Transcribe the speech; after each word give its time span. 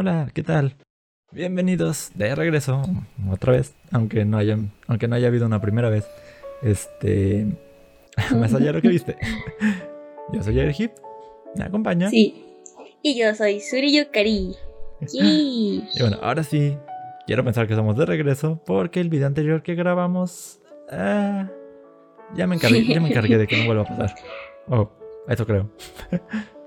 Hola, 0.00 0.30
¿qué 0.32 0.42
tal? 0.42 0.76
Bienvenidos 1.30 2.12
de 2.14 2.34
regreso 2.34 2.80
otra 3.30 3.52
vez, 3.52 3.74
aunque 3.90 4.24
no 4.24 4.38
haya, 4.38 4.56
aunque 4.86 5.08
no 5.08 5.14
haya 5.14 5.28
habido 5.28 5.44
una 5.44 5.60
primera 5.60 5.90
vez. 5.90 6.08
Este, 6.62 7.46
más 8.34 8.54
allá 8.54 8.68
de 8.68 8.72
lo 8.72 8.80
que 8.80 8.88
viste. 8.88 9.18
Yo 10.32 10.42
soy 10.42 10.58
Erhip, 10.58 10.92
me 11.54 11.64
acompaña. 11.64 12.08
Sí. 12.08 12.46
Y 13.02 13.18
yo 13.18 13.34
soy 13.34 13.60
Suriyo 13.60 14.10
Kari. 14.10 14.56
y 15.12 15.82
bueno, 16.00 16.16
ahora 16.22 16.44
sí, 16.44 16.78
quiero 17.26 17.44
pensar 17.44 17.66
que 17.66 17.74
estamos 17.74 17.94
de 17.98 18.06
regreso 18.06 18.58
porque 18.64 19.00
el 19.00 19.10
video 19.10 19.26
anterior 19.26 19.62
que 19.62 19.74
grabamos 19.74 20.60
ah, 20.90 21.46
ya 22.34 22.46
me 22.46 22.54
encargué, 22.54 22.86
ya 22.86 23.02
me 23.02 23.10
encargué 23.10 23.36
de 23.36 23.46
que 23.46 23.58
no 23.58 23.66
vuelva 23.66 23.82
a 23.82 23.84
pasar. 23.86 24.14
Oh, 24.66 24.90
eso 25.28 25.44
creo. 25.44 25.70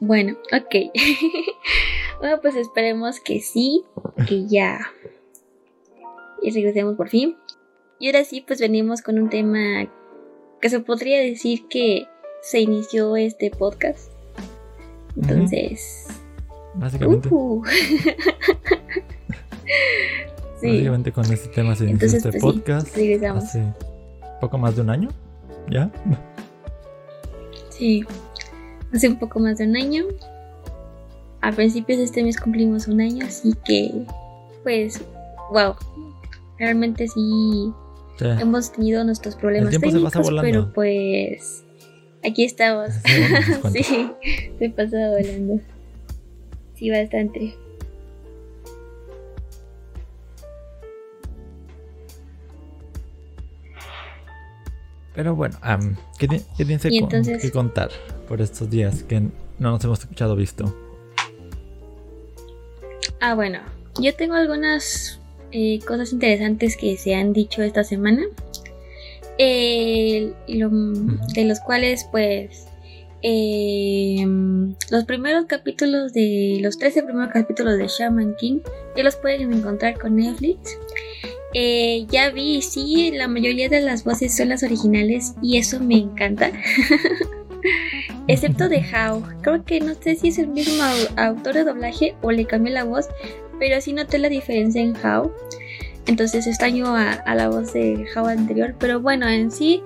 Bueno, 0.00 0.36
ok. 0.52 0.92
Bueno, 2.20 2.40
pues 2.40 2.56
esperemos 2.56 3.20
que 3.20 3.40
sí, 3.40 3.84
que 4.26 4.46
ya. 4.46 4.80
Y 6.42 6.50
regresemos 6.50 6.96
por 6.96 7.08
fin. 7.08 7.36
Y 7.98 8.08
ahora 8.08 8.24
sí, 8.24 8.44
pues 8.46 8.60
venimos 8.60 9.02
con 9.02 9.18
un 9.18 9.30
tema 9.30 9.90
que 10.60 10.68
se 10.68 10.80
podría 10.80 11.20
decir 11.20 11.66
que 11.68 12.06
se 12.42 12.60
inició 12.60 13.16
este 13.16 13.50
podcast. 13.50 14.12
Entonces. 15.16 16.06
Básicamente. 16.74 17.28
Uh. 17.30 17.62
sí. 20.60 20.68
Básicamente 20.68 21.12
con 21.12 21.24
este 21.32 21.48
tema 21.48 21.74
se 21.74 21.84
inició 21.84 22.08
este 22.08 22.30
pues, 22.30 22.42
podcast. 22.42 22.88
hace 22.88 23.74
poco 24.40 24.58
más 24.58 24.76
de 24.76 24.82
un 24.82 24.90
año. 24.90 25.08
¿Ya? 25.70 25.90
Sí 27.70 28.04
hace 28.92 29.08
un 29.08 29.18
poco 29.18 29.38
más 29.38 29.58
de 29.58 29.64
un 29.64 29.76
año. 29.76 30.04
A 31.46 31.52
principios 31.52 31.98
de 31.98 32.04
este 32.06 32.24
mes 32.24 32.40
cumplimos 32.40 32.88
un 32.88 33.00
año, 33.00 33.24
así 33.24 33.54
que, 33.64 34.04
pues, 34.64 35.00
wow. 35.52 35.76
Realmente 36.58 37.06
sí, 37.06 37.72
hemos 38.18 38.72
tenido 38.72 39.04
nuestros 39.04 39.36
problemas 39.36 39.70
técnicos, 39.78 40.28
pero 40.40 40.72
pues 40.72 41.62
aquí 42.26 42.42
estamos. 42.42 42.90
sí, 43.72 44.10
se 44.58 44.70
pasa 44.70 44.96
volando. 45.10 45.60
Sí, 46.74 46.90
bastante. 46.90 47.54
Pero 55.14 55.36
bueno, 55.36 55.56
¿qué, 56.18 56.42
tienes 56.56 56.82
que 56.82 57.52
contar 57.52 57.90
por 58.26 58.40
estos 58.40 58.68
días 58.68 59.04
que 59.04 59.20
no 59.20 59.70
nos 59.70 59.84
hemos 59.84 60.00
escuchado 60.00 60.34
visto? 60.34 60.85
Ah, 63.20 63.34
bueno, 63.34 63.60
yo 64.00 64.14
tengo 64.14 64.34
algunas 64.34 65.20
eh, 65.52 65.78
cosas 65.86 66.12
interesantes 66.12 66.76
que 66.76 66.96
se 66.96 67.14
han 67.14 67.32
dicho 67.32 67.62
esta 67.62 67.84
semana. 67.84 68.22
de 69.38 70.32
los 71.44 71.60
cuales, 71.60 72.08
pues, 72.10 72.68
em, 73.22 74.74
los 74.90 75.04
primeros 75.04 75.44
capítulos 75.46 76.12
de 76.14 76.58
los 76.62 76.78
13 76.78 77.02
primeros 77.02 77.32
capítulos 77.32 77.76
de 77.76 77.86
Shaman 77.86 78.34
King 78.36 78.60
ya 78.96 79.02
los 79.02 79.16
pueden 79.16 79.52
encontrar 79.52 79.98
con 79.98 80.16
Netflix. 80.16 80.78
Eh, 81.52 82.06
ya 82.10 82.30
vi, 82.30 82.60
sí, 82.62 83.10
la 83.12 83.28
mayoría 83.28 83.68
de 83.68 83.80
las 83.80 84.04
voces 84.04 84.36
son 84.36 84.50
las 84.50 84.62
originales 84.62 85.34
y 85.42 85.58
eso 85.58 85.80
me 85.80 85.96
encanta. 85.96 86.50
Excepto 88.28 88.68
de 88.68 88.78
How. 88.78 89.22
Creo 89.42 89.64
que 89.64 89.80
no 89.80 89.94
sé 89.94 90.16
si 90.16 90.28
es 90.28 90.38
el 90.38 90.48
mismo 90.48 90.82
autor 91.16 91.54
de 91.54 91.64
doblaje 91.64 92.16
o 92.22 92.30
le 92.32 92.44
cambié 92.44 92.72
la 92.72 92.84
voz, 92.84 93.08
pero 93.58 93.80
sí 93.80 93.92
noté 93.92 94.18
la 94.18 94.28
diferencia 94.28 94.82
en 94.82 94.94
How. 94.96 95.32
Entonces 96.06 96.46
extraño 96.46 96.94
a, 96.94 97.12
a 97.12 97.34
la 97.34 97.48
voz 97.48 97.72
de 97.72 98.06
How 98.14 98.26
anterior. 98.26 98.74
Pero 98.78 99.00
bueno, 99.00 99.28
en 99.28 99.50
sí, 99.50 99.82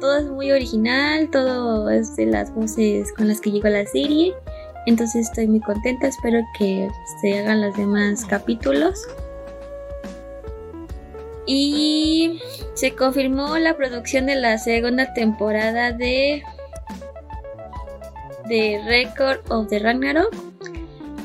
todo 0.00 0.18
es 0.18 0.26
muy 0.26 0.50
original, 0.50 1.30
todo 1.30 1.88
es 1.88 2.16
de 2.16 2.26
las 2.26 2.52
voces 2.54 3.12
con 3.12 3.28
las 3.28 3.40
que 3.40 3.50
llegó 3.50 3.68
la 3.68 3.86
serie. 3.86 4.34
Entonces 4.86 5.28
estoy 5.28 5.46
muy 5.46 5.60
contenta, 5.60 6.08
espero 6.08 6.40
que 6.58 6.88
se 7.20 7.38
hagan 7.38 7.60
los 7.60 7.76
demás 7.76 8.24
capítulos. 8.24 9.06
Y 11.46 12.40
se 12.74 12.94
confirmó 12.94 13.58
la 13.58 13.76
producción 13.76 14.26
de 14.26 14.36
la 14.36 14.58
segunda 14.58 15.12
temporada 15.14 15.92
de 15.92 16.42
de 18.48 18.80
Record 18.86 19.40
of 19.50 19.68
the 19.68 19.78
Ragnarok. 19.78 20.34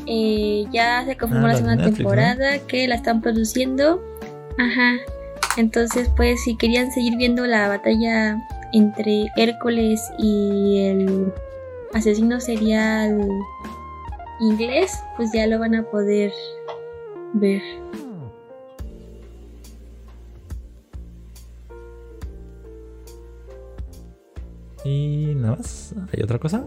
Eh, 0.06 0.66
ya 0.72 1.04
se 1.06 1.18
confirmó 1.18 1.48
ah, 1.48 1.50
la 1.50 1.56
segunda 1.58 1.84
temporada 1.84 2.60
que 2.60 2.88
la 2.88 2.96
están 2.96 3.22
produciendo. 3.22 4.02
Ajá. 4.58 4.94
Entonces, 5.58 6.10
pues, 6.16 6.44
si 6.44 6.56
querían 6.56 6.92
seguir 6.92 7.18
viendo 7.18 7.46
la 7.46 7.68
batalla 7.68 8.38
entre 8.74 9.28
Hércules 9.36 10.02
y 10.18 10.80
el 10.86 11.34
asesino 11.94 12.40
serial 12.40 13.28
inglés, 14.40 15.00
pues 15.16 15.32
ya 15.34 15.48
lo 15.48 15.60
van 15.60 15.76
a 15.76 15.84
poder 15.84 16.32
ver. 17.34 17.62
Y 24.84 25.34
nada 25.36 25.58
más, 25.58 25.94
¿hay 26.14 26.24
otra 26.24 26.40
cosa? 26.40 26.64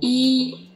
Y. 0.00 0.70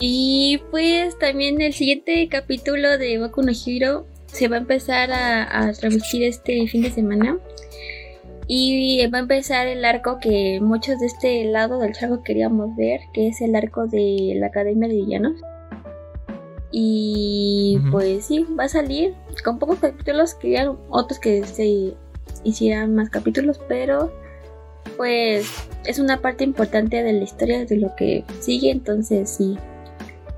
Y 0.00 0.60
pues 0.70 1.18
también 1.18 1.60
el 1.60 1.72
siguiente 1.72 2.28
capítulo 2.28 2.98
de 2.98 3.18
Boku 3.18 3.42
no 3.42 3.52
Hero 3.52 4.06
se 4.26 4.48
va 4.48 4.56
a 4.56 4.58
empezar 4.58 5.10
a, 5.12 5.72
transmitir 5.72 6.24
este 6.24 6.66
fin 6.66 6.82
de 6.82 6.90
semana. 6.90 7.38
Y 8.46 9.06
va 9.06 9.18
a 9.18 9.22
empezar 9.22 9.66
el 9.66 9.84
arco 9.84 10.18
que 10.20 10.58
muchos 10.60 10.98
de 10.98 11.06
este 11.06 11.44
lado 11.44 11.78
del 11.78 11.94
charco 11.94 12.22
queríamos 12.22 12.76
ver, 12.76 13.00
que 13.14 13.28
es 13.28 13.40
el 13.40 13.56
arco 13.56 13.86
de 13.86 14.34
la 14.36 14.48
Academia 14.48 14.88
de 14.88 14.96
Villanos. 14.96 15.40
Y 16.70 17.78
pues 17.90 18.26
sí, 18.26 18.44
va 18.58 18.64
a 18.64 18.68
salir 18.68 19.14
con 19.44 19.58
pocos 19.58 19.78
capítulos. 19.78 20.34
Querían 20.34 20.76
otros 20.90 21.20
que 21.20 21.44
se 21.44 21.94
hicieran 22.42 22.94
más 22.94 23.08
capítulos, 23.08 23.60
pero 23.68 24.12
pues 24.96 25.46
es 25.84 25.98
una 25.98 26.20
parte 26.20 26.44
importante 26.44 27.02
de 27.02 27.12
la 27.12 27.24
historia 27.24 27.64
de 27.64 27.76
lo 27.76 27.94
que 27.96 28.24
sigue. 28.40 28.70
Entonces 28.70 29.30
sí, 29.30 29.56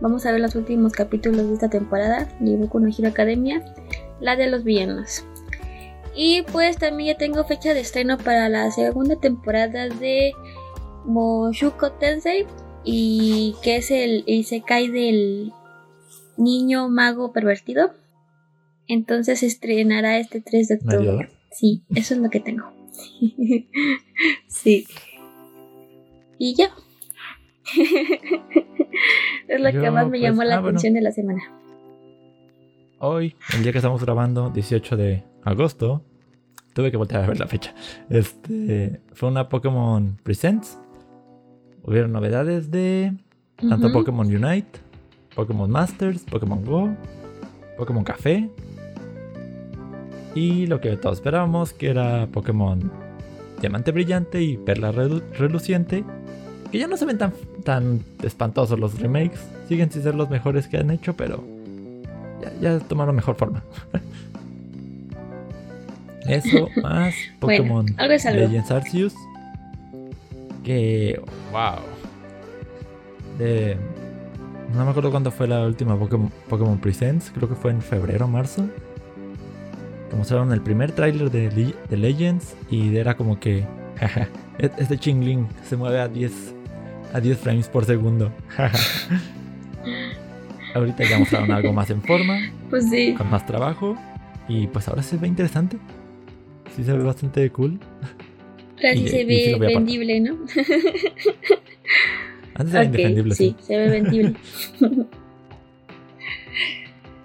vamos 0.00 0.26
a 0.26 0.32
ver 0.32 0.40
los 0.40 0.54
últimos 0.54 0.92
capítulos 0.92 1.46
de 1.48 1.54
esta 1.54 1.70
temporada 1.70 2.28
de 2.40 2.56
Boku 2.56 2.80
no 2.80 2.88
Hero 2.88 3.08
Academia, 3.08 3.62
la 4.20 4.36
de 4.36 4.48
los 4.48 4.64
villanos. 4.64 5.24
Y 6.14 6.42
pues 6.50 6.78
también 6.78 7.14
ya 7.14 7.18
tengo 7.18 7.44
fecha 7.44 7.74
de 7.74 7.80
estreno 7.80 8.16
para 8.16 8.48
la 8.48 8.70
segunda 8.70 9.16
temporada 9.16 9.88
de 9.88 10.32
Moshuko 11.04 11.92
Tensei 11.92 12.46
y 12.84 13.54
que 13.62 13.76
es 13.76 13.90
el 13.90 14.24
Isekai 14.26 14.88
del 14.88 15.52
Niño 16.38 16.88
Mago 16.88 17.32
Pervertido. 17.32 17.90
Entonces 18.88 19.40
se 19.40 19.46
estrenará 19.46 20.18
este 20.18 20.40
3 20.40 20.68
de 20.68 20.74
octubre. 20.76 21.30
Sí, 21.52 21.82
eso 21.94 22.14
es 22.14 22.20
lo 22.20 22.30
que 22.30 22.40
tengo. 22.40 22.75
sí. 24.46 24.86
Y 26.38 26.54
ya. 26.54 26.70
es 29.48 29.60
lo 29.60 29.70
que 29.72 29.90
más 29.90 30.08
me 30.08 30.20
llamó 30.20 30.36
pues, 30.36 30.48
la 30.48 30.56
ah, 30.56 30.58
atención 30.60 30.94
de 30.94 31.00
la 31.00 31.12
semana. 31.12 31.42
Hoy, 32.98 33.34
el 33.54 33.62
día 33.62 33.72
que 33.72 33.78
estamos 33.78 34.02
grabando, 34.02 34.50
18 34.50 34.96
de 34.96 35.24
agosto, 35.42 36.02
tuve 36.74 36.90
que 36.90 36.96
voltear 36.96 37.24
a 37.24 37.26
ver 37.26 37.38
la 37.38 37.46
fecha. 37.46 37.74
Este 38.08 39.00
fue 39.12 39.28
una 39.28 39.48
Pokémon 39.48 40.18
Presents. 40.22 40.78
Hubieron 41.82 42.12
novedades 42.12 42.70
de 42.70 43.12
tanto 43.56 43.92
Pokémon 43.92 44.26
Unite 44.26 44.86
Pokémon 45.36 45.70
Masters, 45.70 46.24
Pokémon 46.24 46.64
Go, 46.64 46.96
Pokémon 47.76 48.02
Café. 48.02 48.50
Y 50.36 50.66
lo 50.66 50.80
que 50.82 50.96
todos 50.98 51.16
esperábamos, 51.16 51.72
que 51.72 51.88
era 51.88 52.26
Pokémon 52.26 52.92
Diamante 53.60 53.90
Brillante 53.90 54.42
y 54.42 54.58
Perla 54.58 54.92
Reluciente. 54.92 56.04
Que 56.70 56.78
ya 56.78 56.86
no 56.86 56.98
se 56.98 57.06
ven 57.06 57.16
tan, 57.16 57.32
tan 57.64 58.04
espantosos 58.22 58.78
los 58.78 59.00
remakes. 59.00 59.40
Siguen 59.66 59.90
sin 59.90 60.02
ser 60.02 60.14
los 60.14 60.28
mejores 60.28 60.68
que 60.68 60.76
han 60.76 60.90
hecho, 60.90 61.16
pero 61.16 61.42
ya, 62.60 62.78
tomaron 62.80 63.16
mejor 63.16 63.36
forma. 63.36 63.64
Eso 66.28 66.68
más 66.82 67.14
Pokémon 67.40 67.86
Legends 67.96 68.70
Arceus. 68.70 69.14
Que, 70.62 71.18
wow. 71.50 71.78
De 73.38 73.78
no 74.74 74.84
me 74.84 74.90
acuerdo 74.90 75.10
cuándo 75.10 75.30
fue 75.30 75.46
la 75.46 75.62
última 75.64 75.96
Pokémon, 75.96 76.78
Presents, 76.78 77.30
creo 77.34 77.48
que 77.48 77.54
fue 77.54 77.70
en 77.70 77.80
febrero 77.80 78.26
o 78.26 78.28
marzo. 78.28 78.68
Que 80.10 80.16
mostraron 80.16 80.52
el 80.52 80.60
primer 80.60 80.92
tráiler 80.92 81.30
de, 81.30 81.74
Legends 81.90 82.54
y 82.70 82.96
era 82.96 83.16
como 83.16 83.40
que 83.40 83.64
este 84.58 84.98
Chingling 84.98 85.48
se 85.64 85.76
mueve 85.76 86.00
a 86.00 86.08
10 86.08 86.54
a 87.12 87.20
10 87.20 87.38
frames 87.38 87.68
por 87.68 87.84
segundo. 87.84 88.32
Ahorita 90.74 91.04
ya 91.08 91.18
mostraron 91.18 91.50
algo 91.52 91.72
más 91.72 91.88
en 91.90 92.02
forma. 92.02 92.38
Pues 92.68 92.90
sí. 92.90 93.14
Con 93.14 93.30
más 93.30 93.46
trabajo. 93.46 93.96
Y 94.48 94.66
pues 94.66 94.86
ahora 94.88 95.02
se 95.02 95.16
ve 95.16 95.26
interesante. 95.26 95.78
Sí 96.74 96.84
se 96.84 96.92
ve 96.92 97.02
bastante 97.02 97.48
cool. 97.50 97.80
Ahora 98.76 98.92
sí 98.94 99.08
se 99.08 99.24
ve 99.24 99.56
vendible, 99.58 100.20
¿no? 100.20 100.36
Antes 102.54 102.74
era 102.74 102.84
indefendible. 102.84 103.34
Sí, 103.34 103.56
se 103.60 103.76
ve 103.76 103.88
vendible. 103.88 104.34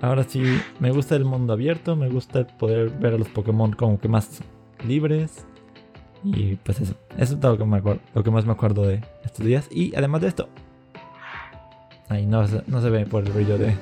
Ahora 0.01 0.23
sí, 0.23 0.41
me 0.79 0.89
gusta 0.91 1.15
el 1.15 1.25
mundo 1.25 1.53
abierto, 1.53 1.95
me 1.95 2.09
gusta 2.09 2.47
poder 2.47 2.89
ver 2.89 3.13
a 3.13 3.17
los 3.19 3.29
Pokémon 3.29 3.71
como 3.73 3.99
que 3.99 4.07
más 4.07 4.41
libres. 4.85 5.45
Y 6.23 6.55
pues 6.55 6.81
eso, 6.81 6.95
eso 7.17 7.35
es 7.35 7.39
todo 7.39 7.51
lo 7.51 7.57
que, 7.59 7.65
me 7.65 7.77
acuerdo, 7.77 8.01
lo 8.15 8.23
que 8.23 8.31
más 8.31 8.45
me 8.45 8.51
acuerdo 8.51 8.81
de 8.83 9.03
estos 9.23 9.45
días. 9.45 9.67
Y 9.71 9.95
además 9.95 10.21
de 10.21 10.29
esto, 10.29 10.49
ahí 12.09 12.25
no, 12.25 12.43
no 12.67 12.81
se 12.81 12.89
ve 12.89 13.05
por 13.05 13.25
el 13.25 13.31
brillo 13.31 13.59
de, 13.59 13.75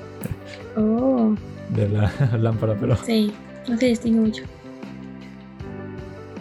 oh. 0.76 1.34
de 1.70 1.88
la 1.88 2.12
lámpara, 2.38 2.76
pero... 2.78 2.96
Sí, 2.96 3.32
no 3.66 3.78
se 3.78 3.86
distingue 3.86 4.20
mucho. 4.20 4.42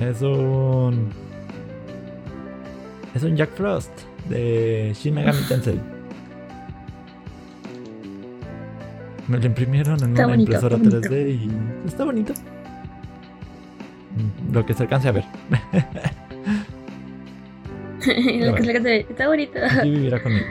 Es 0.01 0.21
un... 0.21 1.09
Es 3.15 3.23
un 3.23 3.35
Jack 3.35 3.51
Frost 3.55 3.91
de 4.27 4.93
Shin 4.93 5.15
Megami 5.15 5.41
Tensei. 5.47 5.98
Me 9.29 9.37
lo 9.37 9.45
imprimieron 9.45 10.03
en 10.03 10.19
una 10.19 10.35
impresora 10.35 10.75
3D 10.77 11.35
y 11.35 11.51
está 11.87 12.03
bonito. 12.03 12.33
Mm, 14.15 14.53
lo 14.53 14.65
que 14.65 14.73
se 14.73 14.81
alcance 14.81 15.07
a 15.07 15.11
ver. 15.11 15.23
lo 18.07 18.55
que 18.55 18.63
se 18.63 18.69
alcance 18.69 18.89
a 18.89 18.91
ver. 18.91 19.05
Está 19.07 19.27
bonito. 19.27 19.59
Aquí 19.63 19.91
vivirá 19.91 20.23
conmigo. 20.23 20.47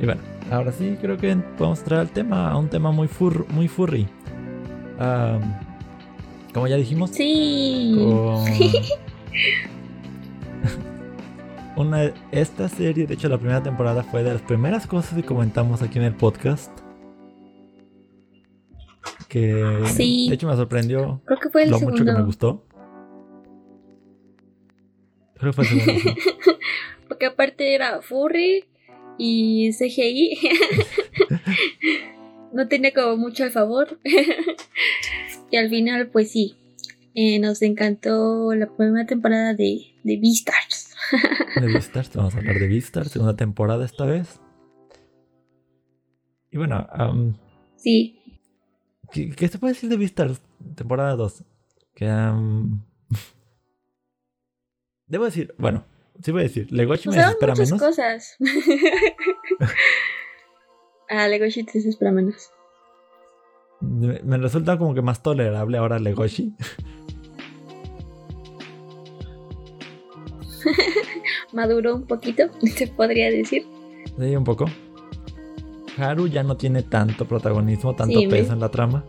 Y 0.00 0.06
bueno, 0.06 0.22
ahora 0.50 0.72
sí 0.72 0.96
creo 0.98 1.18
que 1.18 1.36
podemos 1.58 1.84
traer 1.84 2.04
el 2.04 2.10
tema 2.10 2.50
a 2.50 2.56
un 2.56 2.70
tema 2.70 2.90
muy, 2.90 3.08
fur, 3.08 3.46
muy 3.52 3.68
furry. 3.68 4.08
como 6.54 6.66
ya 6.66 6.76
dijimos. 6.76 7.10
Sí. 7.10 7.94
esta 12.32 12.68
serie, 12.68 13.06
de 13.06 13.14
hecho 13.14 13.28
la 13.28 13.38
primera 13.38 13.62
temporada 13.62 14.02
fue 14.02 14.22
de 14.22 14.32
las 14.32 14.42
primeras 14.42 14.86
cosas 14.86 15.14
que 15.14 15.22
comentamos 15.22 15.82
aquí 15.82 15.98
en 15.98 16.04
el 16.04 16.14
podcast. 16.14 16.70
Que 19.28 19.54
de 19.54 20.34
hecho 20.34 20.48
me 20.48 20.56
sorprendió 20.56 21.22
Creo 21.24 21.38
que 21.38 21.50
fue 21.50 21.62
el 21.62 21.70
lo 21.70 21.80
mucho 21.80 22.04
que 22.04 22.12
me 22.12 22.22
gustó. 22.22 22.64
Creo 25.38 25.52
que 25.52 25.62
fue 25.62 25.64
el 25.64 25.70
segundo. 25.70 26.14
Porque 27.08 27.26
aparte 27.26 27.74
era 27.74 28.02
furry 28.02 28.66
y 29.18 29.70
CGI. 29.72 30.38
no 32.52 32.68
tenía 32.68 32.92
como 32.92 33.16
mucho 33.16 33.44
a 33.44 33.50
favor. 33.50 33.98
y 35.50 35.56
al 35.56 35.70
final, 35.70 36.08
pues 36.08 36.30
sí, 36.30 36.56
eh, 37.22 37.38
nos 37.38 37.60
encantó 37.60 38.54
la 38.54 38.66
primera 38.66 39.06
temporada 39.06 39.52
de, 39.52 39.94
de 40.04 40.16
Beastars 40.16 40.90
de 41.56 41.66
Beastars, 41.72 42.14
vamos 42.14 42.34
a 42.34 42.38
hablar 42.38 42.58
de 42.58 42.68
Beastars, 42.68 43.10
segunda 43.10 43.36
temporada 43.36 43.84
esta 43.84 44.04
vez. 44.06 44.40
Y 46.50 46.56
bueno, 46.58 46.88
sí. 47.76 48.20
¿qué, 49.12 49.48
se 49.48 49.58
puede 49.58 49.74
decir 49.74 49.88
de 49.88 49.96
Beastars? 49.96 50.40
Temporada 50.74 51.14
2. 51.16 51.44
Que 51.94 52.06
Debo 55.06 55.24
decir, 55.24 55.54
bueno, 55.58 55.84
sí 56.22 56.32
voy 56.32 56.40
a 56.40 56.44
decir, 56.44 56.72
Legoshi 56.72 57.08
me 57.08 57.16
desespera 57.16 57.54
muchas 57.54 57.72
menos. 57.72 57.82
cosas. 57.82 58.36
ah, 61.08 61.26
Legoshi 61.28 61.64
te 61.64 61.72
desespera 61.74 62.12
menos. 62.12 62.50
Me 63.80 64.36
resulta 64.36 64.76
como 64.78 64.94
que 64.94 65.02
más 65.02 65.22
tolerable 65.22 65.78
ahora 65.78 65.98
Legoshi. 65.98 66.54
maduró 71.52 71.96
un 71.96 72.06
poquito, 72.06 72.44
se 72.76 72.86
podría 72.86 73.30
decir. 73.30 73.66
Sí, 74.18 74.36
un 74.36 74.44
poco. 74.44 74.66
Haru 75.98 76.28
ya 76.28 76.42
no 76.42 76.56
tiene 76.56 76.82
tanto 76.82 77.26
protagonismo, 77.26 77.94
tanto 77.94 78.18
peso 78.28 78.52
en 78.52 78.60
la 78.60 78.70
trama. 78.70 79.04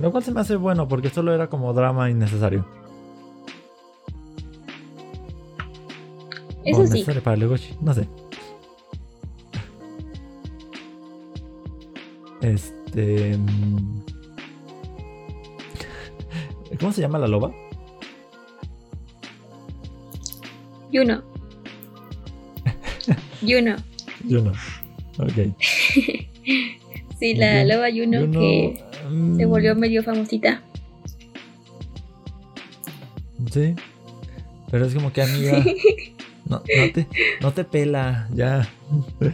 Lo 0.00 0.10
cual 0.10 0.22
se 0.22 0.32
me 0.32 0.40
hace 0.40 0.56
bueno 0.56 0.88
porque 0.88 1.10
solo 1.10 1.34
era 1.34 1.48
como 1.48 1.72
drama 1.72 2.08
innecesario. 2.08 2.64
Eso 6.64 6.86
sí. 6.86 7.04
para 7.22 7.36
Legoshi, 7.36 7.76
no 7.80 7.94
sé. 7.94 8.08
Este. 12.40 13.36
Mm, 13.36 14.00
¿Cómo 16.78 16.92
se 16.92 17.02
llama 17.02 17.18
la 17.18 17.28
loba? 17.28 17.52
Yuno. 20.92 21.22
Yuno. 23.42 23.76
Yuno. 24.24 24.52
Ok. 25.18 25.54
sí, 27.18 27.34
la 27.34 27.64
loba 27.64 27.88
Yuno, 27.90 28.30
que 28.30 28.82
mm. 29.08 29.36
se 29.36 29.46
volvió 29.46 29.74
medio 29.74 30.02
famosita. 30.02 30.62
Sí. 33.50 33.74
Pero 34.70 34.86
es 34.86 34.94
como 34.94 35.12
que 35.12 35.22
amiga. 35.22 35.64
No, 36.46 36.56
no, 36.56 36.92
te, 36.92 37.06
no 37.40 37.52
te 37.52 37.64
pela, 37.64 38.28
ya. 38.34 38.68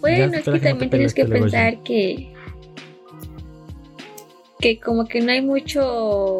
bueno, 0.00 0.36
es 0.36 0.44
que 0.44 0.58
también 0.58 0.90
tienes 0.90 1.14
que 1.14 1.24
pensar 1.24 1.82
que. 1.84 2.32
Que 4.58 4.80
como 4.80 5.06
que 5.06 5.20
no 5.20 5.30
hay 5.30 5.40
mucho 5.40 6.38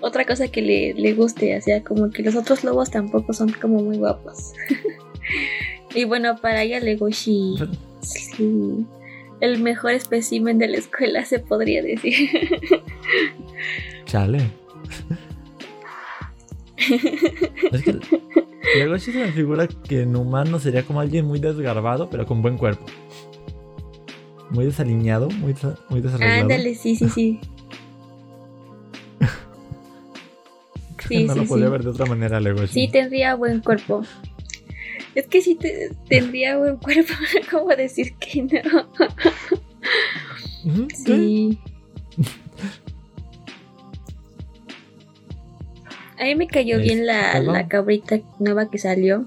otra 0.00 0.24
cosa 0.24 0.48
que 0.48 0.62
le, 0.62 0.94
le 0.94 1.14
guste, 1.14 1.56
o 1.56 1.60
sea, 1.60 1.82
como 1.82 2.10
que 2.10 2.22
los 2.22 2.34
otros 2.34 2.64
lobos 2.64 2.90
tampoco 2.90 3.32
son 3.32 3.52
como 3.52 3.82
muy 3.82 3.98
guapos. 3.98 4.52
y 5.94 6.04
bueno, 6.04 6.36
para 6.36 6.62
ella 6.62 6.80
Legoshi 6.80 7.56
sí, 8.00 8.86
el 9.40 9.60
mejor 9.60 9.92
espécimen 9.92 10.58
de 10.58 10.68
la 10.68 10.78
escuela 10.78 11.24
se 11.24 11.38
podría 11.38 11.82
decir. 11.82 12.28
Chale. 14.06 14.50
es 17.72 17.82
que 17.82 17.98
Legoshi 18.78 19.10
es 19.10 19.16
una 19.16 19.32
figura 19.32 19.66
que 19.66 20.02
en 20.02 20.16
humano 20.16 20.58
sería 20.58 20.82
como 20.82 21.00
alguien 21.00 21.26
muy 21.26 21.40
desgarbado, 21.40 22.08
pero 22.10 22.26
con 22.26 22.42
buen 22.42 22.56
cuerpo. 22.56 22.84
Muy 24.50 24.64
desaliñado, 24.64 25.28
muy, 25.30 25.54
muy 25.90 26.00
desarrollado. 26.00 26.40
Ándale, 26.42 26.74
sí, 26.74 26.96
sí, 26.96 27.08
sí. 27.08 27.40
No 31.10 31.34
lo 31.34 31.44
podía 31.44 31.68
ver 31.68 31.82
de 31.82 31.90
otra 31.90 32.06
manera 32.06 32.40
luego. 32.40 32.66
Sí, 32.66 32.88
tendría 32.88 33.34
buen 33.34 33.60
cuerpo. 33.60 34.02
Es 35.14 35.26
que 35.26 35.42
sí 35.42 35.58
tendría 36.08 36.56
buen 36.56 36.76
cuerpo, 36.76 37.12
¿cómo 37.50 37.68
decir 37.68 38.14
que 38.14 38.42
no? 38.42 38.88
sí. 40.94 41.58
A 46.18 46.24
mí 46.24 46.34
me 46.34 46.46
cayó 46.46 46.78
bien 46.78 47.06
la, 47.06 47.40
la, 47.40 47.66
cabrita 47.66 48.20
nueva 48.38 48.70
que 48.70 48.76
salió. 48.78 49.26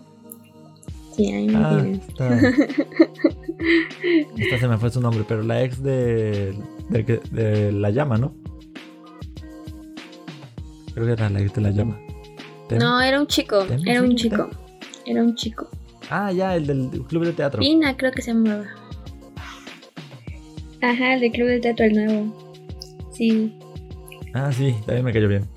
Sí, 1.15 1.31
a 1.31 1.37
mí 1.37 1.47
me 1.47 1.57
ah, 1.57 1.85
Esta. 1.91 2.39
esta 4.37 4.59
se 4.59 4.67
me 4.67 4.77
fue 4.77 4.91
su 4.91 5.01
nombre, 5.01 5.25
pero 5.27 5.41
la 5.41 5.63
ex 5.63 5.81
de, 5.81 6.53
de, 6.89 7.19
de 7.31 7.71
la 7.71 7.89
llama, 7.89 8.17
¿no? 8.17 8.35
Creo 10.93 11.07
que 11.07 11.13
era 11.13 11.29
la 11.29 11.45
que 11.45 11.61
la 11.61 11.71
llama. 11.71 11.99
No, 12.79 13.01
era 13.01 13.19
un 13.19 13.27
chico. 13.27 13.65
Era 13.85 14.01
un 14.01 14.15
chico. 14.15 14.49
Era 15.05 15.23
un 15.23 15.35
chico. 15.35 15.69
Ah, 16.09 16.31
ya, 16.31 16.55
el 16.55 16.67
del 16.67 16.89
club 17.07 17.25
de 17.25 17.33
teatro. 17.33 17.59
Pina, 17.59 17.95
creo 17.97 18.11
que 18.11 18.21
se 18.21 18.33
llamaba. 18.33 18.65
Ajá, 20.81 21.15
el 21.15 21.21
del 21.21 21.31
club 21.31 21.47
de 21.47 21.59
teatro, 21.59 21.85
el 21.85 21.93
nuevo. 21.93 22.53
Sí. 23.13 23.57
Ah, 24.33 24.51
sí, 24.51 24.75
también 24.85 25.05
me 25.05 25.13
cayó 25.13 25.27
bien. 25.27 25.47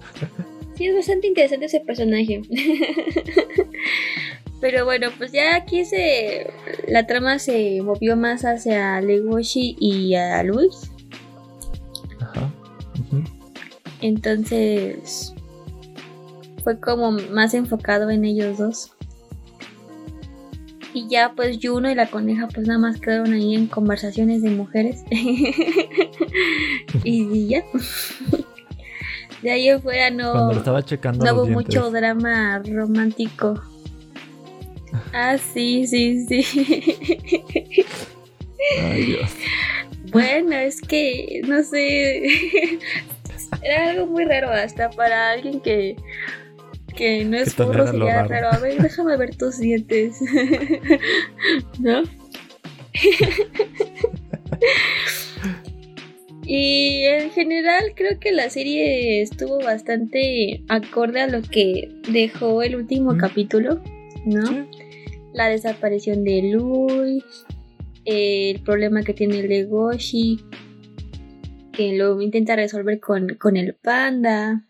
sí, 0.77 0.87
es 0.87 0.95
bastante 0.95 1.27
interesante 1.27 1.67
ese 1.67 1.81
personaje. 1.81 2.43
Pero 4.61 4.85
bueno, 4.85 5.09
pues 5.19 5.33
ya 5.33 5.57
aquí 5.57 5.85
se. 5.85 6.47
La 6.89 7.07
trama 7.07 7.39
se 7.39 7.81
movió 7.83 8.17
más 8.17 8.45
hacia 8.45 9.01
Legoshi 9.01 9.77
y 9.79 10.15
a 10.15 10.43
Luis. 10.43 10.91
Entonces 14.07 15.35
fue 16.63 16.79
como 16.79 17.11
más 17.11 17.55
enfocado 17.55 18.09
en 18.11 18.25
ellos 18.25 18.59
dos. 18.59 18.93
Y 20.95 21.09
ya 21.09 21.33
pues 21.35 21.59
Juno 21.61 21.91
y 21.91 21.97
la 21.97 22.09
coneja 22.09 22.47
pues 22.47 22.69
nada 22.69 22.79
más 22.79 23.01
quedaron 23.01 23.33
ahí 23.33 23.57
en 23.57 23.67
conversaciones 23.67 24.43
de 24.43 24.51
mujeres. 24.51 25.03
y 27.05 27.49
ya. 27.49 27.65
De 29.43 29.51
ahí 29.51 29.69
afuera 29.69 30.11
no, 30.11 30.53
estaba 30.53 30.85
checando 30.85 31.25
no 31.25 31.33
hubo 31.35 31.45
dientes. 31.47 31.67
mucho 31.67 31.91
drama 31.91 32.63
romántico. 32.65 33.61
Ah, 35.13 35.37
sí, 35.37 35.87
sí, 35.87 36.27
sí. 36.27 36.45
Ay, 38.83 39.05
Dios. 39.05 39.31
Bueno, 40.11 40.53
es 40.57 40.81
que, 40.81 41.43
no 41.47 41.63
sé, 41.63 42.23
era 43.63 43.91
algo 43.91 44.07
muy 44.07 44.25
raro 44.25 44.51
hasta 44.51 44.91
para 44.91 45.31
alguien 45.31 45.61
que, 45.61 45.97
que 46.97 47.25
no 47.25 47.37
es 47.37 47.57
burro 47.57 47.87
sería 47.87 48.23
raro. 48.23 48.29
raro. 48.29 48.49
A 48.53 48.59
ver, 48.59 48.81
déjame 48.83 49.17
ver 49.17 49.35
tus 49.37 49.59
dientes. 49.59 50.19
¿No? 51.81 52.03
Y 56.49 57.03
en 57.03 57.31
general 57.33 57.93
creo 57.97 58.21
que 58.21 58.31
la 58.31 58.49
serie 58.51 59.21
estuvo 59.21 59.59
bastante 59.59 60.63
acorde 60.69 61.21
a 61.23 61.27
lo 61.27 61.43
que 61.43 61.89
dejó 62.09 62.63
el 62.63 62.77
último 62.77 63.15
Mm. 63.15 63.19
capítulo, 63.19 63.83
¿no? 64.25 64.47
Sí. 64.47 64.63
la 65.35 65.49
desaparición 65.49 66.23
de 66.25 66.43
Luis, 66.53 67.25
el 68.07 68.61
problema 68.61 69.03
que 69.03 69.13
tiene 69.13 69.41
el 69.41 69.49
de 69.49 69.65
Goshi, 69.65 70.39
que 71.77 71.97
lo 71.97 72.21
intenta 72.23 72.57
resolver 72.57 73.01
con, 73.01 73.29
con 73.37 73.57
el 73.57 73.75
panda. 73.75 74.65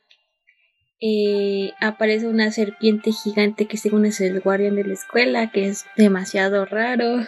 eh, 1.01 1.73
aparece 1.81 2.27
una 2.29 2.51
serpiente 2.51 3.13
gigante 3.13 3.67
que 3.67 3.77
según 3.77 4.07
es 4.07 4.21
el 4.21 4.41
guardián 4.41 4.77
de 4.77 4.85
la 4.85 4.95
escuela, 4.95 5.51
que 5.51 5.69
es 5.69 5.87
demasiado 5.97 6.65
raro. 6.67 7.19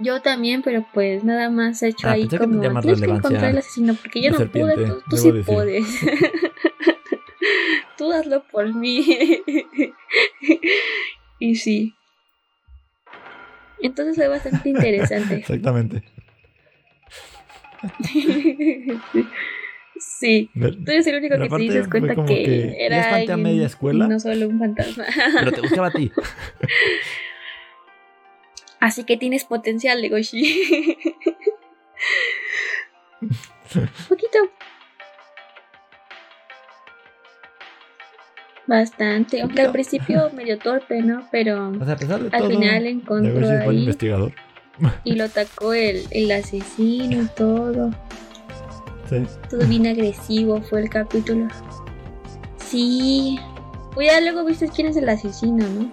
Yo 0.00 0.22
también, 0.22 0.62
pero 0.62 0.86
pues 0.94 1.24
nada 1.24 1.50
más 1.50 1.82
he 1.82 1.88
hecho 1.88 2.06
Ah, 2.08 2.12
ahí 2.12 2.28
que 2.28 2.38
como 2.38 2.60
tienes 2.80 3.00
que 3.02 3.10
encontrar 3.10 3.50
el 3.50 3.58
asesino 3.58 3.94
porque 3.94 4.22
yo 4.22 4.30
no 4.30 4.38
pude, 4.48 4.92
tú, 5.10 5.16
sí 5.16 5.32
decir. 5.32 5.44
puedes. 5.44 5.86
tú 7.96 8.12
hazlo 8.12 8.44
por 8.44 8.72
mí. 8.72 9.04
y 11.40 11.56
sí. 11.56 11.94
Entonces 13.82 14.16
fue 14.16 14.28
bastante 14.28 14.68
interesante. 14.68 15.34
Exactamente. 15.38 16.02
sí. 19.98 20.50
Pero 20.54 20.76
Tú 20.76 20.90
eres 20.90 21.06
el 21.06 21.16
único 21.16 21.36
Pero 21.36 21.48
que 21.48 21.56
te 21.56 21.62
dices 21.62 21.88
cuenta 21.88 22.24
que, 22.24 22.74
era 22.78 22.98
espanté 23.00 23.32
a 23.32 23.34
alguien 23.34 23.42
media 23.42 23.66
escuela. 23.66 24.08
no 24.08 24.18
solo 24.20 24.48
un 24.48 24.58
fantasma. 24.58 25.04
te 25.54 25.60
gustaba 25.60 25.88
a 25.88 25.92
ti. 25.92 26.10
Así 28.80 29.04
que 29.04 29.16
tienes 29.16 29.44
potencial, 29.44 30.00
Legoshi. 30.00 30.96
Poquito. 34.08 34.38
Bastante. 38.68 39.40
Aunque 39.40 39.62
al 39.62 39.72
principio 39.72 40.30
medio 40.36 40.58
torpe, 40.58 41.02
¿no? 41.02 41.22
Pero 41.32 41.70
O 41.70 41.84
sea, 41.84 41.94
a 41.94 41.96
pesar 41.96 42.20
de 42.20 42.26
al 42.36 42.42
todo, 42.42 42.50
final 42.50 42.86
encontró 42.86 43.50
el 43.50 43.60
ahí 43.68 43.78
investigador. 43.80 44.32
y 45.04 45.14
lo 45.16 45.24
atacó 45.24 45.72
el, 45.72 46.04
el 46.10 46.30
asesino 46.30 47.22
y 47.22 47.26
todo. 47.34 47.90
Sí. 49.08 49.24
Todo 49.48 49.66
bien 49.66 49.86
agresivo 49.86 50.60
fue 50.62 50.82
el 50.82 50.90
capítulo. 50.90 51.48
Sí. 52.58 53.38
Pues 53.94 54.12
ya 54.12 54.20
luego 54.20 54.44
viste 54.44 54.68
quién 54.68 54.88
es 54.88 54.96
el 54.96 55.08
asesino, 55.08 55.66
¿no? 55.66 55.90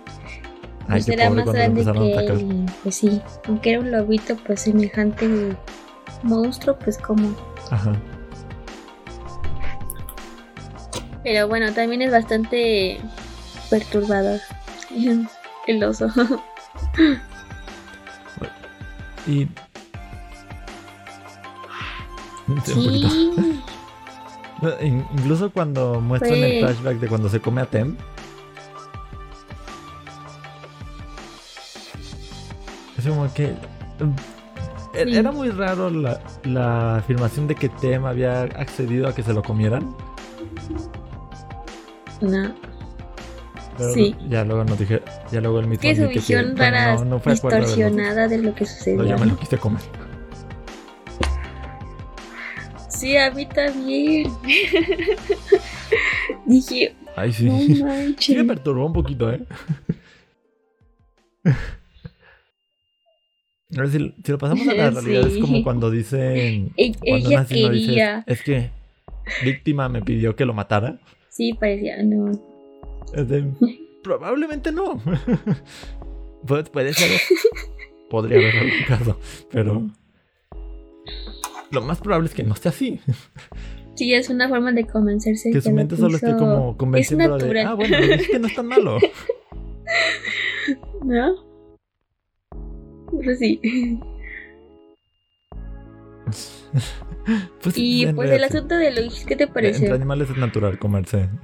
Ay, 0.87 1.01
Pues 1.01 1.07
era 1.09 1.29
más 1.29 1.45
grande 1.45 1.83
que 1.83 2.15
él. 2.27 2.41
y, 2.41 2.65
Pues 2.83 2.95
sí. 2.95 3.21
Aunque 3.47 3.71
era 3.71 3.79
un 3.79 3.89
lobito, 3.91 4.35
pues 4.45 4.61
semejante 4.61 5.55
monstruo, 6.23 6.77
pues 6.77 6.97
como. 6.97 7.33
Ajá. 7.71 7.93
Pero 11.25 11.47
bueno, 11.47 11.73
también 11.73 12.03
es 12.03 12.11
bastante 12.11 13.01
perturbador. 13.69 14.39
El 15.67 15.83
oso. 15.83 16.07
Y. 19.27 19.47
Sí, 22.63 23.33
Incluso 24.83 25.49
cuando 25.49 25.99
muestran 25.99 26.35
el 26.35 26.59
flashback 26.63 26.99
de 26.99 27.07
cuando 27.07 27.27
se 27.27 27.39
come 27.39 27.61
a 27.61 27.65
Tem. 27.65 27.97
Es 32.99 33.07
como 33.07 33.33
que. 33.33 33.47
mm, 33.47 34.93
e- 34.93 35.05
Sí. 35.05 35.17
Era 35.17 35.31
muy 35.31 35.49
raro 35.49 35.89
la, 35.89 36.19
la 36.43 36.97
afirmación 36.97 37.47
de 37.47 37.55
que 37.55 37.67
Tem 37.67 38.05
había 38.05 38.43
accedido 38.43 39.07
a 39.07 39.15
que 39.15 39.23
se 39.23 39.33
lo 39.33 39.41
comieran. 39.41 39.95
No. 42.21 42.55
Pero 43.77 43.93
Sí. 43.93 44.15
ya 44.29 44.45
luego 44.45 44.63
nos 44.63 44.79
dije. 44.79 45.01
Ya 45.31 45.41
luego 45.41 45.59
el 45.59 45.67
mismo 45.67 45.81
Que 45.81 45.95
su 45.95 46.07
visión 46.07 46.55
rara, 46.55 46.95
no, 46.95 47.05
no 47.05 47.19
distorsionada 47.19 48.27
de 48.27 48.37
lo 48.37 48.55
que 48.55 48.63
No, 48.63 48.69
sucedió. 48.69 49.03
yo 49.05 49.17
me 49.17 49.25
¿no? 49.25 49.33
lo 49.33 49.39
quise 49.39 49.57
comer. 49.57 49.81
Sí, 52.89 53.17
a 53.17 53.29
mí 53.31 53.45
también. 53.45 54.31
Dije, 56.45 56.95
Ay, 57.17 57.33
sí. 57.33 57.45
no 57.45 57.59
Sí 57.59 57.83
manches. 57.83 58.37
me 58.37 58.45
perturbó 58.45 58.85
un 58.85 58.93
poquito, 58.93 59.29
¿eh? 59.31 59.43
A 63.75 63.81
ver, 63.81 63.89
si, 63.89 64.13
si 64.23 64.31
lo 64.31 64.37
pasamos 64.37 64.67
a 64.67 64.73
la 64.73 64.89
realidad, 64.91 65.27
es 65.27 65.33
Sí. 65.33 65.41
como 65.41 65.63
cuando 65.63 65.91
dicen. 65.91 66.71
E- 66.77 66.93
Cuando 66.97 67.29
ella 67.29 67.41
dice, 67.43 67.69
quería. 67.69 68.23
es 68.25 68.41
que 68.41 68.69
víctima 69.43 69.89
me 69.89 70.01
pidió 70.01 70.35
que 70.35 70.45
lo 70.45 70.53
matara. 70.53 70.97
Sí, 71.35 71.53
parecía, 71.53 72.01
no. 72.01 72.31
De, 73.11 73.51
probablemente 74.03 74.71
no. 74.71 75.01
puede, 76.47 76.63
puede 76.63 76.93
ser. 76.93 77.19
Podría 78.09 78.37
haber 78.37 78.55
algún 78.55 78.85
caso, 78.87 79.19
pero. 79.51 79.89
Lo 81.71 81.81
más 81.81 81.99
probable 81.99 82.29
es 82.29 82.33
que 82.33 82.43
no 82.43 82.55
sea 82.55 82.71
así. 82.71 83.01
Sí, 83.95 84.13
es 84.13 84.29
una 84.29 84.47
forma 84.47 84.71
de 84.71 84.87
convencerse. 84.87 85.51
Que 85.51 85.59
su 85.59 85.71
mente 85.71 85.97
solo 85.97 86.15
esté 86.15 86.37
como 86.37 86.77
convenciéndola 86.77 87.43
de. 87.43 87.61
Ah, 87.63 87.73
bueno, 87.73 87.97
es 87.97 88.29
que 88.29 88.39
no 88.39 88.47
es 88.47 88.55
tan 88.55 88.67
malo. 88.67 88.97
¿No? 91.03 91.35
Pues 93.11 93.39
sí. 93.39 93.59
Pues, 97.61 97.75
Y 97.77 98.05
pues 98.13 98.29
el 98.29 98.43
asunto 98.43 98.75
de 98.75 98.91
Luis, 98.93 99.25
¿qué 99.27 99.35
te 99.35 99.43
Entre 99.45 99.53
pareció? 99.53 99.93
animales 99.93 100.29
es 100.29 100.37
natural 100.37 100.77
comerse. 100.79 101.27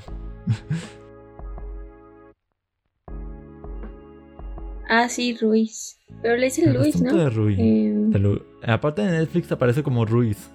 Ah, 4.89 5.07
sí, 5.07 5.38
Ruiz. 5.39 5.97
Pero 6.21 6.35
le 6.35 6.45
dicen 6.45 6.69
El 6.69 6.75
Luis, 6.75 7.01
¿no? 7.01 7.15
de 7.15 7.29
Rui. 7.29 7.55
Eh, 7.57 7.93
De 8.09 8.19
Lu- 8.19 8.41
Aparte 8.63 9.01
de 9.01 9.11
Netflix 9.19 9.51
aparece 9.51 9.83
como 9.83 10.05
Ruiz. 10.05 10.50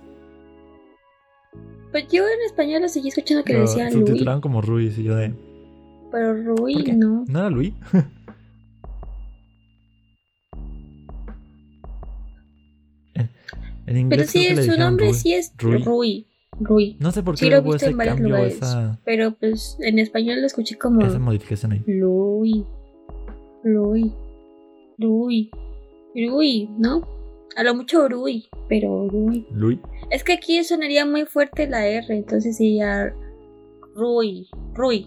pues 1.90 2.06
yo 2.12 2.23
en 2.28 2.42
español 2.45 2.83
lo 2.83 2.88
seguí 2.88 3.09
escuchando 3.09 3.42
que 3.45 3.54
le 3.54 3.61
Lo 3.61 3.64
decían 3.66 3.90
Luis. 3.92 4.06
subtitularon 4.06 4.40
como 4.42 4.61
Ruiz 4.61 4.99
y 4.99 5.04
yo 5.04 5.16
de. 5.16 5.33
Pero 6.12 6.35
¿Por 6.35 6.59
Rui 6.59 6.85
qué? 6.85 6.92
no. 6.92 7.25
¿No 7.26 7.38
era 7.38 7.49
Luis? 7.50 7.73
en 13.87 13.97
inglés 13.99 14.19
Pero 14.19 14.31
sí, 14.31 14.38
creo 14.38 14.49
que 14.49 14.55
le 14.55 14.62
su 14.62 14.71
dijeron 14.71 14.87
nombre 14.87 15.07
Rui. 15.07 15.14
sí 15.14 15.35
es 15.35 15.52
Rui. 15.59 15.83
Rui. 15.83 16.26
Rui. 16.59 16.97
No 17.00 17.12
sé 17.12 17.23
por 17.23 17.35
qué 17.35 17.45
Sí 17.45 17.50
lo 17.50 17.57
he 17.57 17.61
visto 17.61 17.87
en 17.87 17.97
varios 17.97 18.14
cambio, 18.16 18.35
lugares. 18.35 18.55
esa, 18.57 18.99
Pero 19.05 19.33
pues 19.35 19.76
en 19.81 19.99
español 19.99 20.40
lo 20.40 20.47
escuché 20.47 20.76
como 20.78 21.02
esa 21.05 21.19
modificación 21.19 21.73
ahí. 21.73 21.83
Lui. 21.87 22.64
Lui. 23.62 24.12
Lui. 24.99 25.50
Rui, 26.14 26.71
¿no? 26.78 27.07
A 27.57 27.62
lo 27.62 27.75
mucho 27.75 28.09
Rui, 28.09 28.47
pero 28.69 29.09
Rui. 29.09 29.47
Luis. 29.50 29.78
Es 30.11 30.25
que 30.25 30.33
aquí 30.35 30.62
sonaría 30.64 31.05
muy 31.05 31.25
fuerte 31.26 31.66
la 31.69 31.87
R, 31.87 32.07
entonces 32.14 32.57
sería 32.57 33.12
Rui, 33.95 34.49
Rui. 34.75 35.07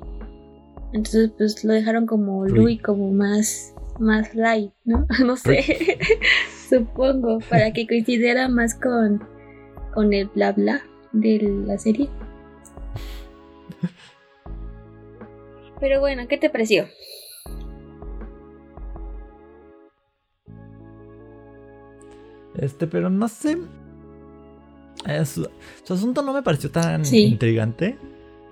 Entonces 0.93 1.31
pues 1.37 1.63
lo 1.63 1.73
dejaron 1.73 2.05
como 2.05 2.45
Rui. 2.45 2.57
Rui, 2.59 2.77
como 2.79 3.11
más, 3.11 3.73
más 3.99 4.33
light, 4.35 4.71
¿no? 4.85 5.05
No 5.25 5.35
sé, 5.35 5.97
supongo, 6.69 7.39
para 7.49 7.71
que 7.73 7.87
coincidiera 7.87 8.47
más 8.47 8.75
con, 8.75 9.23
con 9.93 10.13
el 10.13 10.27
bla 10.27 10.51
bla 10.53 10.81
de 11.11 11.41
la 11.65 11.77
serie. 11.77 12.09
Pero 15.79 15.99
bueno, 16.01 16.27
¿qué 16.27 16.37
te 16.37 16.49
pareció? 16.49 16.85
Este, 22.57 22.87
pero 22.87 23.09
no 23.09 23.27
sé. 23.27 23.57
Eh, 25.07 25.25
su, 25.25 25.47
su 25.83 25.93
asunto 25.93 26.21
no 26.21 26.33
me 26.33 26.43
pareció 26.43 26.69
tan 26.71 27.05
Sí. 27.05 27.23
intrigante. 27.25 27.97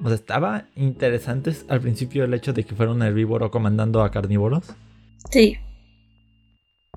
O 0.04 0.08
sea, 0.08 0.16
estaba 0.16 0.66
interesante 0.76 1.54
al 1.68 1.82
principio 1.82 2.24
el 2.24 2.34
hecho 2.34 2.54
de 2.54 2.64
que 2.64 2.76
fuera 2.76 2.92
un 2.92 3.02
herbívoro 3.02 3.50
comandando 3.52 4.04
a 4.04 4.12
carnívoros. 4.12 4.64
Sí. 5.32 5.58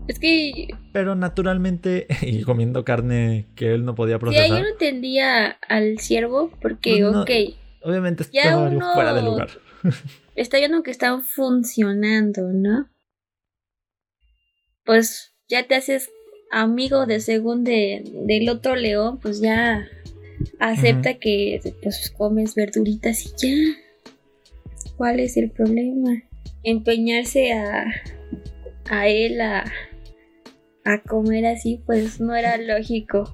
Es 0.09 0.19
que. 0.19 0.69
Pero 0.93 1.15
naturalmente, 1.15 2.07
y 2.23 2.43
comiendo 2.43 2.85
carne 2.85 3.47
que 3.55 3.73
él 3.73 3.85
no 3.85 3.95
podía 3.95 4.19
procesar. 4.19 4.49
Ya, 4.49 4.55
yo 4.57 4.63
no 4.63 4.69
entendía 4.69 5.51
al 5.69 5.99
ciervo, 5.99 6.51
porque, 6.61 7.01
No, 7.01 7.13
no, 7.13 7.23
ok. 7.23 7.31
Obviamente 7.83 8.25
estaba 8.25 8.69
uno- 8.69 8.93
fuera 8.95 9.15
de 9.15 9.23
lugar. 9.23 9.49
Está 10.37 10.59
viendo 10.59 10.83
que 10.83 10.91
están 10.91 11.23
funcionando, 11.23 12.43
¿no? 12.53 12.89
Pues 14.85 15.35
ya 15.49 15.67
te 15.67 15.75
haces 15.75 16.11
amigo 16.51 17.07
de 17.07 17.21
según 17.21 17.65
de, 17.65 18.03
del 18.27 18.49
otro 18.49 18.75
león, 18.77 19.19
pues 19.21 19.41
ya 19.41 19.87
acepta 20.59 21.15
que 21.19 21.61
pues 21.83 22.13
comes 22.17 22.55
verduritas 22.55 23.25
y 23.27 23.29
ya. 23.37 24.11
¿Cuál 24.97 25.21
es 25.21 25.37
el 25.37 25.51
problema? 25.51 26.23
Empeñarse 26.63 27.53
a, 27.53 27.87
a 28.89 29.09
él 29.09 29.41
a, 29.41 29.65
a 30.95 31.03
comer 31.03 31.47
así, 31.47 31.81
pues 31.87 32.21
no 32.21 32.35
era 32.35 32.57
lógico. 32.57 33.33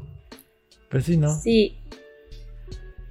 Pues 0.90 1.04
sí, 1.04 1.16
¿no? 1.16 1.28
Sí. 1.40 1.76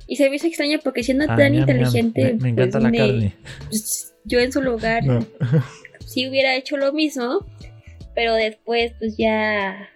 Y 0.08 0.16
se 0.18 0.30
me 0.30 0.36
hizo 0.36 0.48
extraño 0.48 0.80
porque 0.84 1.04
siendo 1.04 1.25
Ah, 1.28 1.36
tan 1.36 1.56
inteligente, 1.56 2.34
Me, 2.36 2.40
me 2.42 2.50
encanta 2.50 2.80
pues, 2.80 2.84
la 2.84 2.90
me- 2.92 2.98
carne. 2.98 3.36
pues, 3.70 4.14
yo 4.24 4.40
en 4.40 4.52
su 4.52 4.62
lugar 4.62 5.04
No. 5.04 5.25
sí 6.06 6.28
hubiera 6.30 6.56
hecho 6.56 6.78
lo 6.78 6.94
mismo, 6.94 7.46
pero 8.14 8.34
después 8.36 8.94
pues 9.00 9.16
ya... 9.18 9.90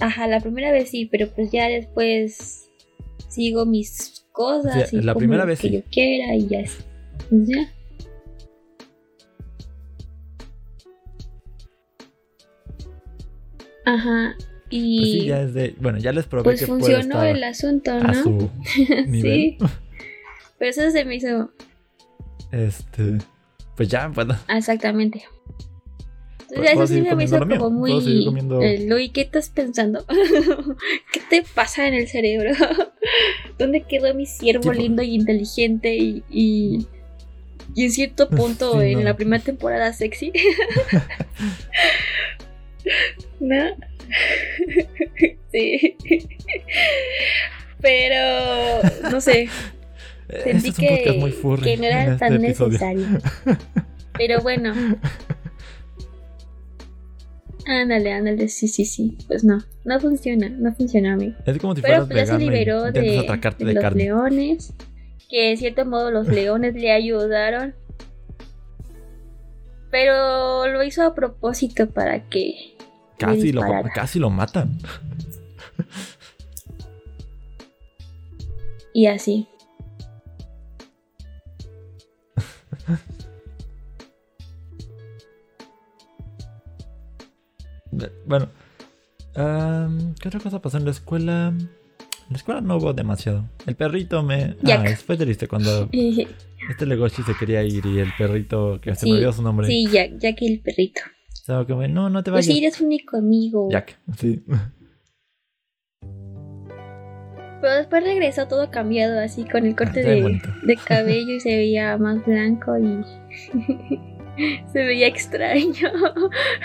Ajá, 0.00 0.26
la 0.26 0.40
primera 0.40 0.72
vez 0.72 0.90
sí, 0.90 1.06
pero 1.06 1.28
pues 1.28 1.50
ya 1.52 1.68
después 1.68 2.68
sigo 3.28 3.64
mis 3.64 4.24
cosas 4.32 4.92
y 4.92 5.00
la 5.00 5.12
como 5.14 5.18
primera 5.20 5.44
lo 5.44 5.48
vez 5.48 5.60
que 5.60 5.68
sí. 5.68 5.74
yo 5.74 5.82
quiera 5.90 6.34
y 6.34 6.46
ya. 6.48 6.60
es- 6.60 6.78
pues 7.30 7.46
ya. 7.48 7.72
Ajá, 13.84 14.34
y 14.70 14.98
Pues 14.98 15.10
sí, 15.10 15.26
ya 15.26 15.40
es 15.42 15.54
de. 15.54 15.74
Bueno, 15.80 15.98
ya 15.98 16.12
les 16.12 16.26
probé 16.26 16.44
pues 16.44 16.60
que 16.60 16.66
puede 16.66 16.80
funcionó 16.80 17.00
estar 17.22 17.26
el 17.36 17.44
asunto, 17.44 17.90
a 17.92 17.98
¿no? 18.00 18.22
su 18.22 18.50
nivel. 19.06 19.22
sí. 19.22 19.58
Pero 20.58 20.70
eso 20.70 20.90
se 20.90 21.04
me 21.04 21.16
hizo 21.16 21.50
Este. 22.50 23.18
Pues 23.76 23.88
ya, 23.88 24.08
bueno. 24.08 24.36
Exactamente. 24.48 25.24
¿Puedo- 26.48 26.60
Entonces, 26.62 26.72
puedo 26.74 26.84
eso 26.84 26.94
sí 27.10 27.16
me 27.16 27.24
hizo 27.24 27.38
como 27.40 27.70
muy. 27.70 27.90
¿Puedo 27.90 28.02
seguir 28.04 28.24
comiendo? 28.26 28.62
Eh, 28.62 28.86
Luis, 28.88 29.10
¿qué 29.12 29.22
estás 29.22 29.48
pensando? 29.50 30.04
¿Qué 31.12 31.20
te 31.28 31.42
pasa 31.54 31.86
en 31.88 31.94
el 31.94 32.06
cerebro? 32.08 32.52
¿Dónde 33.58 33.82
quedó 33.82 34.14
mi 34.14 34.26
siervo 34.26 34.70
Tipo- 34.70 34.74
lindo 34.74 35.02
y 35.02 35.14
inteligente 35.14 35.96
y, 35.96 36.22
y, 36.30 36.86
y 37.74 37.84
en 37.84 37.90
cierto 37.92 38.28
punto 38.30 38.80
Sí, 38.80 38.86
en 38.88 38.98
no. 39.00 39.04
la 39.04 39.16
primera 39.16 39.42
temporada 39.42 39.92
sexy? 39.92 40.32
¿No? 43.44 43.64
sí. 45.52 45.96
Pero, 47.82 48.80
no 49.10 49.20
sé, 49.20 49.48
Este 50.28 50.58
sentí 50.58 50.68
es 50.70 50.78
un 50.78 50.86
podcast 50.86 51.04
que, 51.04 51.18
muy 51.18 51.32
que 51.60 51.76
no 51.76 51.84
en 51.84 51.84
era 51.84 52.04
este 52.04 52.16
tan 52.16 52.40
necesario. 52.40 53.06
Pero 54.16 54.40
bueno. 54.40 54.72
Ándale, 57.66 58.12
ándale, 58.12 58.48
sí, 58.48 58.68
sí, 58.68 58.86
sí. 58.86 59.18
Pues 59.26 59.44
no, 59.44 59.62
no 59.84 60.00
funciona, 60.00 60.48
no 60.48 60.74
funciona, 60.74 61.12
amigo. 61.12 61.34
Es 61.44 61.58
como 61.58 61.76
si 61.76 61.82
Pero 61.82 62.06
pues 62.06 62.26
ya 62.28 62.34
se 62.34 62.38
liberó 62.38 62.84
de, 62.84 62.92
de 62.92 63.08
de 63.58 63.74
los 63.74 63.82
carne. 63.82 64.04
leones, 64.04 64.72
que 65.28 65.50
de 65.50 65.56
cierto 65.58 65.84
modo 65.84 66.10
los 66.10 66.28
leones 66.28 66.74
le 66.74 66.92
ayudaron. 66.92 67.74
Pero 69.90 70.66
lo 70.68 70.82
hizo 70.82 71.02
a 71.04 71.14
propósito 71.14 71.90
para 71.90 72.28
que... 72.28 72.73
Casi 73.18 73.52
lo, 73.52 73.62
casi 73.94 74.18
lo 74.18 74.30
matan. 74.30 74.78
Y 78.92 79.06
así. 79.06 79.46
Bueno. 88.26 88.48
am, 89.36 90.14
¿Qué 90.16 90.28
otra 90.28 90.40
cosa 90.40 90.60
pasó 90.60 90.78
en 90.78 90.84
la 90.84 90.90
escuela? 90.90 91.48
En 91.48 92.30
la 92.30 92.36
escuela 92.36 92.60
no 92.60 92.76
hubo 92.76 92.92
demasiado. 92.92 93.48
El 93.66 93.76
perrito 93.76 94.22
me. 94.22 94.56
Jack. 94.62 94.86
Ah, 94.86 94.96
fue 94.96 95.16
triste 95.16 95.46
cuando 95.46 95.88
este 96.70 96.86
Legoshi 96.86 97.22
se 97.22 97.34
quería 97.36 97.62
ir 97.62 97.84
y 97.86 97.98
el 97.98 98.12
perrito, 98.16 98.80
que 98.80 98.94
se 98.94 99.02
Sí, 99.02 99.10
me 99.10 99.16
olvidó 99.18 99.32
su 99.32 99.42
nombre, 99.42 99.66
Sí, 99.66 99.86
Jack, 99.90 100.18
Jack 100.18 100.42
el 100.42 100.60
perrito. 100.60 101.02
Estaba 101.34 101.66
como, 101.66 101.86
no, 101.88 102.08
no 102.08 102.22
te 102.22 102.30
Pues 102.30 102.46
sí, 102.46 102.58
eres 102.58 102.80
único 102.80 103.16
amigo. 103.18 103.68
Jack, 103.70 103.98
sí. 104.16 104.42
Pero 107.60 107.76
después 107.76 108.04
regresó 108.04 108.46
todo 108.46 108.70
cambiado, 108.70 109.20
así 109.20 109.44
con 109.44 109.64
el 109.66 109.74
corte 109.74 110.00
Ah, 110.00 110.40
de, 110.66 110.76
cabello 110.76 111.34
y 111.34 111.40
se 111.40 111.56
veía 111.56 111.96
más 111.96 112.24
blanco 112.26 112.76
y 112.78 113.02
se 114.72 114.84
veía 114.84 115.06
extraño. 115.06 115.90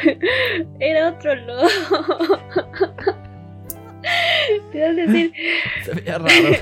Era 0.80 1.10
otro 1.10 1.36
lobo. 1.36 1.68
Te 4.72 4.80
vas 4.82 4.90
a 4.90 4.94
decir, 4.94 5.34
Se 5.86 5.94
veía 5.94 6.18
raro. 6.18 6.58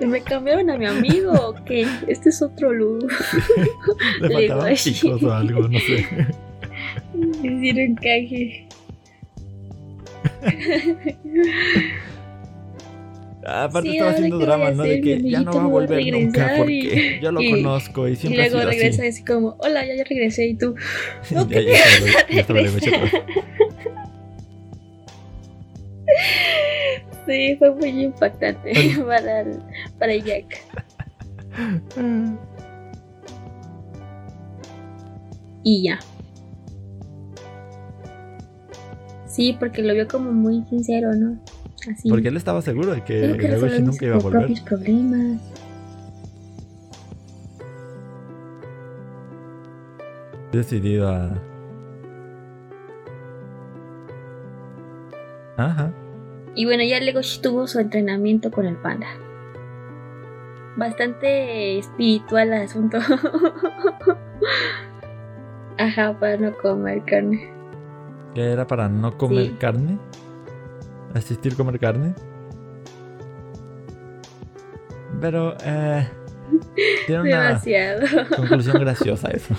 ¿me 0.00 0.20
cambiaron 0.22 0.70
a 0.70 0.76
mi 0.76 0.86
amigo 0.86 1.32
o 1.32 1.54
qué? 1.64 1.86
Este 2.06 2.30
es 2.30 2.42
otro 2.42 2.72
lobo. 2.72 3.06
Le 4.20 4.30
faltaban 4.30 4.64
Legoshi. 4.64 4.92
picos 4.92 5.22
o 5.22 5.32
algo, 5.32 5.68
no 5.68 5.78
sé. 5.78 6.06
Hicieron 7.42 7.78
encaje. 7.80 8.66
Aparte 13.46 13.88
Sí, 13.88 13.96
estaba 13.96 14.10
haciendo 14.12 14.38
drama, 14.38 14.70
¿no? 14.72 14.82
De 14.82 15.00
que 15.00 15.22
ya 15.22 15.40
no 15.40 15.52
va 15.52 15.62
a 15.64 15.66
volver 15.66 16.06
nunca 16.12 16.52
porque 16.58 17.16
y- 17.18 17.20
yo 17.22 17.32
lo 17.32 17.40
y- 17.40 17.50
conozco 17.50 18.06
y 18.06 18.12
Y 18.12 18.16
siempre 18.16 18.44
ha 18.44 18.50
luego 18.50 18.68
regresa 18.70 19.02
así. 19.06 19.24
como, 19.24 19.56
hola, 19.60 19.84
ya, 19.86 19.94
ya 19.96 20.04
regresé 20.04 20.46
y 20.48 20.54
tú. 20.54 20.74
No 21.30 21.48
ya, 21.48 21.56
te 21.56 21.64
ya 21.64 21.72
estaba- 22.40 22.60
ya 22.60 22.68
estaba. 22.68 23.06
Sí, 27.26 27.56
fue 27.58 27.74
muy 27.74 27.88
impactante 28.04 28.72
para, 29.06 29.40
el- 29.40 29.60
para 29.98 30.16
Jack. 30.16 30.62
Y 35.62 35.84
ya. 35.84 35.98
Sí, 39.30 39.56
porque 39.58 39.82
lo 39.82 39.94
vio 39.94 40.08
como 40.08 40.32
muy 40.32 40.64
sincero, 40.68 41.14
¿no? 41.14 41.38
Así. 41.88 42.10
Porque 42.10 42.28
él 42.28 42.36
estaba 42.36 42.60
seguro 42.62 42.92
de 42.92 43.04
que 43.04 43.20
que 43.20 43.26
Legoshi 43.28 43.46
resolver 43.46 43.82
nunca 43.82 44.04
iba 44.06 44.16
a 44.16 44.18
volver. 44.18 44.40
propios 44.40 44.60
problemas. 44.60 45.40
Decidido 50.50 51.08
a. 51.08 51.40
Ajá. 55.56 55.92
Y 56.56 56.64
bueno, 56.64 56.82
ya 56.82 56.98
Legoshi 56.98 57.40
tuvo 57.40 57.68
su 57.68 57.78
entrenamiento 57.78 58.50
con 58.50 58.66
el 58.66 58.76
panda. 58.78 59.06
Bastante 60.76 61.78
espiritual 61.78 62.48
el 62.48 62.62
asunto. 62.64 62.98
Ajá, 65.78 66.18
para 66.18 66.36
no 66.36 66.52
comer 66.58 67.04
carne. 67.04 67.59
Que 68.34 68.52
era 68.52 68.66
para 68.66 68.88
no 68.88 69.16
comer 69.18 69.46
Sí. 69.46 69.56
carne. 69.58 69.98
Asistir 71.14 71.52
a 71.54 71.56
comer 71.56 71.78
carne. 71.80 72.14
Pero, 75.20 75.56
eh. 75.64 76.08
Tiene 77.06 77.22
una 77.22 77.48
Demasiado. 77.48 78.00
conclusión 78.36 78.80
graciosa 78.80 79.28
eso. 79.30 79.54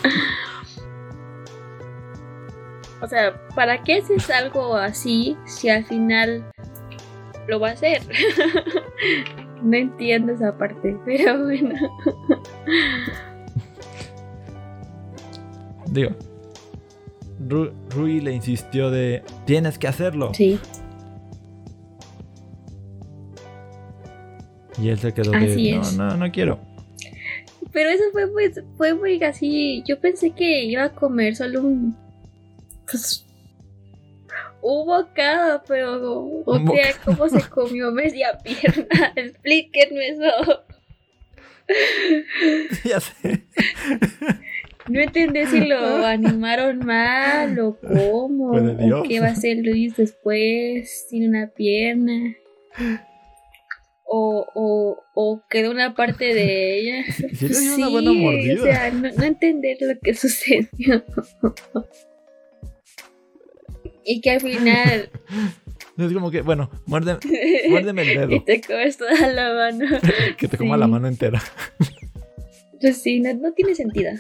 O 3.02 3.08
sea, 3.08 3.34
¿para 3.56 3.82
qué 3.84 3.98
haces 3.98 4.30
algo 4.30 4.76
así 4.76 5.36
si 5.46 5.70
al 5.70 5.84
final 5.86 6.46
lo 7.48 7.60
va 7.60 7.70
a 7.70 7.72
hacer? 7.74 8.02
no 9.64 9.76
entiendo 9.76 10.34
esa 10.34 10.58
parte, 10.58 10.98
pero 11.06 11.44
bueno. 11.46 11.74
Digo. 15.88 16.12
Ru- 17.52 17.74
Rui 17.90 18.22
le 18.22 18.32
insistió 18.32 18.90
de. 18.90 19.24
Tienes 19.46 19.78
que 19.78 19.88
hacerlo. 19.88 20.32
Sí, 20.34 20.58
Y 24.82 24.90
él 24.90 24.98
se 25.00 25.14
quedó 25.14 25.34
Así 25.36 25.72
de. 25.72 25.76
No, 25.76 25.82
es. 25.82 25.98
no, 25.98 26.18
no 26.18 26.32
quiero. 26.32 26.60
pero 27.72 27.90
eso 27.90 28.04
fue 28.12 28.26
muy, 28.28 28.52
fue 28.78 28.94
muy 28.94 29.22
así. 29.24 29.84
Yo 29.88 30.00
pensé 30.00 30.32
que 30.32 30.64
iba 30.66 30.86
a 30.86 30.90
comer 30.94 31.36
solo 31.36 31.62
un. 31.62 31.96
Pues, 32.90 33.26
un 34.62 34.86
bocado, 34.86 35.62
pero. 35.68 36.24
O 36.46 36.58
sea. 36.58 36.94
¿cómo 37.04 37.28
se 37.30 37.42
comió 37.50 37.92
media 37.92 38.38
pierna? 38.44 39.12
Explíquenme 39.16 40.08
eso. 40.10 40.64
ya 42.90 43.00
sé. 43.00 43.46
No 44.92 45.00
entendí 45.00 45.46
si 45.46 45.62
lo 45.62 45.78
animaron 46.06 46.80
mal 46.86 47.58
o 47.60 47.78
cómo. 47.80 48.52
O 48.52 49.04
qué 49.04 49.20
va 49.20 49.28
a 49.28 49.32
hacer 49.32 49.58
Luis 49.58 49.96
después 49.96 51.08
sin 51.10 51.30
una 51.30 51.48
pierna. 51.48 52.36
O, 54.06 54.46
o, 54.54 54.98
o 55.16 55.42
quedó 55.50 55.72
una 55.72 55.96
parte 55.96 56.34
de 56.34 56.80
ella. 56.80 57.06
Sí, 57.34 57.54
sí, 57.54 57.70
una 57.76 57.88
buena 57.88 58.12
mordida. 58.12 58.62
O 58.62 58.66
sea, 58.66 58.92
no, 58.92 59.10
no 59.12 59.24
entender 59.24 59.78
lo 59.80 59.98
que 60.00 60.14
sucedió. 60.16 61.04
y 64.04 64.20
que 64.20 64.32
al 64.32 64.42
final 64.42 65.10
es 65.98 66.14
como 66.14 66.32
que, 66.32 66.42
bueno, 66.42 66.70
muérdeme, 66.86 67.20
muérdeme 67.70 68.02
el 68.02 68.08
dedo. 68.20 68.32
y 68.32 68.40
te 68.42 68.62
comes 68.62 68.98
toda 68.98 69.32
la 69.32 69.54
mano. 69.54 69.86
que 70.38 70.48
te 70.48 70.58
coma 70.58 70.76
la 70.76 70.88
mano 70.88 71.08
entera. 71.08 71.42
pues 72.82 72.98
sí, 72.98 73.20
no, 73.22 73.34
no, 73.36 73.54
tiene 73.54 73.76
sentido. 73.76 74.12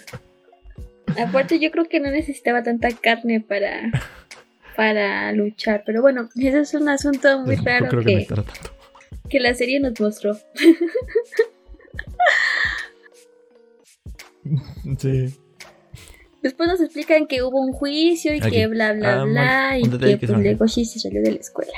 Aparte, 1.19 1.59
yo 1.59 1.71
creo 1.71 1.85
que 1.85 1.99
no 1.99 2.11
necesitaba 2.11 2.63
tanta 2.63 2.89
carne 2.91 3.41
para, 3.41 3.91
para 4.75 5.31
luchar. 5.31 5.83
Pero 5.85 6.01
bueno, 6.01 6.29
eso 6.35 6.59
es 6.59 6.73
un 6.73 6.89
asunto 6.89 7.39
muy 7.39 7.55
raro 7.55 7.87
creo 7.89 8.03
que, 8.03 8.27
que, 8.27 8.43
que 9.29 9.39
la 9.39 9.53
serie 9.53 9.79
nos 9.79 9.97
mostró. 9.99 10.35
sí. 14.97 15.33
Después 16.41 16.67
nos 16.67 16.81
explican 16.81 17.27
que 17.27 17.43
hubo 17.43 17.61
un 17.61 17.71
juicio 17.71 18.33
y 18.33 18.39
que 18.39 18.65
bla 18.67 18.93
bla 18.93 19.21
ah, 19.21 19.25
bla 19.25 19.77
y 19.77 19.83
que 19.83 20.17
pues 20.17 20.39
Legoshi 20.39 20.85
se 20.85 20.99
salió 20.99 21.21
de 21.21 21.33
la 21.33 21.39
escuela. 21.39 21.77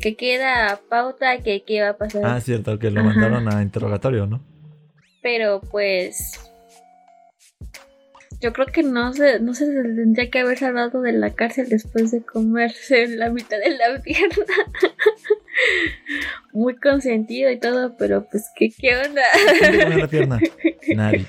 Que 0.00 0.14
queda 0.14 0.80
pauta 0.88 1.38
que 1.38 1.64
qué 1.64 1.82
va 1.82 1.90
a 1.90 1.96
pasar. 1.96 2.22
Ah, 2.24 2.40
cierto, 2.40 2.78
que 2.78 2.90
lo 2.90 3.02
mandaron 3.02 3.52
a 3.52 3.62
interrogatorio, 3.62 4.26
¿no? 4.26 4.40
Pero 5.20 5.60
pues 5.60 6.38
yo 8.42 8.52
creo 8.52 8.66
que 8.66 8.82
no 8.82 9.12
se, 9.12 9.38
no 9.38 9.54
se 9.54 9.66
tendría 9.66 10.28
que 10.28 10.40
haber 10.40 10.58
salvado 10.58 11.00
de 11.00 11.12
la 11.12 11.30
cárcel 11.30 11.68
después 11.68 12.10
de 12.10 12.22
comerse 12.22 13.06
la 13.16 13.30
mitad 13.30 13.56
de 13.58 13.70
la 13.70 14.02
pierna. 14.02 14.36
Muy 16.52 16.76
consentido 16.76 17.50
y 17.50 17.58
todo, 17.58 17.96
pero 17.96 18.26
pues, 18.28 18.50
¿qué, 18.56 18.70
qué 18.76 18.96
onda? 18.96 19.22
¿Quién 19.60 19.98
la 19.98 20.06
pierna? 20.08 20.40
Nadie. 20.94 21.26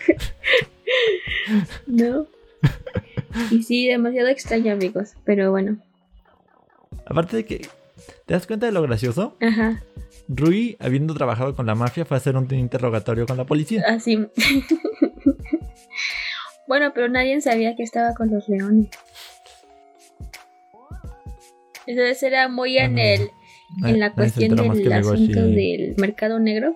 ¿No? 1.86 2.28
Y 3.52 3.64
sí, 3.64 3.88
demasiado 3.88 4.30
extraño, 4.30 4.74
amigos. 4.74 5.14
Pero 5.24 5.52
bueno. 5.52 5.78
Aparte 7.06 7.38
de 7.38 7.46
que. 7.46 7.68
¿Te 8.26 8.34
das 8.34 8.48
cuenta 8.48 8.66
de 8.66 8.72
lo 8.72 8.82
gracioso? 8.82 9.38
Ajá. 9.40 9.84
Rui, 10.28 10.78
habiendo 10.80 11.14
trabajado 11.14 11.56
con 11.56 11.66
la 11.66 11.76
mafia, 11.76 12.06
fue 12.06 12.18
a 12.18 12.20
hacer 12.20 12.36
un 12.38 12.54
interrogatorio 12.54 13.26
con 13.26 13.38
la 13.38 13.46
policía. 13.46 13.84
Así. 13.88 14.28
Bueno, 16.68 16.92
pero 16.94 17.10
nadie 17.10 17.40
sabía 17.42 17.76
que 17.76 17.84
estaba 17.84 18.14
con 18.14 18.32
los 18.32 18.48
leones. 18.50 18.90
Entonces 21.86 22.24
era 22.24 22.48
muy 22.48 22.78
en 22.78 22.98
el. 22.98 23.30
En 23.84 24.00
la 24.00 24.14
cuestión 24.14 24.56
del 24.56 24.94
asunto 24.94 25.42
del 25.42 25.96
mercado 25.98 26.40
negro. 26.40 26.76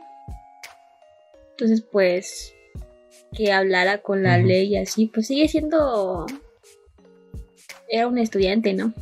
Entonces, 1.51 1.85
pues 1.91 2.53
que 3.35 3.51
hablara 3.51 3.99
con 3.99 4.23
la 4.23 4.37
ley 4.37 4.73
y 4.73 4.77
así, 4.77 5.07
pues 5.07 5.27
sigue 5.27 5.47
siendo... 5.47 6.25
Era 7.89 8.07
un 8.07 8.17
estudiante, 8.17 8.73
¿no? 8.73 8.93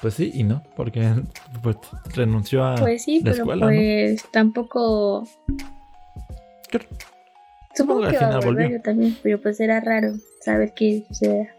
Pues 0.00 0.14
sí 0.14 0.30
y 0.34 0.42
no, 0.42 0.62
porque 0.76 1.14
pues, 1.62 1.76
renunció 2.14 2.64
a 2.64 2.76
pues 2.76 3.04
sí, 3.04 3.20
la 3.20 3.32
pero 3.32 3.44
pues 3.44 4.24
tampoco... 4.30 5.26
Supongo 7.74 8.08
que 8.08 8.16
va 8.16 8.36
a 8.36 8.40
volver 8.40 8.70
yo 8.70 8.80
también, 8.80 9.16
pero 9.22 9.40
pues 9.40 9.60
era 9.60 9.80
raro 9.80 10.14
saber 10.40 10.72
qué 10.74 11.04
sucedía. 11.08 11.54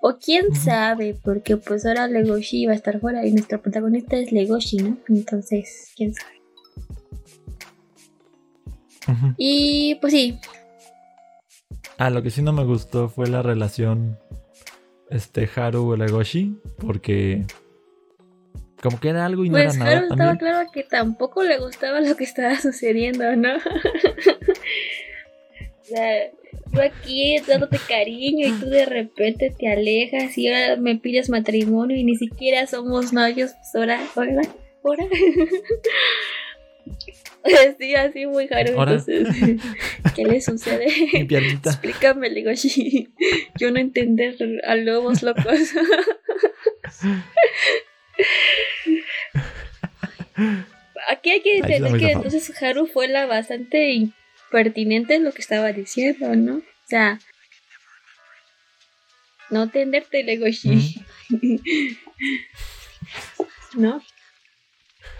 O 0.00 0.18
quién 0.18 0.54
sabe, 0.54 1.18
porque 1.20 1.56
pues 1.56 1.84
ahora 1.84 2.06
Legoshi 2.06 2.66
va 2.66 2.72
a 2.72 2.76
estar 2.76 3.00
fuera 3.00 3.26
y 3.26 3.32
nuestro 3.32 3.60
protagonista 3.60 4.16
es 4.16 4.30
Legoshi, 4.30 4.76
¿no? 4.76 4.96
Entonces, 5.08 5.92
quién 5.96 6.14
sabe. 6.14 6.36
Y 9.36 9.96
pues 9.96 10.12
sí. 10.12 10.38
Ah, 11.98 12.10
lo 12.10 12.22
que 12.22 12.30
sí 12.30 12.42
no 12.42 12.52
me 12.52 12.64
gustó 12.64 13.08
fue 13.08 13.26
la 13.26 13.42
relación 13.42 14.18
este 15.10 15.48
Haru 15.54 15.96
Legoshi, 15.96 16.58
porque 16.78 17.44
como 18.86 19.00
que 19.00 19.08
era 19.08 19.26
algo 19.26 19.44
y 19.44 19.48
no 19.48 19.54
pues 19.54 19.74
era 19.74 19.84
nada. 19.84 20.06
Estaba 20.08 20.36
claro 20.36 20.70
que 20.72 20.84
tampoco 20.84 21.42
le 21.42 21.58
gustaba 21.58 22.00
lo 22.00 22.16
que 22.16 22.22
estaba 22.22 22.56
sucediendo, 22.60 23.34
¿no? 23.34 23.56
o 23.56 23.60
sea, 25.82 26.30
tú 26.72 26.80
aquí 26.80 27.36
dándote 27.48 27.78
cariño 27.88 28.46
y 28.46 28.52
tú 28.52 28.66
de 28.66 28.86
repente 28.86 29.52
te 29.58 29.72
alejas 29.72 30.38
y 30.38 30.46
ahora 30.46 30.76
me 30.76 30.94
pides 30.94 31.28
matrimonio 31.28 31.96
y 31.96 32.04
ni 32.04 32.14
siquiera 32.14 32.64
somos 32.68 33.12
novios, 33.12 33.54
pues 33.54 33.74
ahora, 33.74 34.00
ahora, 34.14 34.42
ahora. 34.84 35.04
sí, 37.80 37.96
así 37.96 38.26
muy 38.26 38.46
Haru. 38.48 38.80
Entonces, 38.80 39.26
¿qué 40.14 40.24
le 40.24 40.40
sucede? 40.40 40.86
Explícame, 41.12 42.30
le 42.30 42.42
digo, 42.42 42.52
yo 43.58 43.72
no 43.72 43.80
entender 43.80 44.36
a 44.64 44.76
lobos 44.76 45.24
locos. 45.24 45.72
Aquí 51.08 51.30
hay 51.30 51.42
que 51.42 51.58
entender 51.58 51.98
que 51.98 52.10
entonces 52.12 52.62
Haru 52.62 52.86
fue 52.86 53.08
la 53.08 53.26
bastante 53.26 53.92
impertinente 53.92 55.14
en 55.14 55.24
lo 55.24 55.32
que 55.32 55.42
estaba 55.42 55.72
diciendo, 55.72 56.34
¿no? 56.34 56.56
O 56.56 56.88
sea, 56.88 57.18
no 59.50 59.64
entenderte, 59.64 60.22
Legoshi. 60.24 61.04
¿No? 63.74 64.02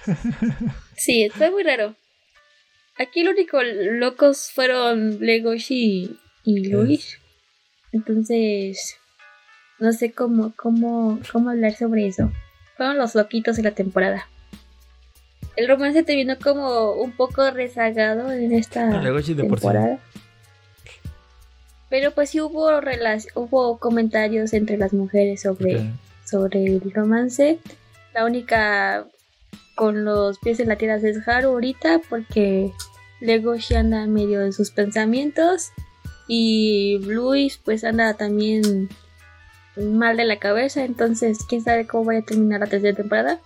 Sí, 0.96 1.29
fue 1.31 1.50
muy 1.50 1.62
raro. 1.62 1.94
Aquí 2.96 3.22
lo 3.22 3.33
único 3.33 3.62
locos 3.62 4.50
fueron 4.55 5.20
Legoshi 5.20 6.18
y, 6.42 6.68
Luis. 6.70 7.18
Entonces, 7.92 8.96
no 9.79 9.92
sé 9.92 10.12
cómo, 10.12 10.55
cómo, 10.57 11.20
cómo 11.31 11.50
hablar 11.50 11.74
sobre 11.74 12.07
eso. 12.07 12.33
Fueron 12.76 12.96
los 12.96 13.14
loquitos 13.14 13.57
de 13.57 13.62
la 13.62 13.72
temporada. 13.72 14.31
El 15.57 15.69
romance 15.69 16.03
te 16.03 16.14
vino 16.14 16.37
como 16.38 16.92
un 16.92 17.12
poco 17.12 17.51
rezagado 17.51 18.31
en 18.31 18.53
esta 18.53 19.03
temporada. 19.25 19.99
Pero 21.88 22.11
pues 22.11 22.31
sí 22.31 22.40
hubo 22.40 22.69
hubo 23.35 23.79
comentarios 23.79 24.53
entre 24.53 24.77
las 24.77 24.92
mujeres 24.92 25.40
sobre, 25.40 25.90
sobre 26.25 26.66
el 26.66 26.92
romance. 26.92 27.59
La 28.12 28.25
única 28.25 29.07
con 29.77 30.05
los 30.05 30.38
pies 30.38 30.61
en 30.61 30.69
la 30.69 30.77
tierra 30.77 30.97
es 30.97 31.27
Haru 31.29 31.51
ahorita 31.51 32.01
porque 32.09 32.73
Legoshi 33.21 33.75
anda 33.75 34.07
medio 34.07 34.40
de 34.40 34.53
sus 34.53 34.71
pensamientos 34.71 35.71
y 36.29 36.99
Luis 37.05 37.61
pues 37.62 37.85
anda 37.85 38.14
también 38.14 38.88
mal 39.77 40.16
de 40.16 40.25
la 40.25 40.38
cabeza, 40.38 40.85
entonces 40.85 41.38
quién 41.49 41.62
sabe 41.62 41.87
cómo 41.87 42.05
vaya 42.05 42.21
a 42.21 42.25
terminar 42.25 42.61
la 42.61 42.66
tercera 42.66 42.97
temporada. 42.97 43.40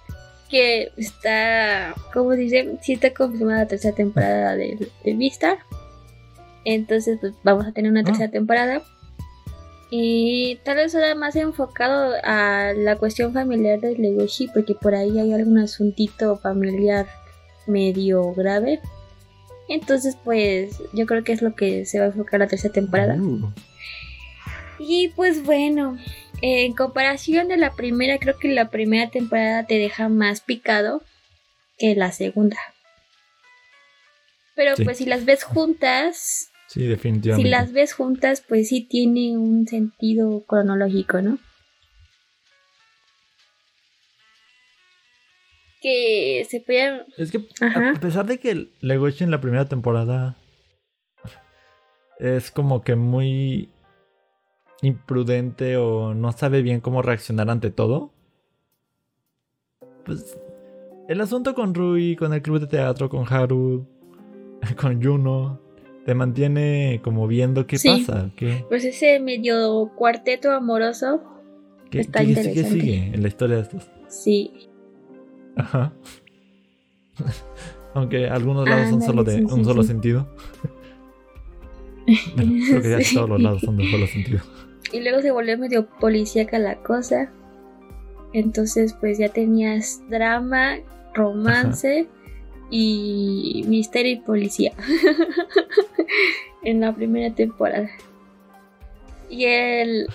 Que 0.50 0.92
está, 0.96 1.94
como 2.12 2.32
dice, 2.32 2.76
sí 2.82 2.94
está 2.94 3.14
confirmada 3.14 3.60
la 3.60 3.68
tercera 3.68 3.94
temporada 3.94 4.56
de, 4.56 4.88
de 5.04 5.12
Vistar. 5.14 5.58
Entonces 6.64 7.18
pues 7.20 7.34
vamos 7.42 7.66
a 7.66 7.72
tener 7.72 7.90
una 7.90 8.00
ah. 8.00 8.04
tercera 8.04 8.30
temporada. 8.30 8.82
Y 9.90 10.60
tal 10.64 10.76
vez 10.76 10.94
ahora 10.94 11.16
más 11.16 11.34
enfocado 11.34 12.14
a 12.22 12.72
la 12.76 12.96
cuestión 12.96 13.32
familiar 13.32 13.80
de 13.80 13.96
Legoshi, 13.96 14.48
porque 14.54 14.74
por 14.76 14.94
ahí 14.94 15.18
hay 15.18 15.32
algún 15.32 15.58
asuntito 15.58 16.36
familiar 16.36 17.06
medio 17.66 18.32
grave. 18.34 18.80
Entonces, 19.68 20.16
pues 20.24 20.80
yo 20.92 21.06
creo 21.06 21.24
que 21.24 21.32
es 21.32 21.42
lo 21.42 21.54
que 21.56 21.86
se 21.86 21.98
va 21.98 22.06
a 22.06 22.08
enfocar 22.08 22.38
la 22.38 22.46
tercera 22.46 22.72
temporada. 22.72 23.16
Uh. 23.16 23.52
Y 24.78 25.08
pues 25.08 25.44
bueno, 25.44 25.98
en 26.42 26.72
comparación 26.74 27.48
de 27.48 27.56
la 27.56 27.74
primera, 27.74 28.18
creo 28.18 28.38
que 28.38 28.48
la 28.48 28.70
primera 28.70 29.10
temporada 29.10 29.66
te 29.66 29.78
deja 29.78 30.08
más 30.08 30.40
picado 30.40 31.02
que 31.78 31.94
la 31.94 32.12
segunda. 32.12 32.58
Pero 34.54 34.74
pues 34.84 34.98
si 34.98 35.06
las 35.06 35.24
ves 35.24 35.44
juntas, 35.44 36.50
Sí, 36.70 36.86
definitivamente. 36.86 37.48
Si 37.48 37.50
las 37.50 37.72
ves 37.72 37.94
juntas, 37.94 38.44
pues 38.46 38.68
sí 38.68 38.82
tiene 38.82 39.36
un 39.36 39.66
sentido 39.66 40.44
cronológico, 40.46 41.20
¿no? 41.20 41.40
Que 45.80 46.46
se 46.48 46.60
puedan... 46.60 47.06
Es 47.16 47.32
que 47.32 47.44
a 47.60 47.98
pesar 48.00 48.26
de 48.26 48.38
que 48.38 48.68
Legoshi 48.82 49.24
en 49.24 49.32
la 49.32 49.40
primera 49.40 49.64
temporada 49.64 50.36
es 52.20 52.52
como 52.52 52.84
que 52.84 52.94
muy 52.94 53.68
imprudente 54.82 55.76
o 55.76 56.14
no 56.14 56.32
sabe 56.32 56.62
bien 56.62 56.80
cómo 56.80 57.02
reaccionar 57.02 57.50
ante 57.50 57.70
todo. 57.70 58.12
Pues 60.04 60.38
el 61.08 61.20
asunto 61.20 61.54
con 61.54 61.74
Rui, 61.74 62.16
con 62.16 62.32
el 62.32 62.42
club 62.42 62.60
de 62.60 62.66
teatro, 62.66 63.08
con 63.08 63.24
Haru, 63.32 63.86
con 64.80 65.02
Juno, 65.02 65.60
te 66.06 66.14
mantiene 66.14 67.00
como 67.04 67.26
viendo 67.26 67.66
qué 67.66 67.78
Sí. 67.78 67.88
pasa, 68.06 68.30
qué, 68.36 68.64
Pues 68.68 68.84
ese 68.84 69.20
medio 69.20 69.90
cuarteto 69.96 70.50
amoroso, 70.52 71.20
qué, 71.90 72.00
Está 72.00 72.20
qué- 72.20 72.26
qué 72.34 72.40
interesante. 72.40 72.70
sigue 72.70 73.10
en 73.14 73.22
la 73.22 73.28
historia 73.28 73.56
de 73.56 73.62
estos. 73.62 73.90
sí. 74.08 74.52
Ajá. 75.56 75.92
Aunque 77.94 78.28
algunos 78.28 78.68
lados 78.68 78.88
son 78.88 79.02
solo 79.02 79.24
de 79.24 79.38
sí, 79.38 79.44
un 79.44 79.64
solo 79.64 79.82
sentido. 79.82 80.28
Bueno, 82.34 82.52
creo 82.80 82.82
que 82.98 83.04
Sí. 83.04 83.14
todos 83.14 83.28
los 83.28 83.40
lados 83.40 83.60
son 83.62 83.76
de 83.76 83.84
un 83.84 83.90
solo 83.90 84.06
sentido. 84.06 84.40
Y 84.92 85.00
luego 85.00 85.20
se 85.22 85.30
volvió 85.30 85.56
medio 85.58 85.86
policíaca 85.86 86.58
la 86.58 86.76
cosa. 86.76 87.30
Entonces, 88.32 88.94
pues 89.00 89.18
ya 89.18 89.28
tenías 89.28 90.00
drama, 90.08 90.76
romance 91.14 92.06
y 92.70 93.64
misterio 93.66 94.12
y 94.12 94.16
policía 94.20 94.72
en 96.62 96.80
la 96.80 96.94
primera 96.94 97.34
temporada. 97.34 97.90
Y 99.28 99.44
el. 99.44 100.06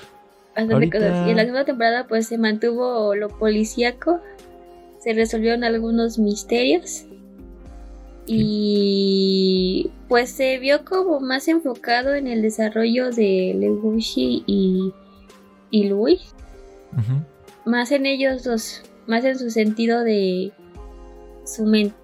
Ahorita- 0.56 0.98
acuerdo, 0.98 1.28
y 1.28 1.32
en 1.32 1.36
la 1.38 1.44
segunda 1.44 1.66
temporada, 1.66 2.08
pues 2.08 2.28
se 2.28 2.38
mantuvo 2.38 3.14
lo 3.16 3.28
policíaco. 3.30 4.22
Se 5.00 5.14
resolvieron 5.14 5.64
algunos 5.66 6.18
misterios. 6.18 7.06
Y 8.28 9.92
pues 10.08 10.32
se 10.32 10.58
vio 10.58 10.84
como 10.84 11.20
más 11.20 11.48
enfocado 11.48 12.16
en 12.16 12.28
el 12.28 12.42
desarrollo 12.42 13.12
de 13.12 13.56
Legoshi 13.58 14.44
y, 14.48 14.94
y 15.70 15.84
Louis. 15.90 16.22
Ujú. 16.94 17.22
Más 17.66 17.92
en 17.92 18.06
ellos 18.06 18.44
dos. 18.44 18.82
Más 19.08 19.24
en 19.26 19.38
su 19.38 19.50
sentido 19.52 20.04
de 20.04 20.52
su 21.46 21.66
mente. 21.66 21.96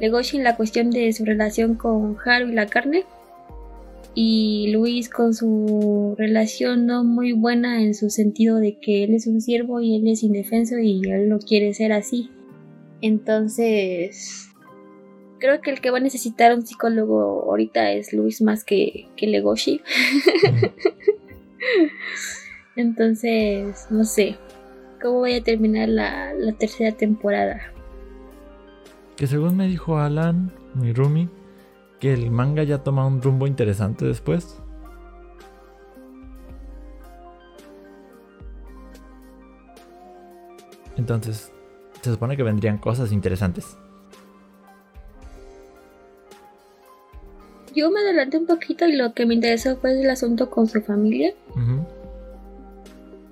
Legoshi 0.00 0.38
en 0.38 0.44
la 0.44 0.56
cuestión 0.56 0.90
de 0.90 1.12
su 1.12 1.24
relación 1.24 1.74
con 1.74 2.16
Haru 2.24 2.48
y 2.48 2.52
la 2.52 2.66
carne. 2.66 3.04
Y 4.14 4.70
Luis 4.72 5.08
con 5.08 5.32
su 5.32 6.14
relación 6.18 6.86
no 6.86 7.02
muy 7.04 7.32
buena 7.32 7.82
en 7.82 7.94
su 7.94 8.10
sentido 8.10 8.58
de 8.58 8.78
que 8.78 9.04
él 9.04 9.14
es 9.14 9.26
un 9.26 9.40
siervo 9.40 9.80
y 9.80 9.96
él 9.96 10.06
es 10.08 10.22
indefenso 10.22 10.78
y 10.78 11.00
él 11.08 11.28
no 11.28 11.38
quiere 11.38 11.72
ser 11.72 11.92
así. 11.92 12.30
Entonces, 13.00 14.51
creo 15.42 15.60
que 15.60 15.72
el 15.72 15.80
que 15.80 15.90
va 15.90 15.98
a 15.98 16.00
necesitar 16.00 16.54
un 16.54 16.64
psicólogo 16.64 17.50
ahorita 17.50 17.90
es 17.90 18.12
Luis 18.12 18.40
más 18.42 18.62
que, 18.62 19.08
que 19.16 19.26
Legoshi. 19.26 19.82
Entonces, 22.76 23.88
no 23.90 24.04
sé. 24.04 24.38
¿Cómo 25.02 25.18
voy 25.18 25.34
a 25.34 25.42
terminar 25.42 25.88
la, 25.88 26.32
la 26.32 26.52
tercera 26.52 26.92
temporada? 26.92 27.60
Que 29.16 29.26
según 29.26 29.56
me 29.56 29.66
dijo 29.66 29.98
Alan, 29.98 30.52
mi 30.74 30.92
roomie, 30.92 31.28
que 31.98 32.12
el 32.12 32.30
manga 32.30 32.62
ya 32.62 32.84
toma 32.84 33.04
un 33.04 33.20
rumbo 33.20 33.48
interesante 33.48 34.04
después. 34.04 34.62
Entonces, 40.96 41.52
se 42.00 42.12
supone 42.12 42.36
que 42.36 42.44
vendrían 42.44 42.78
cosas 42.78 43.10
interesantes. 43.10 43.76
Yo 47.74 47.90
me 47.90 48.00
adelanté 48.00 48.38
un 48.38 48.46
poquito 48.46 48.86
y 48.86 48.96
lo 48.96 49.14
que 49.14 49.26
me 49.26 49.34
interesó 49.34 49.76
fue 49.76 50.00
el 50.00 50.10
asunto 50.10 50.50
con 50.50 50.66
su 50.66 50.82
familia. 50.82 51.32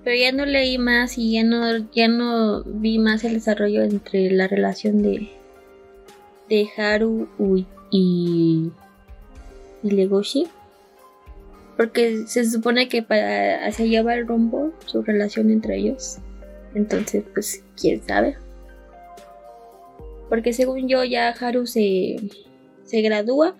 Pero 0.03 0.17
ya 0.17 0.33
no 0.33 0.47
leí 0.47 0.79
más 0.79 1.19
y 1.19 1.33
ya 1.33 1.45
no, 1.45 1.77
ya 1.93 2.09
no 2.09 2.63
vi 2.65 2.99
más 2.99 3.23
el 3.25 3.35
desarrollo 3.35 3.83
entre 3.83 4.31
la 4.31 4.49
relación 4.49 5.03
de, 5.03 5.29
de 6.49 6.69
Haru 6.77 7.29
y, 7.91 8.71
y 9.83 9.93
Legoshi. 9.95 10.49
Porque 11.77 12.25
se 12.27 12.45
supone 12.45 12.89
que 12.89 13.03
para 13.03 13.67
hacia 13.67 13.85
allá 13.85 14.03
va 14.03 14.15
el 14.15 14.27
rumbo 14.27 14.73
su 14.87 15.03
relación 15.03 15.51
entre 15.51 15.79
ellos. 15.79 16.19
Entonces, 16.75 17.25
pues, 17.35 17.63
quién 17.79 18.03
sabe. 18.07 18.37
Porque 20.29 20.53
según 20.53 20.89
yo 20.89 21.05
ya 21.05 21.31
Haru 21.31 21.67
se, 21.67 22.17
se 22.85 23.03
gradúa 23.03 23.57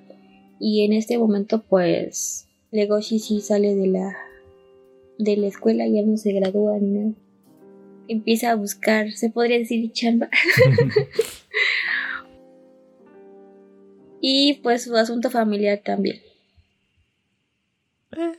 y 0.61 0.85
en 0.85 0.93
este 0.93 1.19
momento 1.19 1.65
pues 1.69 2.47
Legoshi 2.71 3.19
sí 3.19 3.41
sale 3.41 3.75
de 3.75 3.87
la 3.89 4.17
de 5.19 5.37
la 5.37 5.49
escuela, 5.49 5.87
ya 5.87 6.03
no 6.03 6.17
se 6.17 6.33
gradúa 6.33 6.79
ni 6.79 6.91
nada. 6.91 7.13
Empieza 8.09 8.51
a 8.51 8.55
buscar, 8.55 9.11
se 9.13 9.31
podría 9.31 9.59
decir 9.59 9.91
chamba. 9.93 10.29
y 14.21 14.55
pues 14.63 14.85
su 14.85 14.97
asunto 14.97 15.31
familiar 15.31 15.81
también. 15.85 16.21
Eh. 18.17 18.33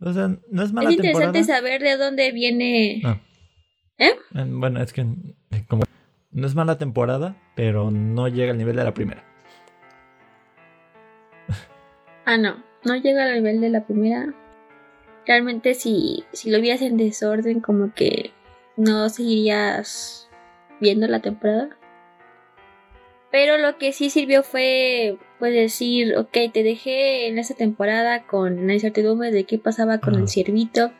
O 0.00 0.12
sea, 0.12 0.28
no 0.50 0.62
es 0.62 0.72
mala 0.72 0.90
es 0.90 0.96
interesante 0.96 1.38
temporada. 1.40 1.58
saber 1.58 1.82
de 1.82 1.96
dónde 1.96 2.32
viene. 2.32 3.02
Ah. 3.04 3.20
¿Eh? 3.98 4.12
Eh, 4.34 4.44
Bueno, 4.46 4.82
es 4.82 4.92
que 4.92 5.00
eh, 5.00 5.64
como 5.66 5.84
no 6.30 6.46
es 6.46 6.54
mala 6.54 6.78
temporada, 6.78 7.36
pero 7.56 7.90
no 7.90 8.28
llega 8.28 8.52
al 8.52 8.58
nivel 8.58 8.76
de 8.76 8.84
la 8.84 8.94
primera. 8.94 9.27
Ah, 12.30 12.36
no, 12.36 12.62
no 12.84 12.94
llega 12.94 13.24
al 13.24 13.32
nivel 13.36 13.62
de 13.62 13.70
la 13.70 13.86
primera. 13.86 14.34
Realmente 15.26 15.72
si, 15.72 16.24
si 16.34 16.50
lo 16.50 16.60
vieras 16.60 16.82
en 16.82 16.98
desorden, 16.98 17.60
como 17.60 17.94
que 17.94 18.32
no 18.76 19.08
seguirías 19.08 20.28
viendo 20.78 21.08
la 21.08 21.20
temporada. 21.20 21.70
Pero 23.30 23.56
lo 23.56 23.78
que 23.78 23.94
sí 23.94 24.10
sirvió 24.10 24.42
fue 24.42 25.16
pues 25.38 25.54
decir, 25.54 26.18
ok, 26.18 26.36
te 26.52 26.62
dejé 26.62 27.28
en 27.28 27.38
esta 27.38 27.54
temporada 27.54 28.26
con 28.26 28.66
la 28.66 28.74
incertidumbre 28.74 29.30
de 29.30 29.44
qué 29.44 29.58
pasaba 29.58 29.96
con 29.96 30.14
el 30.16 30.28
ciervito 30.28 30.92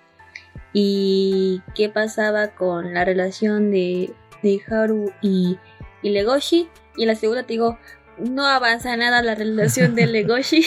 y 0.73 1.61
qué 1.75 1.91
pasaba 1.91 2.55
con 2.55 2.95
la 2.95 3.05
relación 3.05 3.71
de, 3.71 4.15
de 4.43 4.63
Haru 4.67 5.13
y, 5.21 5.59
y 6.01 6.09
Legoshi. 6.09 6.71
Y 6.97 7.03
en 7.03 7.09
la 7.09 7.17
segunda 7.17 7.43
te 7.43 7.53
digo, 7.53 7.77
no 8.21 8.47
avanza 8.47 8.97
nada 8.97 9.23
la 9.23 9.35
relación 9.35 9.95
de 9.95 10.07
Legoshi 10.07 10.65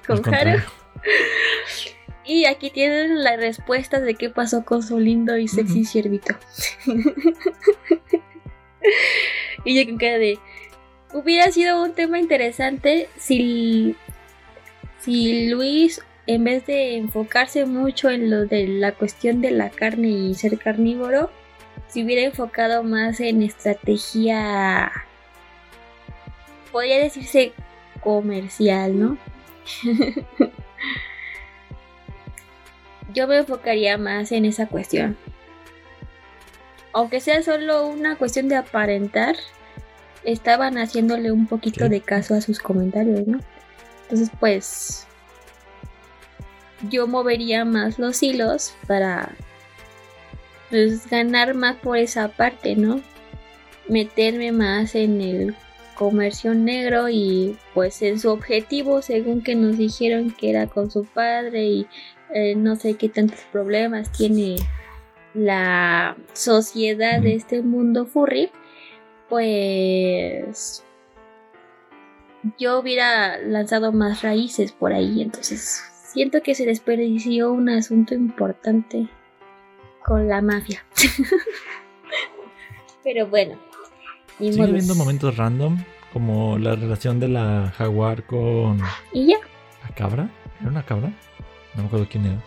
con 0.06 0.34
Haru. 0.34 0.60
Y 2.24 2.46
aquí 2.46 2.70
tienen 2.70 3.22
las 3.22 3.36
respuestas 3.36 4.02
de 4.02 4.14
qué 4.14 4.30
pasó 4.30 4.64
con 4.64 4.82
su 4.82 4.98
lindo 4.98 5.36
y 5.36 5.46
sexy 5.46 5.84
ciervito. 5.84 6.34
y 9.64 9.78
yo 9.78 9.88
con 9.88 9.98
cara 9.98 10.18
de. 10.18 10.38
Hubiera 11.12 11.50
sido 11.52 11.82
un 11.82 11.94
tema 11.94 12.18
interesante 12.18 13.08
si. 13.16 13.94
Si 14.98 15.48
Luis, 15.48 16.02
en 16.26 16.42
vez 16.42 16.66
de 16.66 16.96
enfocarse 16.96 17.64
mucho 17.64 18.10
en 18.10 18.28
lo 18.28 18.46
de 18.46 18.66
la 18.66 18.90
cuestión 18.90 19.40
de 19.40 19.52
la 19.52 19.70
carne 19.70 20.08
y 20.08 20.34
ser 20.34 20.58
carnívoro, 20.58 21.30
se 21.86 22.02
hubiera 22.02 22.22
enfocado 22.22 22.82
más 22.82 23.20
en 23.20 23.42
estrategia. 23.42 24.90
Podría 26.76 26.98
decirse 26.98 27.54
comercial, 28.02 29.00
¿no? 29.00 29.16
yo 33.14 33.26
me 33.26 33.38
enfocaría 33.38 33.96
más 33.96 34.30
en 34.30 34.44
esa 34.44 34.66
cuestión. 34.66 35.16
Aunque 36.92 37.20
sea 37.20 37.42
solo 37.42 37.86
una 37.86 38.16
cuestión 38.16 38.50
de 38.50 38.56
aparentar, 38.56 39.36
estaban 40.22 40.76
haciéndole 40.76 41.32
un 41.32 41.46
poquito 41.46 41.86
Sí. 41.86 41.90
de 41.92 42.02
caso 42.02 42.34
a 42.34 42.42
sus 42.42 42.58
comentarios, 42.58 43.26
¿no? 43.26 43.40
Entonces, 44.02 44.28
pues, 44.38 45.06
yo 46.90 47.06
movería 47.06 47.64
más 47.64 47.98
los 47.98 48.22
hilos 48.22 48.74
para 48.86 49.34
pues, 50.68 51.08
ganar 51.08 51.54
más 51.54 51.76
por 51.76 51.96
esa 51.96 52.28
parte, 52.28 52.76
¿no? 52.76 53.00
Meterme 53.88 54.52
más 54.52 54.94
en 54.94 55.22
el 55.22 55.56
comercio 55.96 56.54
negro 56.54 57.08
y 57.08 57.58
pues 57.74 58.00
en 58.02 58.20
su 58.20 58.30
objetivo, 58.30 59.02
según 59.02 59.42
que 59.42 59.54
nos 59.54 59.76
dijeron 59.76 60.30
que 60.30 60.50
era 60.50 60.68
con 60.68 60.90
su 60.90 61.04
padre 61.04 61.64
y 61.64 61.86
eh, 62.32 62.54
no 62.54 62.76
sé 62.76 62.94
qué 62.94 63.08
tantos 63.08 63.40
problemas 63.50 64.12
tiene 64.12 64.56
la 65.34 66.16
sociedad 66.32 67.20
de 67.20 67.34
este 67.34 67.62
mundo 67.62 68.06
furry, 68.06 68.50
pues 69.28 70.84
yo 72.58 72.78
hubiera 72.78 73.38
lanzado 73.38 73.92
más 73.92 74.22
raíces 74.22 74.72
por 74.72 74.92
ahí, 74.92 75.22
entonces 75.22 75.82
siento 76.12 76.42
que 76.42 76.54
se 76.54 76.64
desperdició 76.64 77.52
un 77.52 77.68
asunto 77.68 78.14
importante 78.14 79.08
con 80.04 80.28
la 80.28 80.40
mafia. 80.40 80.84
Pero 83.04 83.26
bueno, 83.26 83.58
Sigue 84.38 84.62
habiendo 84.62 84.94
momentos 84.94 85.36
random, 85.36 85.78
como 86.12 86.58
la 86.58 86.74
relación 86.74 87.18
de 87.20 87.28
la 87.28 87.72
jaguar 87.76 88.24
con 88.24 88.78
Y 89.12 89.28
ya, 89.28 89.38
la 89.82 89.94
cabra. 89.94 90.28
¿Era 90.60 90.70
una 90.70 90.84
cabra? 90.84 91.10
No 91.74 91.82
me 91.82 91.86
acuerdo 91.88 92.06
quién 92.10 92.26
era. 92.26 92.42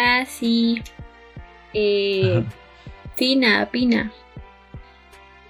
Ah, 0.00 0.24
sí. 0.26 0.80
Eh, 1.74 2.44
Pina, 3.16 3.68
Pina. 3.68 4.12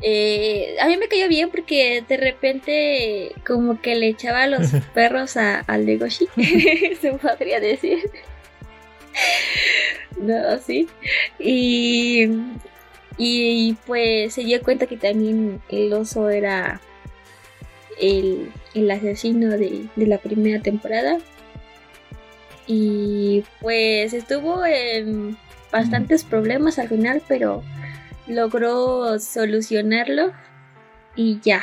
Eh, 0.00 0.76
a 0.80 0.86
mí 0.86 0.96
me 0.96 1.08
cayó 1.08 1.28
bien 1.28 1.50
porque 1.50 2.02
de 2.08 2.16
repente 2.16 3.32
como 3.46 3.80
que 3.82 3.96
le 3.96 4.08
echaba 4.08 4.46
los 4.46 4.70
perros 4.94 5.36
a, 5.36 5.60
al 5.60 5.84
Legoshi, 5.84 6.28
se 7.00 7.12
podría 7.20 7.60
decir. 7.60 8.10
no, 10.18 10.58
sí. 10.58 10.88
Y, 11.38 12.28
y 13.16 13.76
pues 13.86 14.34
se 14.34 14.44
dio 14.44 14.62
cuenta 14.62 14.86
que 14.86 14.96
también 14.96 15.60
el 15.68 15.92
oso 15.92 16.28
era 16.30 16.80
el, 18.00 18.52
el 18.74 18.90
asesino 18.90 19.50
de, 19.50 19.88
de 19.96 20.06
la 20.06 20.18
primera 20.18 20.62
temporada. 20.62 21.18
Y 22.66 23.44
pues 23.60 24.12
estuvo 24.12 24.64
en 24.66 25.38
bastantes 25.72 26.24
problemas 26.24 26.78
al 26.78 26.88
final, 26.88 27.22
pero 27.26 27.62
logró 28.26 29.18
solucionarlo 29.18 30.32
y 31.16 31.40
ya. 31.40 31.62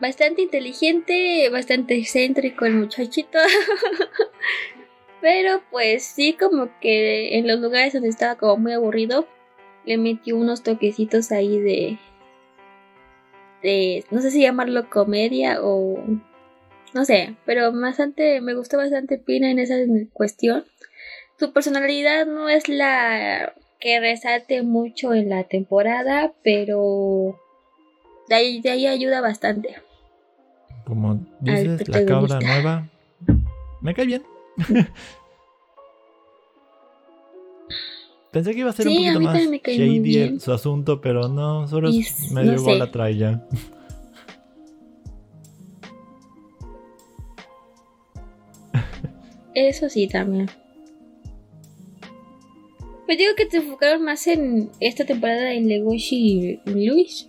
Bastante 0.00 0.42
inteligente, 0.42 1.48
bastante 1.50 1.96
excéntrico 1.96 2.64
el 2.64 2.74
muchachito. 2.74 3.38
Pero 5.20 5.62
pues 5.70 6.04
sí, 6.04 6.34
como 6.34 6.70
que 6.80 7.36
en 7.38 7.48
los 7.48 7.58
lugares 7.58 7.92
donde 7.92 8.08
estaba 8.08 8.36
como 8.36 8.56
muy 8.56 8.72
aburrido, 8.72 9.26
le 9.84 9.98
metió 9.98 10.36
unos 10.36 10.62
toquecitos 10.62 11.32
ahí 11.32 11.58
de... 11.58 11.98
de 13.62 14.04
no 14.10 14.20
sé 14.20 14.30
si 14.30 14.42
llamarlo 14.42 14.88
comedia 14.88 15.58
o... 15.60 16.04
no 16.94 17.04
sé, 17.04 17.34
pero 17.44 17.72
bastante, 17.72 18.40
me 18.40 18.54
gustó 18.54 18.76
bastante 18.76 19.18
Pina 19.18 19.50
en 19.50 19.58
esa 19.58 19.74
cuestión 20.12 20.64
su 21.38 21.52
personalidad 21.52 22.26
no 22.26 22.48
es 22.48 22.68
la 22.68 23.54
que 23.78 24.00
resalte 24.00 24.62
mucho 24.62 25.14
en 25.14 25.28
la 25.28 25.44
temporada, 25.44 26.32
pero 26.42 27.38
de 28.28 28.34
ahí, 28.34 28.60
de 28.60 28.70
ahí 28.70 28.86
ayuda 28.88 29.20
bastante. 29.20 29.76
Como 30.88 31.20
dices, 31.40 31.86
la 31.86 32.06
cabra 32.06 32.40
nueva 32.40 32.88
me 33.82 33.92
cae 33.92 34.06
bien. 34.06 34.22
Pensé 38.32 38.52
que 38.52 38.60
iba 38.60 38.70
a 38.70 38.72
ser 38.72 38.88
un 38.88 38.94
poquito 38.94 39.20
más 39.20 39.38
shady 39.38 40.40
su 40.40 40.50
asunto, 40.50 41.02
pero 41.02 41.28
no, 41.28 41.68
solo 41.68 41.90
es 41.90 42.32
medio 42.32 42.52
no 42.52 42.62
bola 42.62 42.90
trae 42.90 43.18
ya. 43.18 43.46
Eso 49.54 49.90
sí, 49.90 50.08
también. 50.08 50.48
Pues 53.04 53.18
digo 53.18 53.32
que 53.36 53.44
te 53.44 53.58
enfocaron 53.58 54.04
más 54.04 54.26
en 54.26 54.70
esta 54.80 55.04
temporada 55.04 55.52
en 55.52 55.68
Legoshi 55.68 56.60
y 56.64 56.70
Luis. 56.70 57.28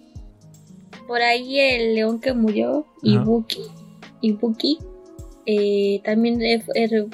Por 1.10 1.24
ahí 1.24 1.58
el 1.60 1.96
león 1.96 2.22
que 2.22 2.34
murió, 2.34 2.86
Ibuki. 3.02 3.64
Ibuki. 4.22 4.78
Eh, 5.48 6.02
también 6.06 6.40
es, 6.44 6.66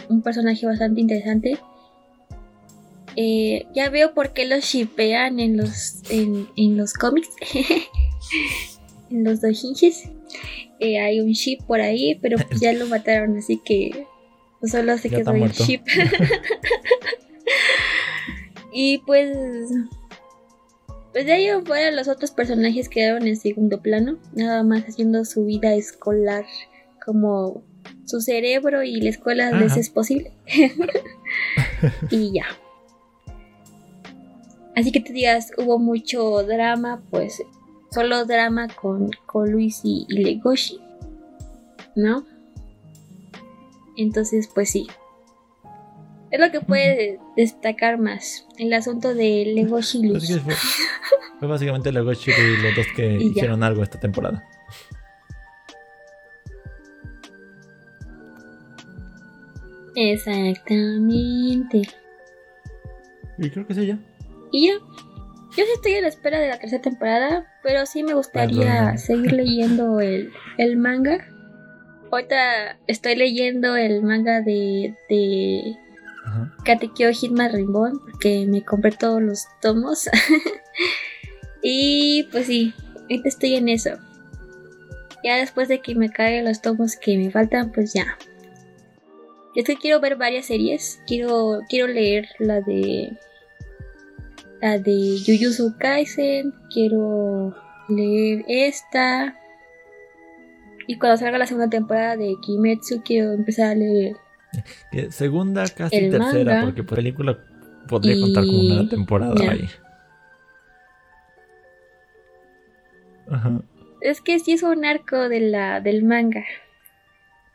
un 0.09 0.21
personaje 0.21 0.65
bastante 0.65 0.99
interesante. 0.99 1.57
Eh, 3.15 3.65
ya 3.73 3.89
veo 3.89 4.13
por 4.13 4.33
qué 4.33 4.45
los 4.45 4.65
shipean 4.65 5.39
en 5.39 5.55
los, 5.55 6.01
en, 6.09 6.77
los 6.77 6.91
cómics. 6.93 7.29
en 9.09 9.23
los 9.23 9.39
dojinjes. 9.39 10.09
Eh, 10.81 10.99
hay 10.99 11.21
un 11.21 11.31
ship 11.31 11.59
por 11.65 11.79
ahí, 11.79 12.19
pero 12.21 12.37
pues 12.37 12.59
ya 12.59 12.73
lo 12.73 12.87
mataron, 12.87 13.37
así 13.37 13.61
que 13.63 14.05
solo 14.69 14.97
se 14.97 15.09
quedó 15.09 15.31
el 15.31 15.51
ship. 15.53 15.83
Y 18.77 18.97
pues. 18.97 19.37
Pues 21.15 21.27
de 21.27 21.31
ahí 21.31 21.47
fuera 21.65 21.91
los 21.91 22.09
otros 22.09 22.31
personajes 22.31 22.89
quedaron 22.89 23.25
en 23.25 23.37
segundo 23.37 23.81
plano, 23.81 24.17
nada 24.33 24.63
más 24.63 24.83
haciendo 24.83 25.23
su 25.23 25.45
vida 25.45 25.73
escolar 25.73 26.43
como 27.05 27.63
su 28.03 28.19
cerebro 28.19 28.83
y 28.83 28.99
la 28.99 29.11
escuela 29.11 29.49
les 29.51 29.77
es 29.77 29.89
posible. 29.89 30.33
y 32.11 32.33
ya. 32.33 32.47
Así 34.75 34.91
que 34.91 34.99
te 34.99 35.13
digas, 35.13 35.53
hubo 35.57 35.79
mucho 35.79 36.43
drama, 36.43 37.01
pues 37.09 37.41
solo 37.91 38.25
drama 38.25 38.67
con, 38.67 39.09
con 39.25 39.49
Luis 39.49 39.79
y 39.85 40.05
Legoshi, 40.09 40.81
¿no? 41.95 42.25
Entonces, 43.95 44.49
pues 44.53 44.69
sí, 44.69 44.87
es 46.35 46.41
lo 46.41 46.51
que 46.51 46.61
puede 46.61 47.19
destacar 47.35 47.97
más. 47.97 48.47
El 48.57 48.73
asunto 48.73 49.13
de 49.13 49.51
Legoshi 49.55 49.99
y 49.99 50.07
Luz. 50.09 50.41
Fue, 51.39 51.47
básicamente 51.47 51.91
Legoshi 51.91 52.31
y 52.31 52.61
los 52.61 52.75
dos 52.75 52.87
que 52.95 53.13
hicieron 53.19 53.63
algo 53.63 53.83
esta 53.83 53.99
temporada. 53.99 54.43
Exactamente. 59.95 61.83
Y 63.37 63.49
creo 63.49 63.65
que 63.65 63.73
es 63.73 63.79
ella. 63.79 63.97
Y 64.51 64.67
ya. 64.67 64.73
Yo 65.57 65.63
sí 65.63 65.71
estoy 65.73 65.93
a 65.95 66.01
la 66.01 66.09
espera 66.09 66.37
de 66.37 66.49
la 66.49 66.59
tercera 66.59 66.81
temporada, 66.81 67.45
pero 67.63 67.85
sí 67.85 68.03
me 68.03 68.13
gustaría 68.13 68.97
seguir 68.97 69.31
leyendo 69.31 70.01
el, 70.01 70.33
el 70.57 70.75
manga. 70.75 71.25
Ahorita 72.11 72.77
estoy 72.87 73.15
leyendo 73.15 73.77
el 73.77 74.03
manga 74.03 74.41
de, 74.41 74.95
de 75.09 75.77
Katekyo 76.63 77.11
Hitman 77.11 77.51
Ribbon 77.51 77.99
porque 77.99 78.45
me 78.47 78.63
compré 78.63 78.91
todos 78.91 79.21
los 79.21 79.45
tomos. 79.61 80.09
y 81.63 82.23
pues 82.31 82.47
sí, 82.47 82.73
ahorita 83.01 83.29
estoy 83.29 83.55
en 83.55 83.69
eso. 83.69 83.91
Ya 85.23 85.37
después 85.37 85.67
de 85.67 85.81
que 85.81 85.95
me 85.95 86.09
caigan 86.09 86.45
los 86.45 86.61
tomos 86.61 86.95
que 86.95 87.17
me 87.17 87.31
faltan, 87.31 87.71
pues 87.71 87.93
ya. 87.93 88.17
Es 89.55 89.63
que 89.65 89.75
quiero 89.75 89.99
ver 89.99 90.17
varias 90.17 90.45
series. 90.45 91.01
Quiero, 91.07 91.61
quiero 91.69 91.87
leer 91.87 92.27
la 92.39 92.61
de. 92.61 93.17
La 94.61 94.77
de 94.77 95.17
Jujutsu 95.25 95.75
Kaisen. 95.79 96.53
Quiero 96.71 97.55
leer 97.89 98.43
esta. 98.47 99.35
Y 100.87 100.99
cuando 100.99 101.17
salga 101.17 101.37
la 101.37 101.47
segunda 101.47 101.69
temporada 101.69 102.17
de 102.17 102.35
Kimetsu, 102.41 103.01
quiero 103.03 103.33
empezar 103.33 103.71
a 103.71 103.75
leer 103.75 104.17
segunda, 105.09 105.65
casi 105.67 106.09
tercera, 106.09 106.61
porque 106.63 106.83
por 106.83 106.97
película 106.97 107.37
podría 107.87 108.19
contar 108.19 108.45
como 108.45 108.59
una 108.59 108.89
temporada 108.89 109.51
ahí. 109.51 109.69
Es 114.01 114.21
que 114.21 114.39
sí 114.39 114.53
es 114.53 114.63
un 114.63 114.85
arco 114.85 115.29
de 115.29 115.39
la, 115.39 115.81
del 115.81 116.03
manga. 116.03 116.45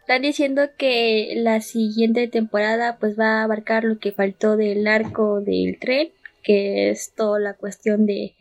Están 0.00 0.22
diciendo 0.22 0.62
que 0.76 1.34
la 1.36 1.60
siguiente 1.60 2.26
temporada 2.26 2.96
pues 2.98 3.18
va 3.18 3.40
a 3.40 3.44
abarcar 3.44 3.84
lo 3.84 3.98
que 3.98 4.10
faltó 4.10 4.56
del 4.56 4.86
arco 4.88 5.40
del 5.40 5.78
tren, 5.78 6.08
que 6.42 6.90
es 6.90 7.14
toda 7.14 7.38
la 7.38 7.54
cuestión 7.54 8.06
de, 8.06 8.34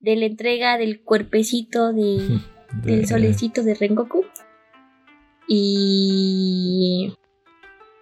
de 0.00 0.16
la 0.16 0.24
entrega 0.26 0.78
del 0.78 1.02
cuerpecito 1.02 1.92
de, 1.92 2.40
del 2.82 3.06
solecito 3.06 3.62
de 3.62 3.74
Rengoku. 3.74 4.24
Y 5.46 7.12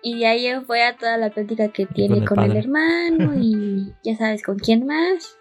y 0.02 0.18
de 0.18 0.26
ahí 0.26 0.46
fue 0.66 0.82
a 0.82 0.96
toda 0.96 1.16
la 1.16 1.30
plática 1.30 1.68
que 1.68 1.86
tiene 1.86 2.24
con, 2.24 2.38
el, 2.40 2.56
hermano 2.56 3.34
y 3.40 3.92
ya 4.02 4.16
sabes 4.16 4.42
con 4.42 4.58
quién 4.58 4.86
más. 4.86 5.36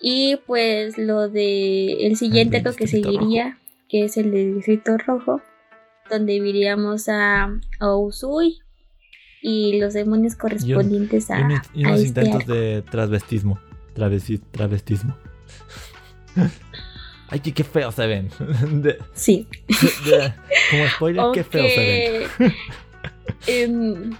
Y 0.00 0.36
pues 0.46 0.98
lo 0.98 1.28
de 1.28 2.06
el 2.06 2.16
siguiente 2.16 2.60
lo 2.62 2.74
que 2.74 2.86
seguiría, 2.86 3.58
que 3.88 4.04
es 4.04 4.16
el 4.16 4.30
del 4.30 4.56
distrito 4.56 4.98
rojo, 4.98 5.40
donde 6.10 6.38
viríamos 6.40 7.08
a, 7.08 7.50
a 7.80 7.96
Usui 7.96 8.58
y 9.40 9.78
los 9.78 9.94
demonios 9.94 10.34
correspondientes 10.36 11.30
a, 11.30 11.40
y, 11.74 11.84
unos 11.84 12.00
este 12.00 12.08
intentos 12.08 12.46
de 12.46 12.82
transvestismo. 12.90 13.58
travestismo. 13.94 15.16
Ay, 17.28 17.40
qué, 17.40 17.64
feo 17.64 17.90
se 17.90 18.06
ven. 18.06 18.28
sí. 19.14 19.48
como 20.70 20.88
spoiler, 20.88 21.24
qué 21.34 21.42
feo 21.42 21.68
se 21.68 22.28
ven. 22.38 22.52
Em, 23.46 24.16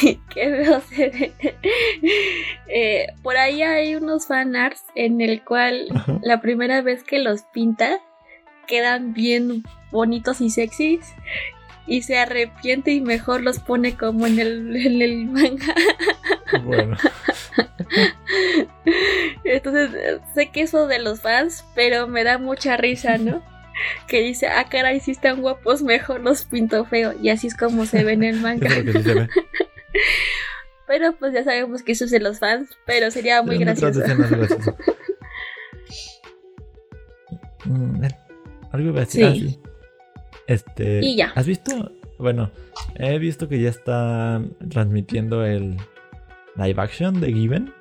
qué 0.30 0.50
veo 0.50 0.82
eh, 2.68 3.06
por 3.22 3.36
ahí 3.36 3.62
hay 3.62 3.94
unos 3.94 4.26
fanarts 4.26 4.84
en 4.94 5.20
el 5.20 5.42
cual 5.44 5.88
la 6.22 6.40
primera 6.40 6.82
vez 6.82 7.02
que 7.02 7.18
los 7.18 7.42
pinta 7.52 7.98
quedan 8.66 9.14
bien 9.14 9.64
bonitos 9.90 10.40
y 10.40 10.50
sexys 10.50 11.14
y 11.86 12.02
se 12.02 12.18
arrepiente 12.18 12.92
y 12.92 13.00
mejor 13.00 13.42
los 13.42 13.58
pone 13.58 13.96
como 13.96 14.26
en 14.26 14.38
el, 14.38 14.76
en 14.76 15.02
el 15.02 15.26
manga. 15.26 15.74
Bueno. 16.62 16.96
Entonces, 19.44 20.20
sé 20.34 20.50
que 20.50 20.62
eso 20.62 20.86
de 20.86 21.00
los 21.00 21.20
fans, 21.20 21.64
pero 21.74 22.06
me 22.06 22.22
da 22.22 22.38
mucha 22.38 22.76
risa, 22.76 23.18
¿no? 23.18 23.42
Que 24.06 24.20
dice, 24.22 24.48
ah, 24.48 24.66
caray, 24.68 25.00
si 25.00 25.12
están 25.12 25.40
guapos, 25.40 25.82
mejor 25.82 26.20
los 26.20 26.44
pinto 26.44 26.84
feo. 26.84 27.14
Y 27.20 27.30
así 27.30 27.46
es 27.46 27.56
como 27.56 27.86
se 27.86 28.04
ve 28.04 28.12
en 28.12 28.24
el 28.24 28.36
manga. 28.40 28.70
Sí 28.70 28.92
se 29.02 29.14
ve. 29.14 29.28
Pero 30.86 31.12
pues 31.16 31.32
ya 31.32 31.44
sabemos 31.44 31.82
que 31.82 31.92
eso 31.92 32.04
es 32.04 32.10
de 32.10 32.18
los 32.18 32.40
fans, 32.40 32.68
pero 32.84 33.12
sería 33.12 33.42
muy 33.42 33.58
Pero 33.58 33.76
gracioso. 33.76 34.02
Mm, 37.66 38.02
Algo 38.72 38.88
iba 38.88 39.02
a 39.02 39.04
decir. 39.04 39.20
Sí. 39.20 39.26
ah, 39.26 39.34
sí. 39.34 39.60
Este. 40.46 41.00
Y 41.04 41.16
ya. 41.16 41.30
¿Has 41.34 41.46
visto? 41.46 41.92
Bueno, 42.18 42.50
he 42.96 43.18
visto 43.18 43.48
que 43.48 43.60
ya 43.60 43.68
está 43.68 44.42
transmitiendo 44.70 45.44
el 45.44 45.76
live 46.56 46.80
action 46.82 47.20
de 47.20 47.32
Given. 47.32 47.72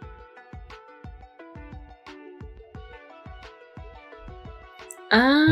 Ah, 5.11 5.45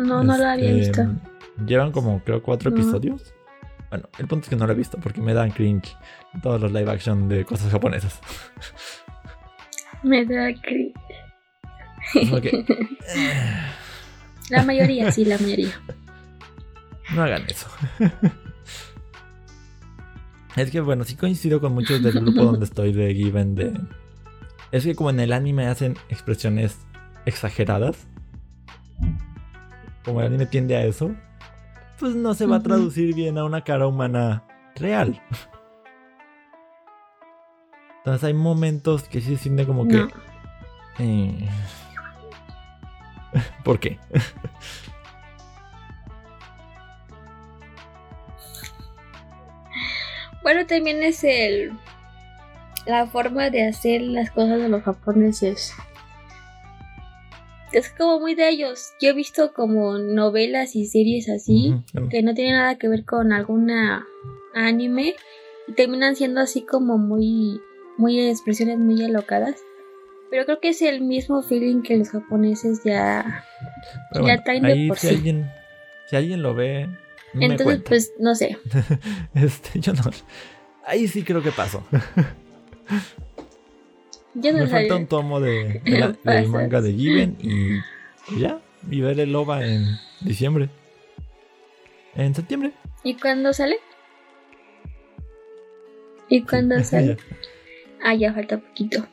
no, 0.00 0.22
no 0.24 0.36
lo 0.36 0.44
había 0.46 0.70
Este, 0.70 1.02
visto. 1.04 1.20
Llevan 1.66 1.92
como, 1.92 2.22
creo, 2.24 2.42
cuatro 2.42 2.70
No. 2.70 2.76
episodios. 2.76 3.34
Bueno, 3.90 4.08
el 4.18 4.26
punto 4.28 4.44
es 4.44 4.50
que 4.50 4.56
no 4.56 4.66
lo 4.66 4.72
he 4.72 4.76
visto 4.76 4.98
porque 4.98 5.20
me 5.20 5.32
dan 5.34 5.50
cringe 5.50 5.96
todos 6.42 6.60
los 6.60 6.70
live 6.72 6.90
action 6.90 7.28
de 7.28 7.44
cosas 7.44 7.70
japonesas. 7.72 8.20
Me 10.02 10.24
da 10.26 10.52
cringe. 10.62 10.94
Eh, 12.14 13.42
La 14.50 14.62
mayoría, 14.62 15.10
sí, 15.12 15.24
la 15.26 15.36
mayoría. 15.38 15.72
no 17.14 17.22
hagan 17.22 17.44
eso. 17.48 17.66
Es 20.56 20.70
que 20.70 20.80
bueno, 20.80 21.04
sí 21.04 21.16
coincido 21.16 21.60
con 21.60 21.72
muchos 21.72 22.02
del 22.02 22.12
grupo 22.20 22.42
donde 22.44 22.64
estoy 22.64 22.92
de 22.92 23.14
Given 23.14 23.54
de... 23.54 23.78
Es 24.72 24.84
que 24.84 24.94
como 24.94 25.10
en 25.10 25.20
el 25.20 25.32
anime 25.32 25.66
hacen 25.66 25.96
expresiones 26.08 26.78
exageradas, 27.26 28.06
como 30.08 30.20
el 30.20 30.26
anime 30.26 30.46
tiende 30.46 30.76
a 30.76 30.84
eso, 30.84 31.14
pues 32.00 32.14
no 32.14 32.34
se 32.34 32.46
va 32.46 32.56
a 32.56 32.62
traducir 32.62 33.14
bien 33.14 33.38
a 33.38 33.44
una 33.44 33.62
cara 33.62 33.86
humana 33.86 34.42
real. 34.74 35.20
Entonces 37.98 38.24
hay 38.24 38.34
momentos 38.34 39.04
que 39.04 39.20
sí 39.20 39.36
se 39.36 39.42
siente 39.42 39.66
como 39.66 39.86
que... 39.86 39.98
No. 39.98 40.08
eh, 40.98 41.48
¿Por 43.64 43.78
qué? 43.78 43.98
Bueno, 50.42 50.64
también 50.66 51.02
es 51.02 51.22
el 51.24 51.72
la 52.86 53.06
forma 53.06 53.50
de 53.50 53.66
hacer 53.66 54.00
las 54.00 54.30
cosas 54.30 54.58
de 54.58 54.70
los 54.70 54.82
japoneses. 54.82 55.74
Es 57.72 57.90
como 57.90 58.20
muy 58.20 58.34
de 58.34 58.48
ellos. 58.48 58.92
Yo 59.00 59.10
he 59.10 59.12
visto 59.12 59.52
como 59.52 59.98
novelas 59.98 60.74
y 60.74 60.86
series 60.86 61.28
así 61.28 61.74
claro. 61.92 62.08
que 62.08 62.22
no 62.22 62.34
tienen 62.34 62.54
nada 62.56 62.78
que 62.78 62.88
ver 62.88 63.04
con 63.04 63.32
alguna 63.32 64.06
anime 64.54 65.14
y 65.66 65.72
terminan 65.72 66.16
siendo 66.16 66.40
así 66.40 66.62
como 66.62 66.98
muy 66.98 67.60
muy 67.98 68.20
expresiones 68.20 68.78
muy 68.78 69.04
alocadas. 69.04 69.56
Pero 70.30 70.44
creo 70.44 70.60
que 70.60 70.68
es 70.70 70.82
el 70.82 71.00
mismo 71.00 71.42
feeling 71.42 71.82
que 71.82 71.96
los 71.96 72.10
japoneses 72.10 72.82
ya 72.84 73.44
Pero 74.12 74.26
ya 74.26 74.32
bueno, 74.34 74.42
traen 74.44 74.62
de 74.62 74.72
ahí 74.72 74.88
por 74.88 74.98
si 74.98 75.08
sí. 75.08 75.14
alguien, 75.14 75.50
si 76.06 76.16
alguien 76.16 76.42
lo 76.42 76.54
ve, 76.54 76.86
me 77.34 77.46
Entonces, 77.46 77.64
cuenta. 77.64 77.88
pues 77.88 78.12
no 78.18 78.34
sé. 78.34 78.58
Este, 79.34 79.80
yo 79.80 79.92
no. 79.92 80.02
Ahí 80.86 81.08
sí 81.08 81.22
creo 81.22 81.42
que 81.42 81.50
pasó. 81.52 81.82
Yo 84.40 84.52
no 84.52 84.58
Me 84.58 84.66
falta 84.68 84.96
un 84.96 85.06
tomo 85.06 85.40
de, 85.40 85.80
de 85.84 85.98
la- 85.98 86.16
del 86.32 86.48
manga 86.48 86.80
de 86.80 86.92
Given 86.92 87.36
y 87.40 88.40
ya. 88.40 88.60
Y 88.90 89.00
ver 89.00 89.18
el 89.20 89.34
OVA 89.34 89.66
en 89.66 89.84
diciembre. 90.20 90.68
En 92.14 92.34
septiembre. 92.34 92.72
¿Y 93.02 93.14
cuándo 93.14 93.52
sale? 93.52 93.76
¿Y 96.28 96.42
cuándo 96.42 96.78
sale? 96.84 97.16
Ah, 98.02 98.14
ya 98.14 98.32
falta 98.32 98.58
poquito. 98.58 99.06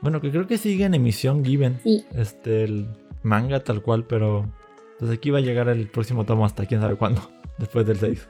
bueno, 0.00 0.20
que 0.20 0.30
creo 0.30 0.46
que 0.46 0.56
sigue 0.58 0.84
en 0.84 0.94
emisión 0.94 1.44
Given. 1.44 1.80
Sí. 1.82 2.04
Este, 2.14 2.64
el 2.64 2.86
manga 3.22 3.60
tal 3.60 3.82
cual, 3.82 4.04
pero. 4.06 4.50
Pues 4.98 5.10
aquí 5.10 5.30
va 5.30 5.38
a 5.38 5.42
llegar 5.42 5.68
el 5.68 5.88
próximo 5.88 6.24
tomo 6.24 6.46
hasta 6.46 6.64
quién 6.66 6.80
sabe 6.80 6.96
cuándo. 6.96 7.28
Después 7.58 7.86
del 7.86 7.98
6. 7.98 8.28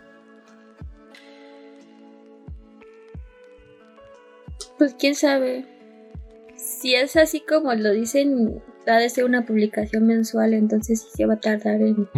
Pues 4.78 4.95
quién 4.99 5.14
sabe. 5.14 5.64
Si 6.65 6.95
es 6.95 7.15
así 7.17 7.41
como 7.47 7.75
lo 7.75 7.91
dicen, 7.93 8.62
ha 8.87 8.97
de 8.97 9.11
ser 9.11 9.25
una 9.27 9.45
publicación 9.45 10.07
mensual, 10.07 10.55
entonces 10.55 11.03
sí 11.03 11.09
se 11.15 11.27
va 11.27 11.35
a 11.35 11.41
tardar 11.41 11.83
en, 11.83 12.09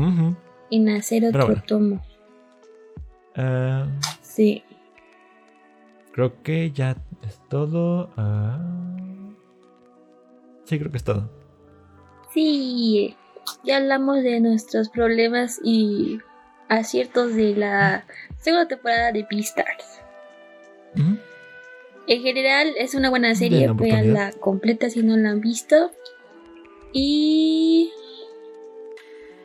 en 0.70 0.88
hacer 0.90 1.24
otro 1.26 1.46
bueno. 1.46 1.62
tomo. 1.66 2.02
Eh, 3.34 3.84
Sí. 4.22 4.62
Creo 6.12 6.42
que 6.42 6.70
ya 6.70 6.96
es 7.26 7.40
todo. 7.48 8.10
ah. 8.16 8.62
Sí, 10.64 10.78
creo 10.78 10.90
que 10.90 10.98
es 10.98 11.04
todo. 11.04 11.28
Sí. 12.32 13.16
Ya 13.64 13.78
hablamos 13.78 14.22
de 14.22 14.40
nuestros 14.40 14.88
problemas 14.90 15.60
y 15.64 16.20
aciertos 16.68 17.34
de 17.34 17.56
la 17.56 18.04
segunda 18.38 18.68
temporada 18.68 19.10
de 19.12 19.26
Beastars. 19.28 19.75
En 22.08 22.22
general 22.22 22.72
es 22.78 22.94
una 22.94 23.10
buena 23.10 23.34
serie, 23.34 23.68
veanla 23.72 24.32
completa 24.32 24.88
si 24.90 25.02
no 25.02 25.16
la 25.16 25.30
han 25.30 25.40
visto. 25.40 25.90
Y 26.92 27.90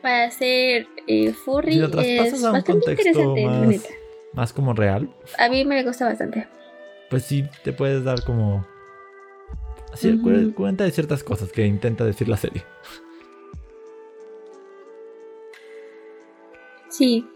para 0.00 0.30
ser 0.30 0.86
eh, 1.06 1.32
furry 1.32 1.74
Si 1.74 1.80
es 1.80 2.32
a 2.44 2.46
un 2.46 2.52
bastante 2.52 2.90
interesante, 2.90 3.46
más, 3.46 3.66
neta. 3.68 3.88
más 4.32 4.52
como 4.52 4.74
real, 4.74 5.12
A 5.38 5.48
mí 5.48 5.64
me 5.64 5.82
gusta 5.82 6.06
bastante. 6.06 6.46
pues 7.10 7.24
sí 7.24 7.44
te 7.64 7.72
puedes 7.72 8.04
dar 8.04 8.22
como. 8.24 8.66
Así, 9.92 10.18
cuenta 10.56 10.84
de 10.84 10.90
ciertas 10.90 11.22
cosas 11.22 11.52
que 11.52 11.66
intenta 11.66 12.04
decir 12.04 12.26
la 12.28 12.36
serie. 12.38 12.62
Sí. 16.88 17.26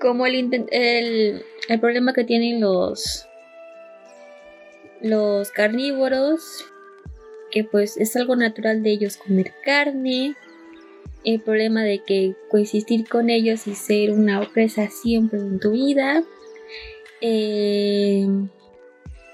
Como 0.00 0.26
el, 0.26 0.34
el, 0.70 1.44
el 1.68 1.80
problema 1.80 2.12
que 2.12 2.24
tienen 2.24 2.60
los 2.60 3.26
los 5.04 5.50
carnívoros, 5.50 6.64
que 7.50 7.62
pues 7.62 7.98
es 7.98 8.16
algo 8.16 8.36
natural 8.36 8.82
de 8.82 8.90
ellos 8.90 9.18
comer 9.18 9.52
carne, 9.62 10.34
el 11.24 11.40
problema 11.40 11.82
de 11.82 12.02
que 12.02 12.34
coexistir 12.50 13.06
con 13.06 13.28
ellos 13.28 13.66
y 13.66 13.74
ser 13.74 14.12
una 14.12 14.40
presa 14.52 14.88
siempre 14.88 15.38
en 15.38 15.60
tu 15.60 15.72
vida, 15.72 16.24
eh, 17.20 18.26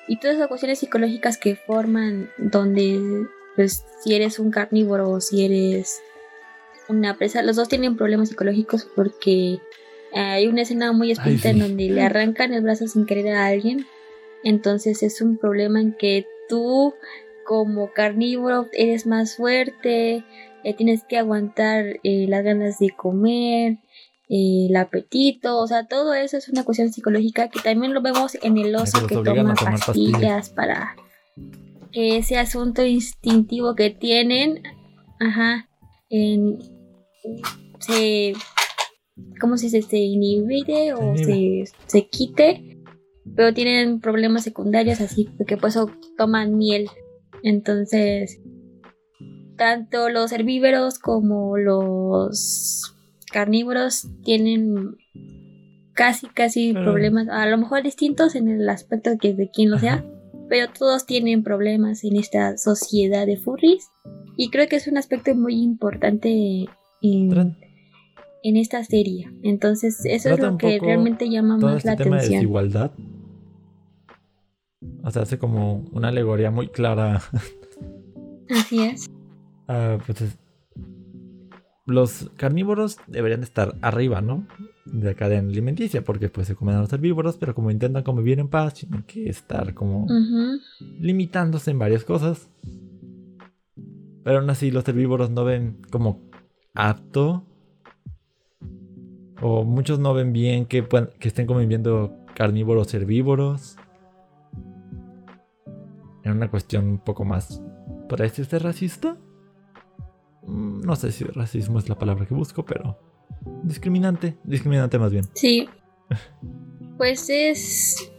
y 0.09 0.17
todas 0.19 0.37
esas 0.37 0.49
cuestiones 0.49 0.81
psicológicas 0.81 1.39
que 1.39 1.55
forman 1.55 2.31
donde 2.37 3.29
pues 3.55 3.85
si 4.03 4.15
eres 4.15 4.41
un 4.41 4.51
carnívoro 4.51 5.09
o 5.09 5.21
si 5.21 5.45
eres 5.45 6.03
una 6.89 7.17
presa. 7.17 7.43
Los 7.43 7.55
dos 7.55 7.69
tienen 7.69 7.97
problemas 7.97 8.31
psicológicos 8.31 8.89
porque 8.97 9.61
hay 10.13 10.49
una 10.49 10.63
escena 10.63 10.91
muy 10.93 11.13
explícita 11.13 11.51
en 11.51 11.61
donde 11.61 11.91
le 11.91 12.03
arrancan 12.03 12.53
el 12.53 12.63
brazo 12.63 12.89
sin 12.89 13.07
querer 13.07 13.37
a 13.37 13.47
alguien. 13.47 13.87
Entonces 14.45 15.03
es 15.03 15.21
un 15.21 15.37
problema 15.39 15.81
en 15.81 15.93
que 15.95 16.27
tú 16.49 16.95
como 17.47 17.93
carnívoro 17.93 18.67
eres 18.73 19.07
más 19.07 19.37
fuerte, 19.37 20.25
eh, 20.65 20.75
tienes 20.77 21.03
que 21.05 21.19
aguantar 21.19 22.01
eh, 22.05 22.27
las 22.29 22.45
ganas 22.45 22.79
de 22.79 22.91
comer, 22.91 23.79
eh, 24.29 24.67
el 24.69 24.77
apetito, 24.77 25.59
o 25.59 25.67
sea, 25.67 25.87
todo 25.89 26.15
eso 26.15 26.37
es 26.37 26.49
una 26.49 26.65
cuestión 26.65 26.93
psicológica 26.93 27.49
que 27.49 27.61
también 27.61 27.93
lo 27.95 28.03
vemos 28.03 28.37
en 28.43 28.57
el 28.59 28.75
oso 28.77 29.07
que 29.07 29.17
toma 29.17 29.55
pastillas, 29.55 30.21
pastillas. 30.21 30.51
para 30.51 30.97
que 31.93 32.19
ese 32.19 32.37
asunto 32.39 32.85
instintivo 32.87 33.75
que 33.75 33.91
tienen, 33.91 34.63
ajá, 35.19 35.69
en- 36.09 36.59
se, 37.81 38.35
¿cómo 39.41 39.57
se 39.57 39.67
dice? 39.67 39.83
Se 39.83 39.99
inhibide 39.99 40.93
o 40.95 41.17
se, 41.17 41.65
se 41.87 42.07
quite, 42.07 42.79
pero 43.37 43.55
tienen 43.55 44.01
problemas 44.01 44.45
secundarios 44.45 45.01
así, 45.01 45.29
porque 45.37 45.57
por 45.57 45.69
eso 45.71 45.91
toman 46.17 46.57
miel. 46.57 46.89
Entonces, 47.43 48.41
tanto 49.57 50.09
los 50.11 50.33
herbívoros 50.33 50.99
como 50.99 51.57
los 51.57 52.95
carnívoros 53.33 54.09
tienen 54.25 54.97
casi, 55.95 56.27
casi 56.29 56.73
Pero- 56.73 56.85
problemas, 56.93 57.29
a 57.29 57.47
lo 57.47 57.59
mejor 57.59 57.83
distintos 57.83 58.35
en 58.35 58.49
el 58.49 58.69
aspecto 58.69 59.11
que 59.21 59.35
de 59.35 59.51
quién 59.51 59.71
lo 59.71 59.79
sea, 59.79 60.05
pero 60.49 60.67
todos 60.77 61.07
tienen 61.07 61.43
problemas 61.45 62.03
en 62.05 62.17
esta 62.17 62.57
sociedad 62.57 63.27
de 63.27 63.37
furries 63.37 63.89
y 64.37 64.51
creo 64.51 64.67
que 64.69 64.77
es 64.77 64.89
un 64.89 64.97
aspecto 64.97 65.35
muy 65.35 65.55
importante 65.63 66.65
en, 67.03 67.57
en 68.43 68.57
esta 68.57 68.83
serie. 68.85 69.31
Entonces, 69.43 70.01
eso 70.07 70.31
es 70.31 70.41
lo 70.41 70.57
que 70.57 70.79
realmente 70.81 71.29
llama 71.31 71.59
Todo 71.59 71.71
más 71.71 71.77
este 71.79 71.89
la 71.91 71.97
tema 71.97 72.17
de 72.17 72.21
atención. 72.23 72.41
desigualdad. 72.41 72.91
O 75.03 75.11
sea, 75.11 75.23
hace 75.23 75.39
como 75.39 75.85
una 75.93 76.09
alegoría 76.09 76.51
muy 76.51 76.69
clara 76.69 77.23
Así 78.51 78.83
es. 78.83 79.11
Ah, 79.73 79.99
pues 80.05 80.21
es- 80.23 80.39
los 81.87 82.29
carnívoros 82.37 82.99
deberían 83.07 83.43
estar 83.45 83.77
arriba, 83.83 84.21
¿no? 84.21 84.47
De 84.85 85.07
la 85.07 85.15
cadena 85.15 85.49
alimenticia, 85.49 86.03
porque 86.03 86.29
pues 86.29 86.49
se 86.49 86.57
comen 86.57 86.75
a 86.77 86.81
los 86.81 86.93
herbívoros, 86.93 87.37
pero 87.37 87.55
como 87.55 87.71
intentan 87.71 88.03
convivir 88.03 88.41
en 88.41 88.49
paz, 88.49 88.75
tienen 88.75 89.05
que 89.05 89.29
estar 89.29 89.73
como 89.75 90.07
limitándose 90.99 91.71
en 91.71 91.79
varias 91.79 92.03
cosas. 92.05 92.49
Pero 94.25 94.39
aún 94.41 94.51
así 94.51 94.71
los 94.73 94.87
herbívoros 94.89 95.31
no 95.31 95.45
ven 95.45 95.79
como 95.91 96.21
apto. 96.75 97.45
O 99.41 99.65
muchos 99.65 99.99
no 100.01 100.15
ven 100.15 100.33
bien 100.33 100.67
que, 100.67 100.85
que 101.19 101.29
estén 101.29 101.47
conviviendo 101.47 102.17
carnívoros 102.35 102.93
herbívoros. 102.95 103.77
En 106.25 106.33
una 106.33 106.51
cuestión 106.51 106.89
un 106.89 106.99
poco 106.99 107.25
más. 107.25 107.63
¿Para 108.09 108.25
decirse 108.25 108.59
racista? 108.59 109.17
Mm, 110.43 110.81
no 110.81 110.97
sé 110.97 111.13
si 111.13 111.25
racismo 111.25 111.79
es 111.79 111.89
la 111.89 111.99
palabra 111.99 112.27
que 112.27 112.35
busco, 112.35 112.65
pero. 112.65 112.99
Discriminante. 113.63 114.37
Discriminante 114.45 114.99
más 114.99 115.13
bien. 115.13 115.25
Sí. 115.35 115.69
Pues 116.97 117.31
es. 117.31 118.13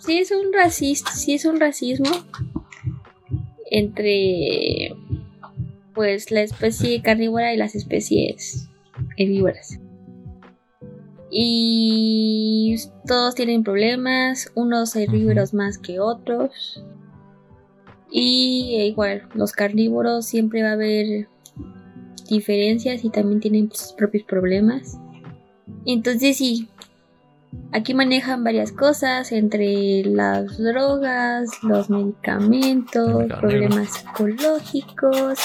Sí, 0.00 0.18
es 0.18 0.30
un 0.30 0.52
racista. 0.52 1.10
Sí, 1.10 1.34
es 1.34 1.44
un 1.44 1.58
racismo. 1.58 2.10
Entre 3.70 4.94
pues 5.98 6.30
la 6.30 6.42
especie 6.42 7.02
carnívora 7.02 7.52
y 7.52 7.56
las 7.56 7.74
especies 7.74 8.68
herbívoras. 9.16 9.80
Y 11.30 12.76
todos 13.06 13.34
tienen 13.34 13.64
problemas, 13.64 14.50
unos 14.54 14.94
herbívoros 14.94 15.52
más 15.54 15.76
que 15.76 15.98
otros. 16.00 16.84
Y 18.10 18.76
e 18.78 18.86
igual, 18.86 19.28
los 19.34 19.52
carnívoros 19.52 20.26
siempre 20.26 20.62
va 20.62 20.70
a 20.70 20.72
haber 20.72 21.28
diferencias 22.28 23.04
y 23.04 23.10
también 23.10 23.40
tienen 23.40 23.70
sus 23.72 23.92
propios 23.92 24.24
problemas. 24.24 24.98
Entonces 25.84 26.36
sí, 26.36 26.68
aquí 27.72 27.94
manejan 27.94 28.44
varias 28.44 28.72
cosas 28.72 29.32
entre 29.32 30.04
las 30.04 30.58
drogas, 30.58 31.50
los 31.62 31.90
medicamentos, 31.90 33.26
problemas 33.40 33.90
psicológicos 33.90 35.38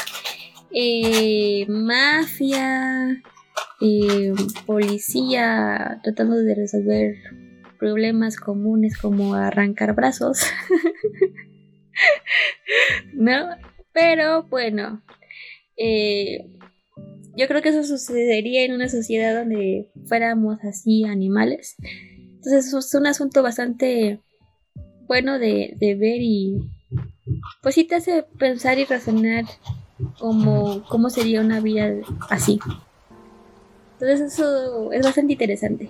eh, 0.75 1.65
mafia, 1.69 3.21
eh, 3.79 4.33
policía 4.65 5.99
tratando 6.03 6.35
de 6.37 6.55
resolver 6.55 7.15
problemas 7.77 8.37
comunes 8.37 8.97
como 8.97 9.35
arrancar 9.35 9.93
brazos. 9.93 10.41
¿No? 13.13 13.49
Pero 13.91 14.43
bueno, 14.43 15.03
eh, 15.77 16.47
yo 17.35 17.47
creo 17.47 17.61
que 17.61 17.69
eso 17.69 17.83
sucedería 17.83 18.63
en 18.63 18.73
una 18.73 18.89
sociedad 18.89 19.35
donde 19.35 19.91
fuéramos 20.05 20.57
así 20.63 21.03
animales. 21.05 21.75
Entonces 22.17 22.73
es 22.73 22.93
un 22.95 23.07
asunto 23.07 23.41
bastante 23.43 24.19
bueno 25.07 25.39
de, 25.39 25.75
de 25.77 25.95
ver 25.95 26.21
y 26.21 26.69
pues 27.61 27.75
sí 27.75 27.83
te 27.83 27.95
hace 27.95 28.23
pensar 28.37 28.79
y 28.79 28.85
razonar 28.85 29.45
como 30.19 30.83
cómo 30.89 31.09
sería 31.09 31.41
una 31.41 31.59
vida 31.59 31.93
así. 32.29 32.59
Entonces 33.93 34.33
eso 34.33 34.91
es 34.91 35.03
bastante 35.03 35.33
interesante. 35.33 35.89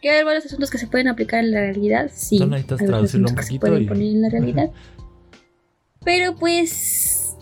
Que 0.00 0.10
hay 0.10 0.24
varios 0.24 0.46
asuntos 0.46 0.70
que 0.70 0.78
se 0.78 0.86
pueden 0.86 1.08
aplicar 1.08 1.44
en 1.44 1.52
la 1.52 1.60
realidad, 1.60 2.10
sí. 2.12 2.40
Hay 2.42 2.64
asuntos 3.04 3.32
que 3.32 3.42
se 3.42 3.58
pueden 3.58 3.86
poner 3.86 4.08
en 4.08 4.22
la 4.22 4.28
realidad. 4.28 4.70
Pero 6.04 6.34
pues... 6.36 7.36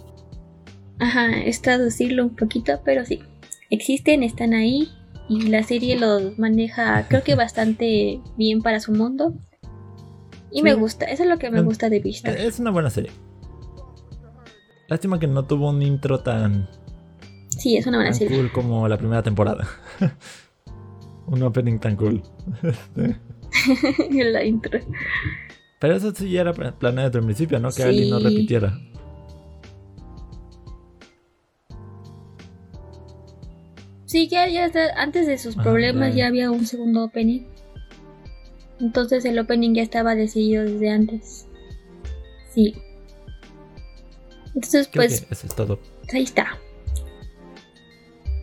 Ajá, 0.99 1.39
es 1.39 1.63
traducirlo 1.63 2.25
un 2.25 2.37
poquito, 2.37 2.81
pero 2.85 3.05
sí. 3.05 3.21
Existen, 3.71 4.23
están 4.23 4.53
ahí. 4.53 4.91
Y 5.29 5.43
la 5.49 5.63
serie 5.63 5.97
los 5.97 6.39
maneja, 6.39 7.07
creo 7.09 7.23
que 7.23 7.37
bastante 7.37 8.21
bien 8.37 8.63
para 8.63 8.81
su 8.81 8.93
mundo. 8.93 9.35
Y 10.51 10.63
me 10.63 10.75
gusta, 10.75 11.07
eso 11.07 11.23
es 11.23 11.29
lo 11.29 11.39
que 11.39 11.51
me 11.51 11.63
gusta 11.63 11.89
de 11.89 12.01
Vista. 12.01 12.33
Es 12.33 12.59
una 12.59 12.73
buena 12.73 12.91
serie. 12.91 13.13
Lástima 14.89 15.21
que 15.21 15.29
no 15.29 15.45
tuvo 15.45 15.71
un 15.71 15.83
intro 15.83 16.19
tan. 16.19 16.69
Sí, 17.49 17.77
es 17.77 17.87
una 17.87 17.99
buena 17.99 18.11
tan 18.11 18.29
cool 18.29 18.51
como 18.51 18.89
la 18.89 18.99
primera 18.99 19.23
temporada. 19.23 19.69
un 21.31 21.43
opening 21.43 21.79
tan 21.79 21.97
cool. 21.97 22.23
la 24.11 24.45
intro. 24.45 24.81
Pero 25.79 25.97
eso 25.97 26.15
sí 26.15 26.31
ya 26.31 26.43
era 26.43 26.53
planeado 26.53 27.09
desde 27.09 27.19
el 27.19 27.25
principio, 27.25 27.59
¿no? 27.59 27.71
Que 27.71 27.85
Ali 27.85 28.11
no 28.11 28.19
repitiera. 28.19 28.79
Sí, 34.05 34.29
ya, 34.29 34.49
ya 34.49 34.69
antes 34.97 35.27
de 35.27 35.39
sus 35.39 35.57
ah, 35.57 35.63
problemas 35.63 36.15
ya 36.17 36.27
había 36.27 36.51
un 36.51 36.67
segundo 36.67 37.05
opening. 37.05 37.43
Entonces 38.81 39.25
el 39.25 39.39
opening 39.39 39.75
ya 39.75 39.83
estaba 39.83 40.15
decidido 40.15 40.65
desde 40.65 40.91
antes. 40.91 41.47
Sí. 42.53 42.75
Entonces, 44.55 44.89
pues. 44.93 45.27
eso 45.31 45.47
es 45.47 45.55
todo. 45.55 45.79
Ahí 46.13 46.25
está. 46.25 46.59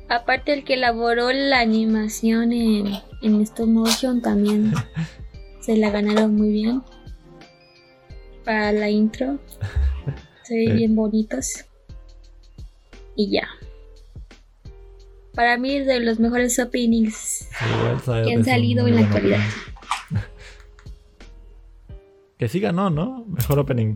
Aparte, 0.09 0.53
el 0.53 0.63
que 0.63 0.75
elaboró 0.75 1.31
la 1.31 1.59
animación 1.59 2.53
en, 2.53 2.93
en 3.21 3.41
stop 3.41 3.67
motion 3.67 4.21
también 4.21 4.73
se 5.61 5.75
la 5.75 5.89
ganaron 5.89 6.35
muy 6.35 6.49
bien. 6.49 6.81
Para 8.45 8.71
la 8.71 8.89
intro. 8.89 9.39
Se 10.43 10.55
ven 10.55 10.75
bien 10.77 10.95
bonitos. 10.95 11.65
Y 13.15 13.31
ya. 13.31 13.47
Para 15.33 15.57
mí 15.57 15.75
es 15.75 15.85
de 15.85 15.99
los 15.99 16.19
mejores 16.19 16.57
openings 16.57 17.49
que 18.23 18.33
han 18.33 18.45
salido 18.45 18.87
en 18.87 18.95
la 18.95 19.01
actualidad. 19.01 19.39
Que 22.37 22.47
sí 22.47 22.59
ganó, 22.59 22.91
¿no? 22.91 23.25
Mejor 23.25 23.57
opening. 23.57 23.95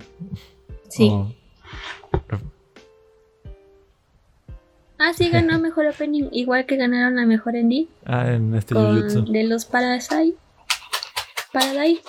Sí. 0.89 1.12
Ah, 5.04 5.14
sí, 5.14 5.30
ganó 5.30 5.60
mejor 5.60 5.88
opening, 5.88 6.30
igual 6.32 6.68
que 6.68 6.78
ganaron 6.78 7.16
la 7.16 7.26
mejor 7.26 7.56
ending. 7.56 7.88
Ah, 8.06 8.32
en 8.32 8.54
este 8.54 8.76
Jujutsu. 8.76 9.26
De 9.26 9.43
los 9.45 9.66
Parasite. 9.66 10.36
Paradise. 11.52 12.04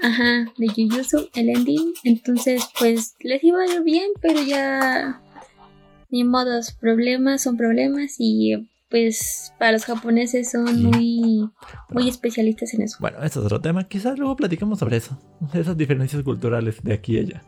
Ajá, 0.00 0.46
de 0.56 0.68
Jujutsu, 0.68 1.28
el 1.34 1.48
ending. 1.48 1.92
Entonces, 2.04 2.70
pues 2.78 3.16
les 3.20 3.42
iba 3.42 3.60
a 3.62 3.66
ir 3.66 3.82
bien, 3.82 4.10
pero 4.22 4.40
ya. 4.42 5.20
Ni 6.08 6.24
modos, 6.24 6.72
problemas 6.72 7.42
son 7.42 7.56
problemas 7.56 8.16
y 8.18 8.68
pues 8.88 9.52
para 9.58 9.72
los 9.72 9.84
japoneses 9.84 10.50
son 10.50 10.82
muy, 10.82 11.48
muy 11.88 12.08
especialistas 12.08 12.74
en 12.74 12.82
eso. 12.82 12.96
Bueno, 13.00 13.18
eso 13.18 13.40
es 13.40 13.46
otro 13.46 13.60
tema. 13.60 13.86
Quizás 13.88 14.18
luego 14.18 14.36
platicamos 14.36 14.80
sobre 14.80 14.96
eso. 14.96 15.16
Esas 15.54 15.76
diferencias 15.76 16.22
culturales 16.22 16.82
de 16.82 16.92
aquí 16.92 17.14
y 17.16 17.18
allá. 17.20 17.42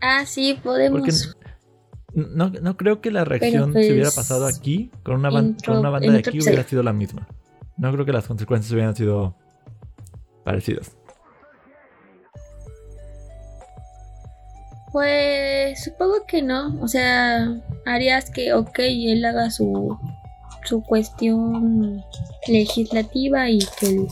Ah, 0.00 0.24
sí, 0.26 0.58
podemos. 0.62 1.34
no, 2.14 2.50
no, 2.50 2.76
creo 2.76 3.00
que 3.00 3.10
la 3.10 3.24
reacción 3.24 3.72
se 3.72 3.90
hubiera 3.92 4.04
pues, 4.04 4.16
pasado 4.16 4.46
aquí 4.46 4.90
con 5.02 5.16
una, 5.16 5.30
una 5.30 5.90
banda 5.90 6.12
de 6.12 6.18
aquí 6.18 6.40
hubiera 6.40 6.64
sido 6.64 6.82
la 6.82 6.92
misma. 6.92 7.26
No 7.76 7.92
creo 7.92 8.04
que 8.04 8.12
las 8.12 8.26
consecuencias 8.26 8.72
hubieran 8.72 8.96
sido 8.96 9.36
parecidas. 10.44 10.96
Pues 14.92 15.84
supongo 15.84 16.26
que 16.26 16.42
no. 16.42 16.78
O 16.80 16.88
sea, 16.88 17.60
harías 17.84 18.30
que, 18.30 18.52
ok, 18.52 18.78
él 18.78 19.24
haga 19.24 19.50
su, 19.50 19.98
su 20.64 20.82
cuestión 20.82 22.02
legislativa 22.46 23.48
y 23.48 23.58
que 23.80 24.06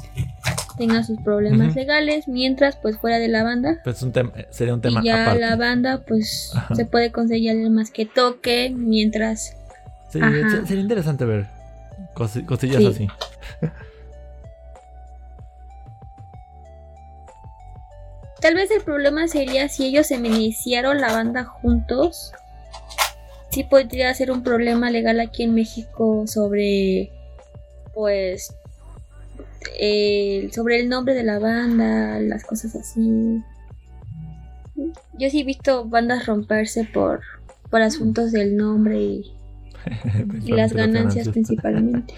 tenga 0.77 1.03
sus 1.03 1.21
problemas 1.21 1.75
legales, 1.75 2.29
mientras 2.29 2.77
pues 2.77 2.99
fuera 2.99 3.19
de 3.19 3.29
la 3.29 3.43
banda. 3.43 3.81
Pues 3.85 4.03
un 4.03 4.13
sería 4.51 4.75
un 4.75 4.81
tema 4.81 5.01
y 5.03 5.07
ya 5.07 5.35
la 5.35 5.57
banda 5.57 6.03
pues 6.07 6.53
se 6.75 6.85
puede 6.85 7.11
conseguir 7.13 7.51
alguien 7.53 7.75
más 7.75 7.91
que 7.91 8.07
toque 8.07 8.73
mientras... 8.75 9.57
sería 10.11 10.81
interesante 10.81 11.25
ver 11.25 11.47
cosillas 12.15 12.85
así. 12.85 13.09
Tal 18.41 18.55
vez 18.55 18.71
el 18.71 18.83
problema 18.83 19.29
sería 19.29 19.69
si 19.69 19.87
ellos 19.87 20.07
se 20.09 20.17
iniciaron 20.17 21.01
la 21.01 21.13
banda 21.13 21.45
juntos. 21.45 22.33
Sí 23.51 23.65
podría 23.65 24.13
ser 24.15 24.31
un 24.31 24.43
problema 24.43 24.91
legal 24.91 25.21
aquí 25.21 25.43
en 25.43 25.55
México 25.55 26.27
sobre 26.27 27.11
pues 27.95 28.55
sobre 30.53 30.81
el 30.81 30.89
nombre 30.89 31.15
de 31.15 31.23
la 31.23 31.39
banda, 31.39 32.21
las 32.21 32.45
cosas 32.45 32.75
así. 32.77 33.43
Yo 35.19 35.31
sí 35.31 35.41
he 35.41 35.45
visto 35.45 35.87
bandas 35.87 36.27
romperse 36.27 36.85
por, 36.85 37.23
por 37.71 37.83
asuntos 37.83 38.33
del 38.33 38.57
nombre 38.57 39.01
y, 39.01 39.33
las 40.47 40.73
ganancias 40.73 41.29
principalmente. 41.29 42.15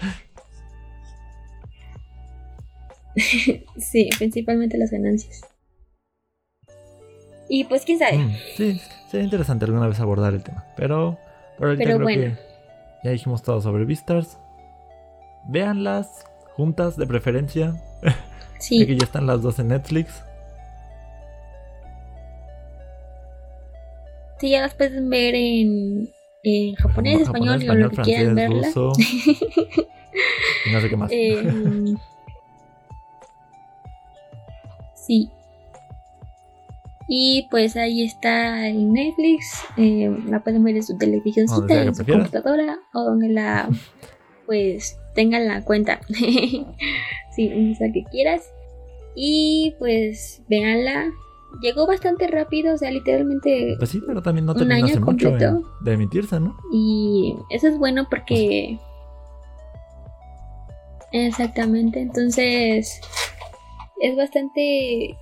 sí, 3.77 4.09
principalmente 4.17 4.77
las 4.77 4.91
ganancias. 4.91 5.41
Y 7.49 7.63
pues 7.63 7.83
quién 7.83 7.99
sabe. 7.99 8.17
Mm, 8.17 8.35
sí, 8.55 8.81
sería 9.09 9.23
interesante 9.23 9.65
alguna 9.65 9.87
vez 9.87 9.99
abordar 9.99 10.33
el 10.33 10.43
tema. 10.43 10.65
Pero 10.77 11.17
por 11.57 11.69
ahorita 11.69 11.83
Pero 11.83 11.97
creo 11.97 12.05
bueno. 12.05 12.35
que 12.35 12.37
ya 13.03 13.11
dijimos 13.11 13.41
todo 13.41 13.61
sobre 13.61 13.85
Beastars. 13.85 14.37
Véanlas 15.47 16.25
juntas 16.59 16.97
de 16.97 17.07
preferencia. 17.07 17.73
Sí. 18.61 18.85
Que 18.85 18.97
ya 18.97 19.05
están 19.05 19.25
las 19.25 19.41
dos 19.41 19.57
en 19.59 19.69
Netflix. 19.69 20.21
Sí, 24.37 24.49
ya 24.49 24.59
las 24.59 24.73
pueden 24.73 25.09
ver 25.09 25.33
en, 25.33 26.09
en 26.43 26.75
japonés, 26.75 27.21
español, 27.21 27.63
o 27.69 27.73
lo 27.73 27.89
que 27.89 28.01
quieran 28.01 28.35
verla. 28.35 28.67
ruso. 28.67 28.91
y 30.65 30.71
no 30.73 30.81
sé 30.81 30.89
qué 30.89 30.97
más. 30.97 31.09
Em, 31.13 31.97
sí. 34.93 35.29
Y 37.07 37.47
pues 37.49 37.77
ahí 37.77 38.03
está 38.03 38.67
en 38.67 38.91
Netflix. 38.91 39.63
eh, 39.77 40.13
la 40.25 40.43
pueden 40.43 40.65
ver 40.65 40.75
en 40.75 40.83
su 40.83 40.97
televisioncita, 40.97 41.81
en 41.81 41.95
su 41.95 42.03
prefieras. 42.03 42.29
computadora 42.29 42.77
o 42.93 43.03
donde 43.05 43.29
la 43.29 43.69
pues 44.45 44.98
tengan 45.15 45.47
la 45.47 45.63
cuenta. 45.63 45.99
sí, 46.07 47.75
sea 47.75 47.91
que 47.93 48.03
quieras. 48.11 48.43
Y 49.15 49.75
pues 49.79 50.41
véanla. 50.49 51.09
Llegó 51.61 51.87
bastante 51.87 52.27
rápido, 52.27 52.75
o 52.75 52.77
sea, 52.77 52.91
literalmente 52.91 53.75
Pues 53.79 53.89
sí, 53.89 54.03
pero 54.05 54.21
también 54.21 54.45
no 54.45 54.51
un 54.51 54.57
terminó 54.59 54.75
año 54.75 54.85
hace 54.85 54.99
mucho 54.99 55.29
completo. 55.29 55.61
de 55.81 55.93
emitirse, 55.93 56.39
¿no? 56.39 56.55
Y 56.71 57.35
eso 57.49 57.67
es 57.67 57.77
bueno 57.79 58.05
porque... 58.07 58.77
Exactamente, 61.11 61.99
entonces 62.01 63.01
es 64.01 64.15
bastante... 64.15 65.17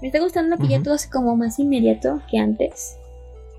Me 0.00 0.08
está 0.08 0.18
gustando 0.18 0.56
que 0.58 0.66
ya 0.66 0.76
Ujú. 0.76 0.84
todo 0.84 0.94
es 0.96 1.06
como 1.06 1.36
más 1.36 1.60
inmediato 1.60 2.20
que 2.28 2.38
antes. 2.38 2.96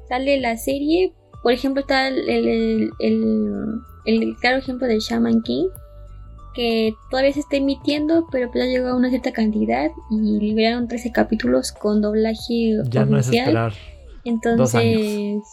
Sale 0.09 0.41
la 0.41 0.57
serie, 0.57 1.13
por 1.41 1.53
ejemplo 1.53 1.79
está 1.81 2.09
el, 2.09 2.29
el, 2.29 2.47
el, 2.49 2.89
el- 2.99 3.79
el 4.05 4.35
claro 4.37 4.57
ejemplo 4.57 4.87
de 4.87 4.99
Shaman 4.99 5.41
King, 5.43 5.67
que 6.55 6.93
todavía 7.09 7.33
se 7.33 7.39
está 7.39 7.57
emitiendo, 7.57 8.27
pero 8.31 8.51
pues 8.51 8.63
ya 8.65 8.69
llegó 8.69 8.89
a 8.89 8.95
una 8.95 9.09
cierta 9.09 9.31
cantidad 9.31 9.89
y 10.11 10.39
liberaron 10.39 10.87
13 10.87 11.11
capítulos 11.11 11.71
con 11.71 12.01
doblaje 12.01 12.77
Ya 12.89 13.05
no 13.05 13.17
es 13.17 13.29
esperar. 13.29 13.73
Entonces, 14.23 14.75
años. 14.75 15.43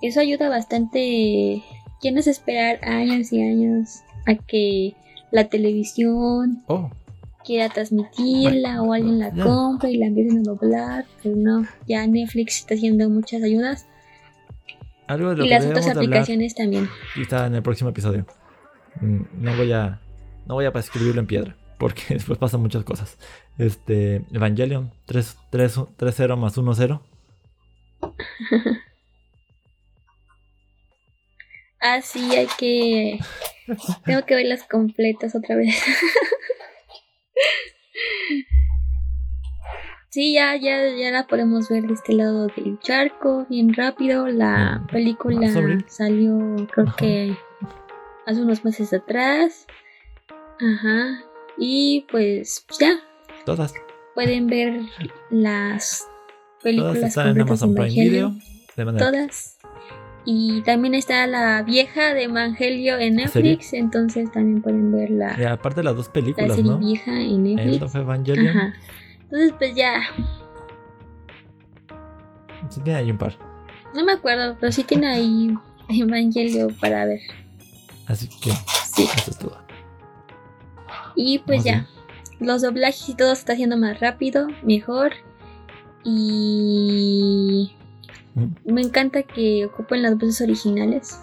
eso 0.00 0.20
ayuda 0.20 0.48
bastante. 0.48 1.62
No 2.02 2.18
es 2.18 2.26
esperar 2.26 2.80
años 2.82 3.32
y 3.32 3.40
años 3.42 4.00
a 4.26 4.34
que 4.34 4.94
la 5.30 5.48
televisión 5.48 6.62
Oh, 6.66 6.90
quiera 7.44 7.68
transmitirla 7.68 8.82
o 8.82 8.92
alguien 8.92 9.18
la 9.20 9.32
ya. 9.32 9.44
compre 9.44 9.92
y 9.92 9.98
la 9.98 10.06
empiecen 10.06 10.38
a 10.38 10.42
doblar. 10.42 11.04
Pero 11.22 11.36
no, 11.36 11.64
ya 11.86 12.04
Netflix 12.06 12.56
está 12.58 12.74
haciendo 12.74 13.08
muchas 13.08 13.42
ayudas 13.42 13.86
algo 15.12 15.30
de 15.30 15.36
lo 15.36 15.44
y 15.44 15.48
que 15.48 15.54
las 15.54 15.66
otras 15.66 15.88
aplicaciones 15.88 16.54
también. 16.54 16.88
quizá 17.14 17.46
en 17.46 17.54
el 17.54 17.62
próximo 17.62 17.90
episodio. 17.90 18.26
Mm, 19.00 19.22
No 19.34 19.56
voy 19.56 19.72
a 19.72 20.00
no 20.46 20.54
voy 20.54 20.64
a 20.64 20.68
escribirlo 20.70 21.20
en 21.20 21.26
piedra, 21.26 21.56
porque 21.78 22.02
después 22.10 22.38
pasan 22.38 22.60
muchas 22.60 22.84
cosas. 22.84 23.18
Este, 23.58 24.22
Evangelion 24.32 24.92
3 25.06 25.36
3 25.50 25.76
3-0 25.98 26.36
más 26.36 26.56
1-0. 26.58 27.00
Ah, 31.84 32.00
sí, 32.00 32.20
hay 32.36 32.46
que. 32.58 33.18
Tengo 34.04 34.24
que 34.24 34.36
verlas 34.36 34.62
completas 34.68 35.34
otra 35.34 35.56
vez. 35.56 35.74
Sí, 40.12 40.34
ya, 40.34 40.56
ya, 40.56 40.94
ya 40.94 41.10
la 41.10 41.26
podemos 41.26 41.70
ver 41.70 41.86
de 41.86 41.94
este 41.94 42.12
lado 42.12 42.46
del 42.48 42.78
charco, 42.80 43.46
bien 43.48 43.72
rápido. 43.72 44.26
La 44.28 44.80
Mm, 44.82 44.86
película 44.88 45.48
salió, 45.86 46.38
creo 46.70 46.86
Ajá. 46.86 46.96
que 46.98 47.34
hace 48.26 48.42
unos 48.42 48.62
meses 48.62 48.92
atrás. 48.92 49.66
Ajá. 50.60 51.18
Y 51.56 52.06
pues 52.10 52.66
ya 52.78 52.90
Todas. 53.46 53.72
pueden 54.14 54.48
ver 54.48 54.80
las 55.30 56.00
Todas 56.00 56.62
películas 56.62 56.96
están 57.02 57.28
en 57.28 57.40
Amazon 57.40 57.74
Prime. 57.74 57.88
Video. 57.90 58.34
De 58.76 58.84
manera 58.84 59.10
Todas. 59.10 59.56
Y 60.26 60.60
también 60.62 60.94
está 60.94 61.26
la 61.26 61.62
vieja 61.62 62.12
de 62.14 62.24
Evangelio 62.24 62.98
en 62.98 63.16
¿La? 63.16 63.22
Netflix, 63.24 63.72
entonces 63.72 64.30
también 64.30 64.60
pueden 64.62 64.92
ver 64.92 65.10
la, 65.10 65.36
Y 65.40 65.44
aparte 65.44 65.82
las 65.82 65.96
dos 65.96 66.06
la 66.08 66.12
películas, 66.12 66.54
serie 66.54 66.70
¿no? 66.70 66.78
vieja 66.78 67.12
en 67.12 67.46
End 67.46 67.56
Netflix. 67.56 67.82
of 67.82 67.96
Evangelion. 67.96 68.48
Ajá. 68.56 68.74
Entonces 69.32 69.54
pues 69.58 69.74
ya, 69.74 70.02
Sí, 72.68 72.80
tiene 72.84 72.98
ahí 72.98 73.10
un 73.10 73.16
par. 73.18 73.34
no 73.94 74.04
me 74.04 74.12
acuerdo, 74.12 74.56
pero 74.60 74.70
sí 74.72 74.84
tiene 74.84 75.06
ahí 75.08 75.54
Evangelio 75.88 76.68
para 76.80 77.06
ver. 77.06 77.20
Así 78.06 78.28
que 78.28 78.50
Sí. 78.94 79.08
eso 79.16 79.30
es 79.30 79.38
todo. 79.38 79.56
Y 81.16 81.38
pues 81.40 81.64
ya, 81.64 81.86
los 82.40 82.60
doblajes 82.62 83.08
y 83.08 83.14
todo 83.14 83.34
se 83.34 83.40
está 83.40 83.54
haciendo 83.54 83.76
más 83.78 84.00
rápido, 84.00 84.48
mejor. 84.62 85.12
Y 86.04 87.72
Mm. 88.34 88.72
me 88.72 88.80
encanta 88.82 89.22
que 89.22 89.64
ocupen 89.66 90.02
las 90.02 90.16
voces 90.18 90.40
originales. 90.42 91.18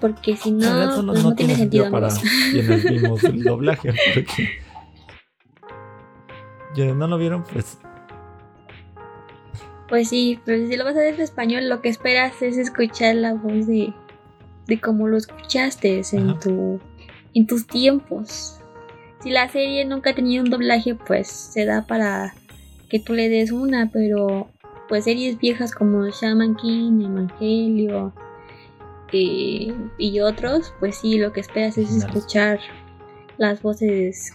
Porque 0.00 0.36
si 0.36 0.52
no, 0.52 0.92
solo 0.94 1.12
pues 1.12 1.22
no, 1.22 1.30
no 1.30 1.34
tiene 1.36 1.54
tiene 1.54 1.56
sentido, 1.56 1.84
sentido 1.84 1.90
para 1.90 2.08
quienes 2.50 2.84
vimos 2.84 3.24
el 3.24 3.42
doblaje. 3.42 3.92
Porque 4.14 4.48
quienes 6.74 6.96
no 6.96 7.06
lo 7.06 7.18
vieron, 7.18 7.44
pues 7.44 7.78
Pues 9.88 10.08
sí, 10.08 10.40
pero 10.44 10.66
si 10.66 10.76
lo 10.76 10.84
vas 10.84 10.96
a 10.96 11.00
ver 11.00 11.14
en 11.14 11.20
español, 11.20 11.68
lo 11.68 11.82
que 11.82 11.88
esperas 11.88 12.40
es 12.40 12.56
escuchar 12.56 13.14
la 13.16 13.34
voz 13.34 13.66
de, 13.66 13.92
de 14.66 14.80
cómo 14.80 15.08
lo 15.08 15.16
escuchaste 15.16 16.02
en, 16.12 16.30
Ajá. 16.30 16.40
tu, 16.40 16.80
en 17.34 17.46
tus 17.46 17.66
tiempos. 17.66 18.58
Si 19.22 19.30
la 19.30 19.48
serie 19.48 19.84
nunca 19.84 20.10
ha 20.10 20.14
tenido 20.14 20.42
un 20.42 20.50
doblaje, 20.50 20.94
pues 20.94 21.28
se 21.28 21.64
da 21.64 21.86
para 21.86 22.34
que 22.88 22.98
tú 23.00 23.12
le 23.12 23.28
des 23.28 23.52
una, 23.52 23.90
pero 23.92 24.48
pues 24.88 25.04
series 25.04 25.38
viejas 25.38 25.74
como 25.74 26.08
Shaman 26.08 26.56
King, 26.56 27.00
Evangelio 27.02 28.12
eh, 29.12 29.74
y 29.98 30.20
otros, 30.20 30.74
pues 30.80 30.96
sí, 30.96 31.18
lo 31.18 31.32
que 31.32 31.40
esperas 31.40 31.78
es 31.78 31.90
escuchar 31.94 32.58
las 33.36 33.62
voces 33.62 34.34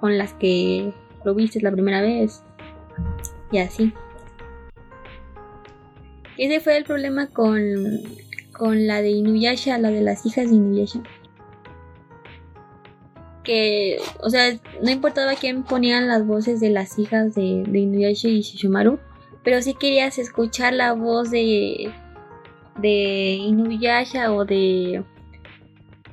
con 0.00 0.16
las 0.16 0.32
que 0.34 0.94
lo 1.24 1.34
viste 1.34 1.60
la 1.60 1.72
primera 1.72 2.00
vez. 2.00 2.42
Y 3.50 3.58
así. 3.58 3.92
Ese 6.38 6.60
fue 6.60 6.76
el 6.76 6.84
problema 6.84 7.28
con, 7.28 7.56
con 8.52 8.86
la 8.86 9.02
de 9.02 9.10
Inuyasha, 9.10 9.78
la 9.78 9.90
de 9.90 10.00
las 10.00 10.24
hijas 10.26 10.48
de 10.48 10.56
Inuyasha. 10.56 11.02
Que, 13.44 13.98
o 14.20 14.30
sea, 14.30 14.58
no 14.82 14.90
importaba 14.90 15.34
quién 15.34 15.64
ponían 15.64 16.08
las 16.08 16.26
voces 16.26 16.60
de 16.60 16.70
las 16.70 16.98
hijas 16.98 17.34
de, 17.34 17.64
de 17.66 17.78
Inuyasha 17.80 18.28
y 18.28 18.40
Shishimaru, 18.40 18.98
pero 19.42 19.60
sí 19.60 19.74
querías 19.74 20.18
escuchar 20.18 20.74
la 20.74 20.92
voz 20.94 21.30
de, 21.30 21.92
de 22.80 23.34
Inuyasha 23.40 24.32
o 24.32 24.44
de, 24.44 25.04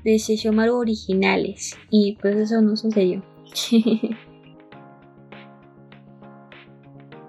de 0.03 0.17
Shishimaru 0.17 0.75
originales. 0.75 1.77
Y 1.89 2.17
pues 2.21 2.35
eso 2.35 2.61
no 2.61 2.75
sucedió. 2.75 3.23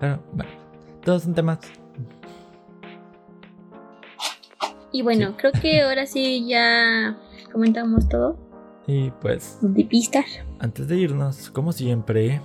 Pero 0.01 0.23
bueno, 0.33 0.51
todos 1.05 1.23
son 1.25 1.35
temas. 1.35 1.59
y 4.93 5.03
bueno, 5.03 5.29
Sí. 5.29 5.35
creo 5.39 5.53
que 5.53 5.83
ahora 5.83 6.05
sí 6.07 6.47
ya 6.49 7.17
comentamos 7.53 8.09
todo 8.09 8.37
Y 8.87 9.11
pues, 9.21 9.59
de 9.61 9.85
pistas. 9.85 10.25
antes 10.59 10.89
de 10.89 10.97
irnos, 10.97 11.51
como 11.51 11.73
siempre, 11.73 12.41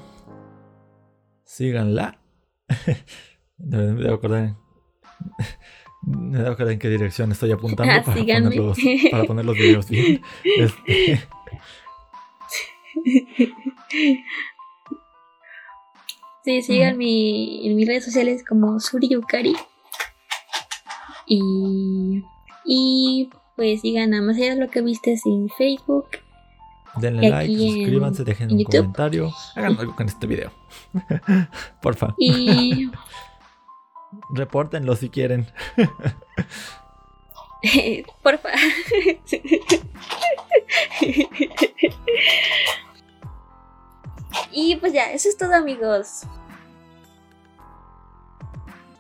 síganla. 1.44 2.20
Me 3.58 3.78
debo 3.78 4.16
acordar. 4.16 4.56
Me 6.04 6.38
debo 6.38 6.52
acordar 6.52 6.74
en 6.74 6.80
qué 6.80 6.90
dirección 6.90 7.32
estoy 7.32 7.52
apuntando 7.52 7.92
Ah, 7.94 8.04
para, 8.04 8.18
poner 8.18 8.56
los, 8.56 8.78
para 9.12 9.24
poner 9.24 9.46
los 9.46 9.56
videos 9.56 9.90
bien. 9.90 10.22
Este, 10.58 11.24
Sí, 16.46 16.62
sigan 16.62 16.90
Ujú. 16.92 16.98
mi, 17.00 17.68
en 17.68 17.76
mis 17.76 17.88
redes 17.88 18.06
sociales 18.06 18.44
como 18.48 18.80
Suri 18.80 19.10
Yukari. 19.10 19.56
Y, 21.26 22.22
y 22.64 23.30
pues 23.56 23.82
sigan 23.82 24.14
a 24.14 24.22
más 24.22 24.38
allá 24.38 24.54
de 24.54 24.62
lo 24.62 24.70
que 24.70 24.82
viste 24.82 25.16
en 25.26 25.50
Facebook. 25.58 26.06
denle 26.98 27.32
like, 27.32 27.52
en- 27.52 27.60
suscríbanse, 27.60 28.24
dejen 28.24 28.50
en 28.52 28.58
un 28.58 28.62
YouTube. 28.62 28.78
comentario, 28.82 29.34
hagan 29.56 29.80
algo 29.80 29.96
con 29.96 30.06
este 30.08 30.28
video. 30.28 30.52
Porfa, 31.82 32.14
Y 32.20 32.92
repórtenlo 34.36 34.96
si 34.96 35.10
quieren. 35.10 35.48
porfa. 38.22 38.50
Y 44.52 44.76
pues 44.78 44.94
ya, 44.94 45.12
eso 45.12 45.30
es 45.30 45.38
todo 45.38 45.54
amigos. 45.54 46.24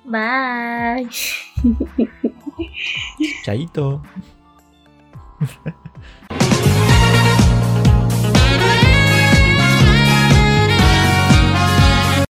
Bye. 0.05 1.09
Chaito. 3.43 4.01